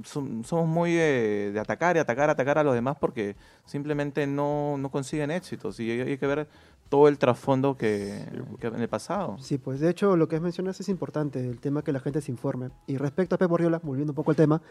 som- 0.04 0.44
somos 0.44 0.68
muy 0.68 0.94
de, 0.94 1.52
de 1.54 1.60
atacar 1.60 1.96
y 1.96 2.00
atacar, 2.00 2.30
atacar 2.30 2.58
a 2.60 2.64
los 2.64 2.76
demás 2.76 2.96
porque 3.00 3.36
simplemente 3.66 4.28
no, 4.28 4.78
no 4.78 4.92
consiguen 4.92 5.32
éxitos 5.32 5.80
y 5.80 5.90
hay, 5.90 6.02
hay 6.02 6.18
que 6.18 6.28
ver 6.28 6.48
todo 6.90 7.08
el 7.08 7.18
trasfondo 7.18 7.78
que, 7.78 8.26
que 8.60 8.68
en 8.68 8.82
el 8.82 8.90
pasado. 8.90 9.38
Sí, 9.40 9.58
pues 9.58 9.80
de 9.80 9.90
hecho 9.90 10.18
lo 10.18 10.28
que 10.28 10.40
mencionas 10.40 10.80
es 10.80 10.90
importante, 10.90 11.40
el 11.40 11.60
tema 11.60 11.84
que 11.84 11.92
la 11.92 12.00
gente 12.00 12.22
se 12.22 12.32
informe. 12.32 12.70
Y 12.88 12.98
respecto 12.98 13.36
a 13.36 13.38
Pep 13.38 13.48
Guardiola, 13.50 13.80
volviendo 13.84 14.12
un 14.12 14.16
poco 14.16 14.32
al 14.32 14.38
tema, 14.38 14.62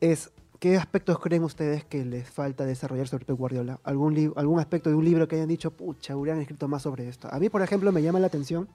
es 0.00 0.30
¿qué 0.58 0.76
aspectos 0.76 1.18
creen 1.18 1.44
ustedes 1.44 1.84
que 1.84 2.04
les 2.04 2.28
falta 2.28 2.64
desarrollar 2.64 3.06
sobre 3.06 3.26
Pep 3.26 3.36
Guardiola? 3.36 3.80
¿Algún, 3.84 4.32
algún 4.36 4.58
aspecto 4.60 4.88
de 4.90 4.96
un 4.96 5.04
libro 5.04 5.28
que 5.28 5.36
hayan 5.36 5.48
dicho, 5.48 5.70
pucha, 5.70 6.16
hubieran 6.16 6.40
escrito 6.40 6.68
más 6.68 6.82
sobre 6.82 7.08
esto? 7.08 7.28
A 7.30 7.38
mí, 7.38 7.48
por 7.50 7.60
ejemplo, 7.62 7.92
me 7.92 8.02
llama 8.02 8.18
la 8.18 8.28
atención 8.28 8.68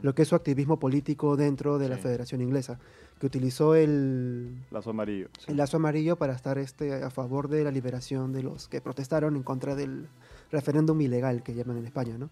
lo 0.00 0.14
que 0.14 0.22
es 0.22 0.28
su 0.28 0.36
activismo 0.36 0.78
político 0.78 1.36
dentro 1.36 1.78
de 1.78 1.88
la 1.88 1.96
Sí. 1.96 2.02
Federación 2.02 2.40
Inglesa, 2.40 2.78
que 3.18 3.26
utilizó 3.26 3.74
el, 3.74 4.54
Lazo 4.70 4.90
amarillo. 4.90 5.28
el 5.48 5.56
lazo 5.56 5.78
amarillo 5.78 6.14
para 6.14 6.34
estar 6.34 6.56
este, 6.56 7.02
a 7.02 7.10
favor 7.10 7.48
de 7.48 7.64
la 7.64 7.72
liberación 7.72 8.32
de 8.32 8.44
los 8.44 8.68
que 8.68 8.80
protestaron 8.80 9.34
en 9.34 9.42
contra 9.42 9.74
del 9.74 10.06
referéndum 10.50 11.00
ilegal 11.00 11.42
que 11.42 11.54
llaman 11.54 11.78
en 11.78 11.86
España, 11.86 12.16
¿no? 12.18 12.30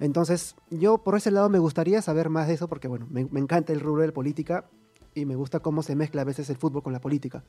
Entonces, 0.00 0.56
yo 0.70 0.98
por 0.98 1.16
ese 1.16 1.30
lado 1.30 1.48
me 1.48 1.58
gustaría 1.58 2.02
saber 2.02 2.28
más 2.28 2.48
de 2.48 2.54
eso 2.54 2.68
porque, 2.68 2.88
bueno, 2.88 3.06
me, 3.10 3.24
me 3.30 3.40
encanta 3.40 3.72
el 3.72 3.80
rubro 3.80 4.00
de 4.02 4.08
la 4.08 4.14
política 4.14 4.64
y 5.14 5.24
me 5.24 5.36
gusta 5.36 5.60
cómo 5.60 5.82
se 5.82 5.94
mezcla 5.94 6.22
a 6.22 6.24
veces 6.24 6.50
el 6.50 6.56
fútbol 6.56 6.82
con 6.82 6.92
la 6.92 7.00
política. 7.00 7.44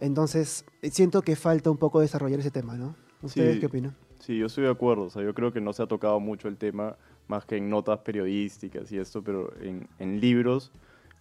Entonces, 0.00 0.64
siento 0.82 1.22
que 1.22 1.36
falta 1.36 1.70
un 1.70 1.78
poco 1.78 2.00
desarrollar 2.00 2.40
ese 2.40 2.50
tema, 2.50 2.76
¿no? 2.76 2.94
¿Ustedes 3.22 3.54
Sí. 3.54 3.60
qué 3.60 3.66
opinan? 3.66 3.96
Sí, 4.18 4.36
yo 4.38 4.46
estoy 4.46 4.64
de 4.64 4.70
acuerdo. 4.70 5.04
O 5.04 5.10
sea, 5.10 5.22
yo 5.22 5.34
creo 5.34 5.52
que 5.52 5.60
no 5.60 5.72
se 5.72 5.82
ha 5.82 5.86
tocado 5.86 6.18
mucho 6.20 6.48
el 6.48 6.56
tema, 6.56 6.96
más 7.28 7.44
que 7.44 7.56
en 7.56 7.70
notas 7.70 8.00
periodísticas 8.00 8.90
y 8.92 8.98
esto, 8.98 9.22
pero 9.22 9.52
en, 9.60 9.88
en 9.98 10.20
libros 10.20 10.72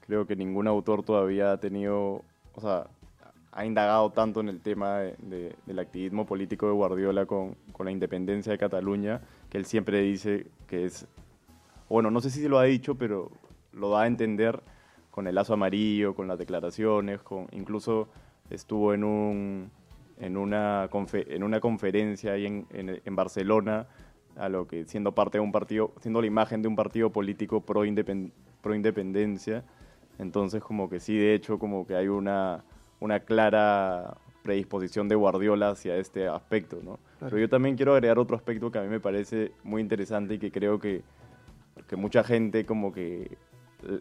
creo 0.07 0.25
que 0.25 0.36
ningún 0.36 0.67
autor 0.67 1.03
todavía 1.03 1.51
ha 1.53 1.60
tenido, 1.60 2.23
o 2.53 2.62
sea, 2.62 2.88
ha 3.53 3.65
indagado 3.65 4.11
tanto 4.11 4.39
en 4.39 4.49
el 4.49 4.61
tema 4.61 4.99
de- 4.99 5.15
de- 5.19 5.55
del 5.65 5.79
activismo 5.79 6.25
político 6.25 6.67
de 6.67 6.73
Guardiola 6.73 7.25
con, 7.25 7.55
con 7.73 7.85
la 7.85 7.91
independencia 7.91 8.51
de 8.51 8.57
Cataluña, 8.57 9.21
que 9.49 9.57
él 9.57 9.65
siempre 9.65 10.01
dice 10.01 10.47
que 10.67 10.85
es, 10.85 11.05
bueno, 11.89 12.09
no 12.11 12.21
sé 12.21 12.29
si 12.29 12.47
lo 12.47 12.59
ha 12.59 12.63
dicho, 12.63 12.95
pero 12.95 13.29
lo 13.73 13.89
da 13.89 14.03
a 14.03 14.07
entender 14.07 14.61
con 15.09 15.27
el 15.27 15.35
lazo 15.35 15.53
amarillo, 15.53 16.15
con 16.15 16.27
las 16.29 16.37
declaraciones, 16.39 17.21
con 17.21 17.47
incluso 17.51 18.07
estuvo 18.49 18.93
en 18.93 19.03
un 19.03 19.71
en 20.19 20.37
una 20.37 20.87
en 21.13 21.43
una 21.43 21.59
conferencia 21.59 22.33
ahí 22.33 22.45
en, 22.45 22.65
en, 22.71 23.01
en 23.03 23.15
Barcelona 23.15 23.87
a 24.37 24.47
lo 24.49 24.67
que 24.67 24.85
siendo 24.85 25.13
parte 25.13 25.39
de 25.39 25.43
un 25.43 25.51
partido, 25.51 25.91
siendo 25.99 26.21
la 26.21 26.27
imagen 26.27 26.61
de 26.61 26.67
un 26.67 26.75
partido 26.75 27.09
político 27.09 27.59
pro 27.61 27.83
independ- 27.85 28.31
pro 28.61 28.73
independencia, 28.75 29.63
entonces 30.19 30.63
como 30.63 30.89
que 30.89 30.99
sí 31.01 31.17
de 31.17 31.33
hecho 31.33 31.59
como 31.59 31.85
que 31.87 31.95
hay 31.95 32.07
una 32.07 32.63
una 33.01 33.19
clara 33.19 34.15
predisposición 34.43 35.09
de 35.09 35.15
Guardiola 35.15 35.69
hacia 35.71 35.97
este 35.97 36.27
aspecto, 36.27 36.77
¿no? 36.77 36.97
Claro. 37.19 37.31
Pero 37.31 37.37
yo 37.39 37.49
también 37.49 37.75
quiero 37.75 37.93
agregar 37.93 38.17
otro 38.17 38.35
aspecto 38.37 38.71
que 38.71 38.79
a 38.79 38.83
mí 38.83 38.87
me 38.87 38.99
parece 38.99 39.51
muy 39.63 39.81
interesante 39.81 40.35
y 40.35 40.39
que 40.39 40.51
creo 40.51 40.79
que, 40.79 41.01
que 41.87 41.95
mucha 41.95 42.23
gente 42.23 42.65
como 42.65 42.93
que 42.93 43.37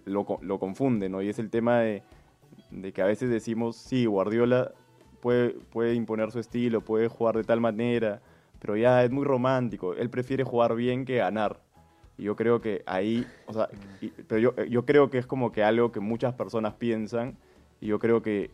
lo, 0.05 0.27
lo 0.43 0.59
confunde, 0.59 1.09
¿no? 1.09 1.21
Y 1.23 1.29
es 1.29 1.39
el 1.39 1.51
tema 1.51 1.81
de, 1.81 2.03
de 2.71 2.93
que 2.93 3.03
a 3.03 3.07
veces 3.07 3.29
decimos, 3.31 3.77
sí, 3.77 4.07
Guardiola 4.07 4.73
puede, 5.21 5.51
puede 5.73 5.95
imponer 5.95 6.31
su 6.31 6.39
estilo, 6.39 6.83
puede 6.83 7.09
jugar 7.09 7.37
de 7.37 7.45
tal 7.45 7.61
manera, 7.61 8.21
pero 8.61 8.77
ya 8.77 9.03
es 9.05 9.11
muy 9.11 9.25
romántico. 9.25 9.95
Él 9.95 10.11
prefiere 10.11 10.45
jugar 10.45 10.75
bien 10.75 11.05
que 11.05 11.17
ganar. 11.17 11.61
Y 12.19 12.25
yo 12.25 12.37
creo 12.37 12.61
que 12.61 12.83
ahí, 12.87 13.27
o 13.47 13.55
sea, 13.55 13.69
y- 14.03 14.11
pero 14.11 14.39
yo, 14.39 14.65
yo 14.65 14.85
creo 14.85 15.09
que 15.09 15.17
es 15.19 15.27
como 15.27 15.53
que 15.53 15.63
algo 15.65 15.91
que 15.93 16.01
muchas 16.01 16.35
personas 16.35 16.75
piensan 16.75 17.37
y 17.81 17.87
yo 17.87 17.99
creo 17.99 18.21
que 18.23 18.51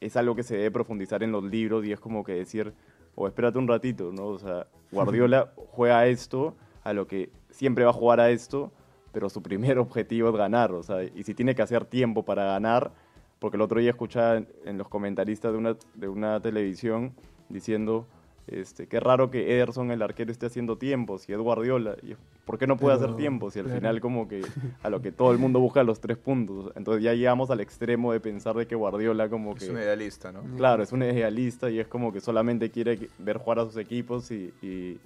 es 0.00 0.16
algo 0.16 0.34
que 0.34 0.42
se 0.42 0.56
debe 0.56 0.70
profundizar 0.70 1.22
en 1.22 1.32
los 1.32 1.44
libros 1.44 1.84
y 1.84 1.92
es 1.92 2.00
como 2.00 2.24
que 2.24 2.32
decir, 2.32 2.72
o 3.14 3.26
espérate 3.26 3.58
un 3.58 3.68
ratito, 3.68 4.12
¿no? 4.12 4.26
O 4.28 4.38
sea, 4.38 4.66
Guardiola 4.92 5.52
juega 5.72 6.00
a 6.00 6.06
esto, 6.06 6.54
a 6.84 6.92
lo 6.92 7.06
que 7.06 7.30
siempre 7.50 7.84
va 7.84 7.90
a 7.90 7.94
jugar 7.94 8.20
a 8.20 8.30
esto, 8.30 8.72
pero 9.12 9.28
su 9.28 9.42
primer 9.42 9.78
objetivo 9.80 10.28
es 10.30 10.36
ganar, 10.36 10.72
o 10.72 10.82
sea, 10.82 11.02
y 11.02 11.22
si 11.24 11.34
tiene 11.34 11.54
que 11.54 11.62
hacer 11.62 11.84
tiempo 11.84 12.24
para 12.24 12.44
ganar, 12.44 12.92
porque 13.38 13.56
el 13.56 13.62
otro 13.62 13.80
día 13.80 13.90
escuchaba 13.90 14.42
en 14.64 14.78
los 14.78 14.88
comentaristas 14.88 15.52
de 15.52 15.58
una, 15.58 15.76
de 15.94 16.08
una 16.08 16.40
televisión 16.40 17.14
diciendo, 17.48 18.06
este, 18.46 18.86
qué 18.86 19.00
raro 19.00 19.30
que 19.30 19.54
Ederson, 19.54 19.90
el 19.90 20.02
arquero, 20.02 20.30
esté 20.30 20.46
haciendo 20.46 20.76
tiempo, 20.78 21.18
si 21.18 21.32
es 21.32 21.38
Guardiola, 21.38 21.96
y 22.02 22.14
¿por 22.44 22.58
qué 22.58 22.66
no 22.66 22.76
puede 22.76 22.96
Pero, 22.96 23.06
hacer 23.06 23.16
tiempo? 23.16 23.50
Si 23.50 23.58
al 23.58 23.64
claro. 23.66 23.80
final 23.80 24.00
como 24.00 24.28
que 24.28 24.42
a 24.82 24.88
lo 24.90 25.02
que 25.02 25.10
todo 25.12 25.32
el 25.32 25.38
mundo 25.38 25.58
busca 25.60 25.82
los 25.82 26.00
tres 26.00 26.16
puntos, 26.16 26.72
entonces 26.76 27.02
ya 27.02 27.12
llegamos 27.14 27.50
al 27.50 27.60
extremo 27.60 28.12
de 28.12 28.20
pensar 28.20 28.54
de 28.54 28.66
que 28.66 28.74
Guardiola 28.76 29.28
como 29.28 29.54
que... 29.56 29.64
Es 29.64 29.70
un 29.70 29.78
idealista, 29.78 30.30
¿no? 30.32 30.42
Claro, 30.56 30.82
es 30.82 30.92
un 30.92 31.02
idealista 31.02 31.70
y 31.70 31.80
es 31.80 31.88
como 31.88 32.12
que 32.12 32.20
solamente 32.20 32.70
quiere 32.70 33.08
ver 33.18 33.38
jugar 33.38 33.58
a 33.60 33.64
sus 33.64 33.76
equipos 33.76 34.30
y, 34.30 34.52
y- 34.62 35.00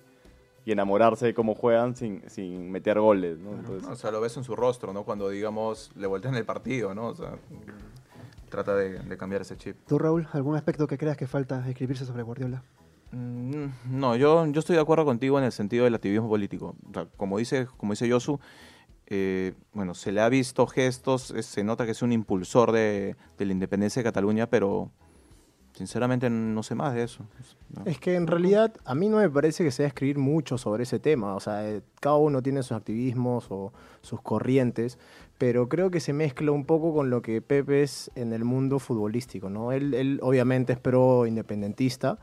y 0.67 0.73
enamorarse 0.73 1.25
de 1.25 1.33
cómo 1.33 1.55
juegan 1.55 1.97
sin, 1.97 2.23
sin 2.29 2.71
meter 2.71 3.01
goles, 3.01 3.39
¿no? 3.39 3.55
Entonces, 3.55 3.89
O 3.89 3.97
sea, 3.97 4.11
lo 4.11 4.21
ves 4.21 4.37
en 4.37 4.45
su 4.45 4.55
rostro, 4.55 4.93
¿no? 4.93 5.05
Cuando, 5.05 5.31
digamos, 5.31 5.91
le 5.97 6.07
voltean 6.07 6.35
el 6.35 6.45
partido, 6.45 6.95
¿no? 6.95 7.07
O 7.07 7.15
sea, 7.15 7.33
trata 8.51 8.75
de, 8.77 8.99
de 8.99 9.17
cambiar 9.17 9.41
ese 9.41 9.57
chip. 9.57 9.77
¿Tú, 9.87 9.99
Raúl, 9.99 10.29
algún 10.33 10.57
aspecto 10.57 10.87
que 10.87 10.99
creas 10.99 11.17
que 11.17 11.27
falta 11.27 11.67
escribirse 11.69 12.05
sobre 12.05 12.23
Guardiola? 12.23 12.63
Mm, 13.13 13.67
No, 13.91 14.17
yo, 14.17 14.47
yo 14.47 14.61
estoy 14.61 14.77
de 14.77 14.83
acuerdo 14.83 15.05
contigo 15.05 15.39
en 15.39 15.45
el 15.45 15.53
sentido 15.53 15.85
del 15.85 15.95
activismo 15.95 16.29
político. 16.29 16.75
Como 17.17 17.39
dice, 17.39 17.67
como 17.77 17.93
dice 17.93 18.09
Yosu, 18.09 18.39
eh, 19.07 19.55
bueno, 19.73 19.95
se 19.95 20.13
le 20.13 20.21
ha 20.21 20.29
visto 20.29 20.67
gestos, 20.67 21.33
eh, 21.33 21.43
se 21.43 21.65
nota 21.65 21.85
que 21.85 21.93
es 21.93 22.03
un 22.03 22.13
impulsor 22.13 22.71
de, 22.73 23.17
de 23.39 23.45
la 23.45 23.53
independencia 23.53 24.01
de 24.01 24.05
Cataluña, 24.05 24.49
pero 24.49 24.91
sinceramente 25.73 26.31
no 26.31 26.63
sé 26.63 26.75
más 26.75 26.95
de 26.95 27.05
eso. 27.05 27.25
¿no? 27.71 27.85
Es 27.87 27.99
que 27.99 28.15
en 28.15 28.27
realidad 28.27 28.73
a 28.85 28.95
mí 28.95 29.09
no 29.09 29.17
me 29.17 29.29
parece 29.31 29.65
que 29.65 29.71
se 29.71 29.83
deba 29.83 29.89
escribir 29.89 30.19
mucho 30.19 30.59
sobre 30.59 30.85
ese 30.85 30.99
tema. 31.01 31.35
O 31.35 31.41
sea, 31.41 31.69
eh, 31.69 31.83
cada 32.01 32.17
uno 32.17 32.43
tiene 32.43 32.63
sus 32.63 32.73
activismos 32.73 33.47
o 33.51 33.73
sus 34.03 34.21
corrientes, 34.21 34.99
pero 35.39 35.69
creo 35.69 35.91
que 35.91 36.01
se 36.01 36.13
mezcla 36.13 36.53
un 36.53 36.65
poco 36.65 36.95
con 36.95 37.11
lo 37.11 37.23
que 37.23 37.41
Pepe 37.43 37.83
es 37.83 38.11
en 38.15 38.33
el 38.33 38.45
mundo 38.45 38.79
futbolístico, 38.79 39.51
¿no? 39.51 39.73
Él, 39.73 39.95
él 39.95 40.21
obviamente 40.23 40.73
es 40.75 40.79
pro 40.79 41.27
independentista, 41.27 42.19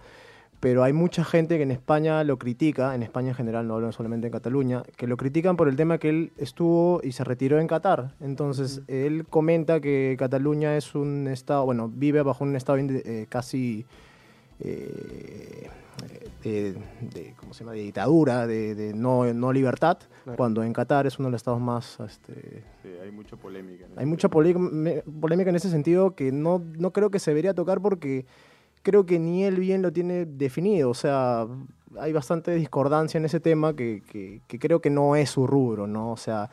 pero 0.59 0.83
hay 0.83 0.91
mucha 0.93 1.23
gente 1.23 1.57
que 1.57 1.63
en 1.63 1.71
España 1.71 2.23
lo 2.23 2.37
critica, 2.37 2.95
en 2.95 3.03
España 3.03 3.29
en 3.29 3.35
general, 3.35 3.67
no 3.67 3.75
hablo 3.75 3.91
solamente 3.91 4.27
en 4.27 4.33
Cataluña, 4.33 4.83
que 4.95 5.05
lo 5.07 5.15
critican 5.17 5.55
por 5.55 5.67
el 5.67 5.75
tema 5.75 5.97
que 5.99 6.09
él 6.09 6.31
estuvo 6.37 6.99
y 7.03 7.11
se 7.11 7.23
retiró 7.23 7.59
en 7.59 7.67
Qatar. 7.67 8.15
Entonces, 8.21 8.81
él 8.87 9.25
comenta 9.29 9.79
que 9.79 10.15
Cataluña 10.17 10.75
es 10.75 10.95
un 10.95 11.27
estado, 11.27 11.63
bueno, 11.65 11.91
vive 11.93 12.21
bajo 12.23 12.43
un 12.43 12.55
estado 12.55 12.79
eh, 12.79 13.27
casi 13.29 13.85
eh, 14.59 15.69
de, 16.43 16.73
de- 17.01 17.33
¿cómo 17.39 17.53
se 17.53 17.59
llama? 17.63 17.73
de 17.73 17.81
dictadura, 17.81 18.47
de, 18.47 18.75
de 18.75 18.93
no, 18.93 19.31
no 19.33 19.51
libertad, 19.53 19.97
Claro. 20.23 20.37
cuando 20.37 20.63
en 20.63 20.73
Qatar 20.73 21.07
es 21.07 21.19
uno 21.19 21.29
de 21.29 21.31
los 21.31 21.39
estados 21.39 21.61
más... 21.61 21.99
Este, 22.01 22.63
sí, 22.83 22.89
hay 23.01 23.11
mucha 23.11 23.35
polémica. 23.37 23.85
hay 23.95 24.03
ese 24.03 24.05
mucha 24.05 24.27
polémica 24.29 25.49
en 25.49 25.55
ese 25.55 25.69
sentido 25.69 26.15
que 26.15 26.31
no, 26.33 26.61
no 26.77 26.91
creo 26.91 27.09
que 27.11 27.19
se 27.19 27.31
debería 27.31 27.53
tocar 27.53 27.79
porque 27.79 28.25
creo 28.83 29.05
que 29.05 29.19
ni 29.19 29.43
él 29.43 29.57
bien 29.59 29.81
lo 29.81 29.91
tiene 29.91 30.25
definido. 30.25 30.89
O 30.89 30.93
sea, 30.93 31.47
hay 31.99 32.13
bastante 32.13 32.51
discordancia 32.55 33.17
en 33.17 33.25
ese 33.25 33.39
tema 33.39 33.75
que, 33.75 34.01
que- 34.11 34.41
que 34.47 34.59
creo 34.59 34.81
que 34.81 34.89
no 34.89 35.15
es 35.15 35.29
su 35.29 35.47
rubro, 35.47 35.87
¿no? 35.87 36.11
O 36.11 36.17
sea, 36.17 36.49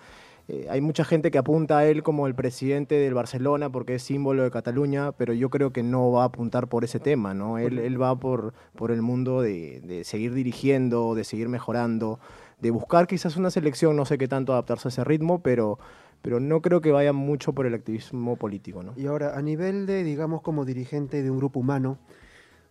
eh, 0.48 0.66
hay 0.70 0.80
mucha 0.82 1.04
gente 1.04 1.30
que 1.30 1.38
apunta 1.38 1.78
a 1.78 1.86
él 1.86 2.02
como 2.02 2.26
el 2.26 2.34
presidente 2.34 2.96
del 2.96 3.14
Barcelona 3.14 3.70
porque 3.70 3.94
es 3.94 4.02
símbolo 4.02 4.42
de 4.42 4.50
Cataluña, 4.50 5.12
pero 5.12 5.32
yo 5.32 5.48
creo 5.48 5.72
que 5.72 5.82
no 5.82 6.10
va 6.12 6.22
a 6.22 6.26
apuntar 6.26 6.68
por 6.68 6.84
ese 6.84 7.00
tema, 7.00 7.32
¿no? 7.34 7.56
Él, 7.58 7.78
él 7.78 8.00
va 8.00 8.14
por, 8.16 8.52
por 8.76 8.90
el 8.90 9.00
mundo 9.00 9.40
de, 9.40 9.80
de 9.80 10.04
seguir 10.04 10.34
dirigiendo, 10.34 11.14
de 11.14 11.24
seguir 11.24 11.48
mejorando, 11.48 12.20
de 12.60 12.70
buscar 12.70 13.06
quizás 13.06 13.36
una 13.36 13.50
selección, 13.50 13.96
no 13.96 14.04
sé 14.04 14.18
qué 14.18 14.28
tanto 14.28 14.52
adaptarse 14.52 14.88
a 14.88 14.90
ese 14.90 15.04
ritmo, 15.04 15.40
pero, 15.40 15.78
pero 16.22 16.40
no 16.40 16.60
creo 16.62 16.80
que 16.80 16.92
vaya 16.92 17.12
mucho 17.12 17.52
por 17.52 17.66
el 17.66 17.74
activismo 17.74 18.36
político, 18.36 18.82
¿no? 18.82 18.92
Y 18.96 19.06
ahora, 19.06 19.36
a 19.36 19.42
nivel 19.42 19.86
de, 19.86 20.02
digamos, 20.04 20.42
como 20.42 20.64
dirigente 20.64 21.22
de 21.22 21.30
un 21.30 21.38
grupo 21.38 21.60
humano, 21.60 21.98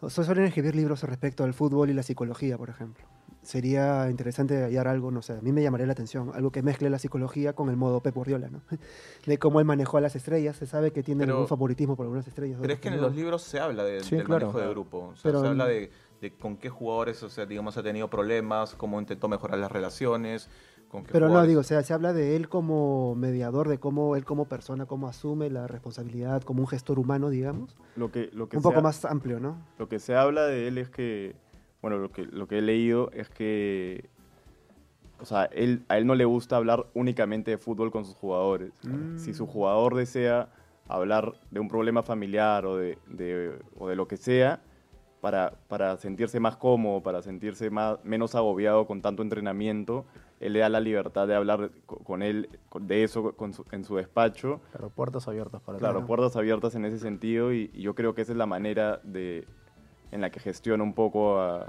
suelen 0.10 0.46
escribir 0.46 0.76
libros 0.76 1.04
respecto 1.04 1.44
al 1.44 1.54
fútbol 1.54 1.90
y 1.90 1.94
la 1.94 2.04
psicología, 2.04 2.58
por 2.58 2.70
ejemplo. 2.70 3.06
Sería 3.42 4.10
interesante 4.10 4.64
hallar 4.64 4.88
algo, 4.88 5.12
no 5.12 5.22
sé, 5.22 5.34
a 5.34 5.42
mí 5.42 5.52
me 5.52 5.62
llamaría 5.62 5.86
la 5.86 5.92
atención, 5.92 6.32
algo 6.34 6.50
que 6.52 6.62
mezcle 6.62 6.90
la 6.90 6.98
psicología 6.98 7.52
con 7.54 7.70
el 7.70 7.76
modo 7.76 8.00
Pep 8.02 8.16
Guardiola, 8.16 8.50
¿no? 8.50 8.62
De 9.26 9.38
cómo 9.38 9.60
él 9.60 9.66
manejó 9.66 9.98
a 9.98 10.02
las 10.02 10.16
estrellas, 10.16 10.56
se 10.56 10.66
sabe 10.66 10.92
que 10.92 11.04
tiene 11.04 11.26
algún 11.26 11.48
favoritismo 11.48 11.96
por 11.98 12.06
algunas 12.06 12.26
estrellas. 12.28 12.58
Pero 12.62 12.74
es 12.74 12.80
que 12.80 12.88
en 12.88 13.02
los 13.02 13.14
libros 13.14 13.42
se 13.44 13.60
habla 13.60 13.84
de- 13.84 14.02
Sí, 14.02 14.16
del 14.16 14.26
claro. 14.26 14.48
manejo 14.48 14.60
de 14.66 14.70
grupo. 14.74 14.98
O 15.12 15.16
sea, 15.16 15.24
Pero- 15.30 15.42
se 15.42 15.48
habla 15.48 15.66
de, 15.68 15.92
de 16.22 16.34
con 16.38 16.56
qué 16.56 16.70
jugadores, 16.70 17.22
o 17.24 17.30
sea, 17.30 17.46
digamos, 17.46 17.76
ha 17.78 17.84
tenido 17.84 18.10
problemas, 18.10 18.76
cómo 18.76 18.98
intentó 19.00 19.28
mejorar 19.28 19.58
las 19.60 19.72
relaciones, 19.74 20.50
con 20.94 21.04
qué 21.04 21.12
Pero 21.12 21.26
no, 21.26 21.32
jugadores- 21.32 21.50
digo, 21.50 21.62
o 21.62 21.64
sea, 21.64 21.82
se 21.82 21.92
habla 21.94 22.14
de 22.14 22.36
él 22.36 22.48
como 22.50 23.16
mediador, 23.16 23.68
de 23.68 23.80
cómo 23.80 24.16
él 24.16 24.26
como 24.26 24.46
persona, 24.46 24.86
cómo 24.86 25.08
asume 25.08 25.50
la 25.50 25.66
responsabilidad, 25.66 26.44
como 26.44 26.62
un 26.62 26.68
gestor 26.68 27.00
humano, 27.00 27.30
digamos. 27.32 27.76
Lo 27.96 28.12
que, 28.12 28.30
lo 28.32 28.48
que 28.48 28.58
Un 28.58 28.64
poco 28.64 28.80
ha- 28.80 28.84
más 28.84 29.04
amplio, 29.04 29.40
¿no? 29.40 29.58
Lo 29.80 29.90
que 29.90 29.98
se 30.00 30.16
habla 30.16 30.46
de 30.46 30.68
él 30.68 30.78
es 30.78 30.90
que, 30.92 31.36
bueno, 31.82 31.98
lo 31.98 32.12
que, 32.12 32.26
lo 32.26 32.48
que 32.48 32.60
he 32.60 32.62
leído 32.62 33.10
es 33.12 33.28
que, 33.30 34.08
o 35.20 35.26
sea, 35.26 35.46
él, 35.46 35.84
a 35.90 35.98
él 35.98 36.06
no 36.06 36.16
le 36.16 36.26
gusta 36.26 36.58
hablar 36.58 36.86
únicamente 36.94 37.50
de 37.52 37.58
fútbol 37.58 37.92
con 37.92 38.06
sus 38.06 38.16
jugadores. 38.16 38.72
Mm. 38.88 39.18
Si 39.18 39.34
su 39.34 39.48
jugador 39.48 39.96
desea 39.96 40.50
hablar 40.88 41.34
de 41.50 41.60
un 41.60 41.70
problema 41.70 42.04
familiar 42.04 42.66
o 42.68 42.76
de, 42.78 42.98
de- 43.08 43.58
o 43.80 43.88
de 43.90 43.96
lo 43.96 44.08
que 44.08 44.18
sea, 44.18 44.62
para, 45.22 45.54
para 45.70 45.96
sentirse 45.98 46.40
más 46.42 46.58
cómodo, 46.58 47.02
para 47.02 47.22
sentirse 47.22 47.70
más, 47.70 47.98
menos 48.04 48.36
agobiado 48.36 48.86
con 48.86 49.02
tanto 49.02 49.24
entrenamiento, 49.24 50.06
él 50.46 50.54
le 50.54 50.60
da 50.60 50.70
la 50.70 50.80
libertad 50.80 51.28
de 51.28 51.36
hablar 51.36 51.72
co- 51.86 51.98
con 52.00 52.22
él 52.22 52.50
de 52.80 53.04
eso 53.04 53.34
con 53.36 53.54
su- 53.54 53.66
en 53.72 53.84
su 53.84 53.96
despacho 53.96 54.60
Claro, 54.72 54.90
puertas 54.90 55.28
abiertas 55.28 55.62
para 55.62 55.78
Claro, 55.80 56.06
puertas 56.06 56.36
abiertas 56.36 56.76
en 56.76 56.86
ese 56.86 57.00
sentido 57.00 57.54
y, 57.54 57.70
y 57.74 57.82
yo 57.82 57.96
creo 57.96 58.14
que 58.14 58.22
esa 58.22 58.32
es 58.34 58.38
la 58.38 58.46
manera 58.46 59.00
de, 59.04 59.48
en 60.12 60.22
la 60.22 60.30
que 60.30 60.40
gestiona 60.40 60.84
un 60.84 60.94
poco 60.94 61.40
a, 61.40 61.62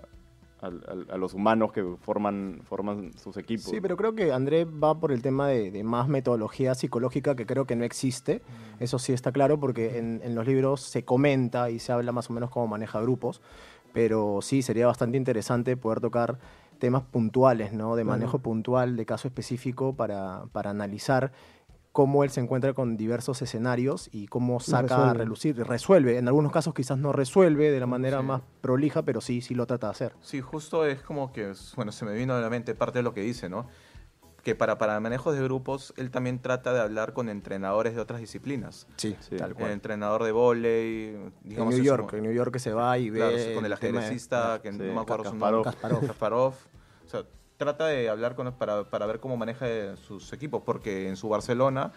a- 0.61 0.67
a- 0.67 1.15
a 1.15 1.17
los 1.19 1.35
humanos 1.35 1.73
que 1.73 1.85
forman, 2.01 2.61
forman 2.65 3.13
sus 3.19 3.37
equipos. 3.37 3.65
Sí, 3.65 3.81
pero 3.81 3.97
creo 3.97 4.15
que 4.15 4.33
André 4.33 4.65
va 4.65 4.99
por 4.99 5.13
el 5.13 5.21
tema 5.23 5.49
de, 5.49 5.71
de 5.71 5.85
más 5.85 6.09
metodología 6.09 6.75
psicológica 6.75 7.37
que 7.37 7.45
creo 7.47 7.67
que 7.67 7.77
no 7.77 7.85
existe. 7.85 8.41
Eso 8.81 8.99
sí 8.99 9.13
está 9.13 9.31
claro 9.33 9.61
porque 9.61 9.99
en, 9.99 10.21
en 10.25 10.35
los 10.35 10.47
libros 10.47 10.81
se 10.81 11.05
comenta 11.05 11.71
y 11.71 11.79
se 11.79 11.93
habla 11.93 12.13
más 12.13 12.31
o 12.31 12.33
menos 12.33 12.51
cómo 12.51 12.67
maneja 12.67 13.01
grupos. 13.01 13.41
Pero 13.93 14.41
sí, 14.43 14.63
sería 14.63 14.87
bastante 14.89 15.17
interesante 15.17 15.77
poder 15.77 16.01
tocar 16.01 16.39
temas 16.79 17.03
puntuales, 17.03 17.73
¿no? 17.73 17.97
De 17.97 18.05
manejo 18.05 18.39
puntual, 18.41 18.97
de 18.97 19.07
caso 19.07 19.29
específico 19.29 19.95
para, 19.97 20.45
para 20.53 20.71
analizar 20.71 21.33
cómo 21.93 22.25
él 22.25 22.31
se 22.31 22.41
encuentra 22.41 22.73
con 22.75 22.97
diversos 22.97 23.41
escenarios 23.41 24.09
y 24.13 24.27
cómo 24.27 24.59
saca 24.59 25.11
a 25.11 25.15
relucir, 25.15 25.57
resuelve. 25.57 26.19
En 26.19 26.27
algunos 26.27 26.51
casos 26.51 26.75
quizás 26.75 26.99
no 26.99 27.13
resuelve 27.13 27.71
de 27.71 27.79
la 27.79 27.87
manera 27.87 28.19
Sí. 28.19 28.27
más 28.27 28.43
prolija, 28.61 29.03
pero 29.03 29.21
sí, 29.21 29.41
sí 29.41 29.55
lo 29.55 29.67
trata 29.67 29.87
de 29.87 29.91
hacer. 29.93 30.13
Sí, 30.21 30.41
justo 30.41 30.85
es 30.87 31.01
como 31.03 31.33
que, 31.33 31.53
bueno, 31.77 31.93
se 31.93 32.05
me 32.05 32.13
vino 32.15 32.35
a 32.35 32.41
la 32.41 32.51
mente 32.51 32.75
parte 32.75 32.99
de 32.99 33.05
lo 33.05 33.15
que 33.15 33.21
dice, 33.21 33.49
¿no? 33.49 33.67
Que 34.45 34.55
para, 34.55 34.77
para 34.77 35.01
manejos 35.01 35.35
de 35.35 35.43
grupos, 35.43 35.95
él 35.97 36.11
también 36.11 36.39
trata 36.39 36.73
de 36.75 36.81
hablar 36.81 37.15
con 37.15 37.29
entrenadores 37.31 37.95
de 37.95 38.01
otras 38.03 38.21
disciplinas. 38.21 38.87
Sí, 38.97 39.17
Sí. 39.21 39.37
tal 39.37 39.51
El 39.51 39.55
cual. 39.57 39.71
entrenador 39.73 40.23
de 40.23 40.33
volei, 40.33 41.15
En. 41.15 41.33
New 41.69 41.83
York, 41.83 42.05
como- 42.11 42.17
en 42.19 42.23
New 42.25 42.33
York 42.33 42.53
que 42.53 42.59
se 42.59 42.73
va 42.73 42.99
y 42.99 43.11
claro, 43.11 43.35
ve 43.35 43.55
con 43.55 43.65
el 43.65 43.73
ajedrecista, 43.73 44.61
que 44.63 44.71
sí, 44.71 44.79
no 44.79 44.95
me 44.95 45.01
acuerdo 45.01 45.31
su 45.31 45.35
nombre. 45.37 45.63
Kasparov. 45.65 46.07
Kasparov. 46.07 46.53
O 46.53 47.09
sea, 47.09 47.25
trata 47.57 47.87
de 47.87 48.11
hablar 48.11 48.35
con 48.35 48.53
para, 48.53 48.85
para 48.85 49.07
ver 49.07 49.19
cómo 49.19 49.37
maneja 49.39 49.97
sus 49.97 50.31
equipos, 50.35 50.63
porque 50.65 51.09
en 51.09 51.17
su 51.17 51.29
Barcelona 51.31 51.93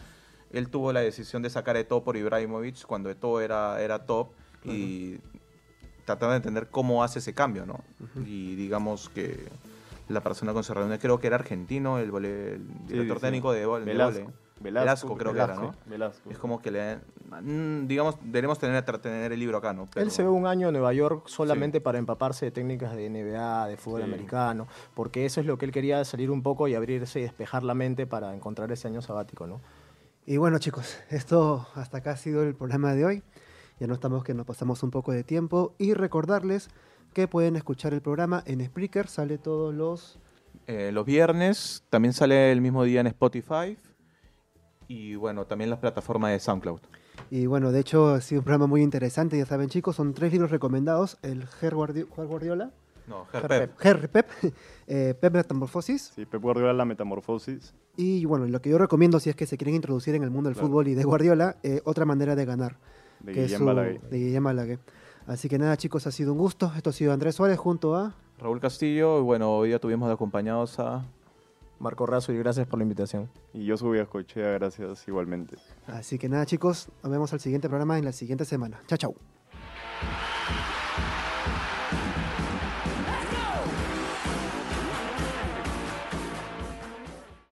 él 0.52 0.70
tuvo 0.70 0.94
la 0.94 1.02
decisión 1.02 1.42
de 1.42 1.50
sacar 1.50 1.76
a 1.76 1.80
Eto'o 1.82 2.04
por 2.06 2.16
Ibrahimovic 2.16 2.86
cuando 2.86 3.10
Eto'o 3.10 3.42
era, 3.42 3.82
era 3.82 4.06
top 4.06 4.30
y 4.64 5.18
tratando 6.06 6.32
de 6.32 6.38
entender 6.38 6.70
cómo 6.70 7.04
hace 7.04 7.20
ese 7.20 7.34
cambio, 7.34 7.66
¿no? 7.66 7.82
Y 8.26 8.56
digamos 8.56 9.10
que 9.10 9.50
la 10.10 10.22
persona 10.22 10.54
con 10.54 10.64
se 10.64 10.74
reúne, 10.74 11.00
creo 11.00 11.20
que 11.20 11.28
era 11.28 11.36
argentino, 11.38 12.00
el, 12.00 12.12
vole- 12.12 12.60
director 12.88 13.18
sí, 13.18 13.20
sí. 13.20 13.22
técnico 13.22 13.52
de, 13.52 13.68
vol- 13.68 13.80
de 13.80 13.86
Velasco. 13.86 14.22
vole. 14.24 14.34
Velasco, 14.60 14.86
Velasco 14.86 15.18
creo 15.18 15.34
que 15.34 15.40
era, 15.40 15.56
¿no? 15.56 15.76
Velasco. 15.86 16.30
Es 16.32 16.38
como 16.40 16.60
que 16.62 16.72
le... 16.72 16.96
mm, 17.42 17.86
digamos, 17.88 18.16
deberemos 18.24 18.58
tener, 18.58 18.84
tener 18.84 19.32
el 19.32 19.40
libro 19.40 19.58
acá, 19.60 19.72
¿no? 19.74 19.84
Él 19.84 19.90
Pero- 19.94 20.10
se 20.10 20.24
ve 20.24 20.30
un 20.30 20.48
año 20.48 20.68
en 20.70 20.74
Nueva 20.74 20.94
York 20.94 21.28
solamente 21.28 21.80
para 21.80 22.00
empaparse 22.00 22.46
de 22.46 22.52
técnicas 22.52 22.96
de 22.96 23.08
NBA, 23.10 23.68
de 23.68 23.78
fútbol 23.78 24.02
Sí. 24.02 24.08
americano, 24.08 24.68
porque 24.96 25.26
eso 25.26 25.42
es 25.42 25.46
lo 25.46 25.58
que 25.60 25.66
él 25.66 25.72
quería 25.72 26.04
salir 26.06 26.32
un 26.32 26.42
poco 26.42 26.68
y 26.68 26.74
abrirse 26.74 27.20
y 27.20 27.24
despejar 27.24 27.64
la 27.64 27.76
mente 27.76 28.08
para 28.08 28.34
encontrar 28.34 28.72
ese 28.72 28.88
año 28.88 29.02
sabático, 29.04 29.46
¿no? 29.46 29.62
Y 30.26 30.38
bueno, 30.38 30.58
chicos, 30.58 30.98
esto 31.12 31.68
hasta 31.76 32.00
acá 32.00 32.12
ha 32.12 32.18
sido 32.18 32.42
el 32.44 32.56
programa 32.56 32.94
de 32.96 33.06
hoy. 33.06 33.24
Ya 33.80 33.86
no 33.86 33.94
estamos 33.94 34.24
que 34.24 34.34
nos 34.34 34.48
pasamos 34.48 34.82
un 34.82 34.90
poco 34.90 35.12
de 35.12 35.24
tiempo. 35.24 35.76
Y 35.78 35.94
recordarles 35.94 36.70
que 37.18 37.28
pueden 37.28 37.56
escuchar 37.56 37.96
el 37.96 38.02
programa 38.02 38.44
en 38.46 38.64
Spreaker. 38.64 39.08
Sale 39.08 39.40
todos 39.40 39.74
los. 39.74 40.20
Eh, 40.68 40.92
los 40.94 41.04
viernes, 41.04 41.84
también 41.90 42.14
sale 42.14 42.52
el 42.52 42.62
mismo 42.62 42.84
día 42.84 43.02
en 43.02 43.08
Spotify 43.08 43.76
y 44.88 45.16
bueno, 45.16 45.46
también 45.46 45.70
las 45.72 45.80
plataformas 45.80 46.32
de 46.32 46.40
SoundCloud. 46.40 46.80
Y 47.32 47.48
bueno, 47.48 47.72
de 47.72 47.80
hecho 47.80 48.10
ha 48.10 48.22
sido 48.22 48.42
un 48.42 48.46
programa 48.46 48.68
muy 48.68 48.84
interesante. 48.84 49.36
Ya 49.36 49.48
saben, 49.48 49.70
chicos, 49.70 49.96
son 49.96 50.14
tres 50.14 50.32
libros 50.32 50.52
recomendados: 50.52 51.18
el 51.24 51.48
Ger 51.48 51.74
Guardiola, 51.74 52.72
No, 53.08 53.26
Ger 53.32 53.44
Herpep. 53.52 53.78
Ger 53.80 54.10
Pep, 54.12 54.28
eh, 54.88 55.16
Pep 55.20 55.34
Metamorfosis. 55.34 56.12
Sí, 56.16 56.26
Pep 56.26 56.40
Guardiola, 56.42 56.74
la 56.74 56.86
metamorfosis. 56.86 57.74
Y 57.96 58.26
bueno, 58.26 58.46
lo 58.46 58.62
que 58.62 58.70
yo 58.70 58.78
recomiendo 58.78 59.20
si 59.20 59.32
es 59.32 59.36
que 59.36 59.48
se 59.48 59.58
quieren 59.58 59.74
introducir 59.74 60.14
en 60.14 60.22
el 60.24 60.30
mundo 60.30 60.50
del 60.50 60.56
Claro. 60.56 60.68
fútbol 60.68 60.88
y 60.90 60.94
de 60.94 61.04
Guardiola, 61.04 61.56
eh, 61.64 61.82
otra 61.84 62.06
manera 62.06 62.36
de 62.36 62.46
ganar. 62.46 62.78
De 63.22 63.32
que 63.32 63.40
es 63.40 63.46
Guillem 63.48 63.60
su- 63.62 63.66
Balaguer. 63.66 64.02
de 64.02 64.18
Guillem 64.20 64.44
Balaguer. 64.44 64.80
Así 65.28 65.50
que 65.50 65.60
nada, 65.60 65.78
chicos, 65.78 66.08
ha 66.08 66.12
sido 66.12 66.32
un 66.32 66.40
gusto. 66.40 66.72
Esto 66.76 66.90
ha 66.90 66.94
sido 66.94 67.14
Andrés 67.14 67.36
Suárez 67.36 67.60
junto 67.60 67.96
a. 67.96 68.16
Raúl 68.40 68.60
Castillo, 68.60 69.20
y 69.20 69.22
bueno, 69.22 69.52
hoy 69.52 69.70
día 69.70 69.80
tuvimos 69.80 70.08
de 70.08 70.14
acompañados 70.14 70.80
a... 70.80 71.06
Marco 71.80 72.06
Razo 72.06 72.34
y 72.34 72.38
gracias 72.38 72.68
por 72.68 72.80
la 72.80 72.84
invitación. 72.84 73.30
Y 73.54 73.66
yo 73.66 73.78
subí 73.78 74.00
a 74.00 74.06
Cochea, 74.06 74.52
gracias 74.54 75.08
igualmente. 75.08 75.58
Así 75.86 76.18
que 76.18 76.28
nada, 76.28 76.46
chicos, 76.46 76.90
nos 77.04 77.12
vemos 77.12 77.34
al 77.34 77.40
siguiente 77.40 77.70
programa 77.70 77.98
en 77.98 78.06
la 78.06 78.12
siguiente 78.12 78.46
semana. 78.46 78.82
Chao, 78.88 78.98
chao. 78.98 79.16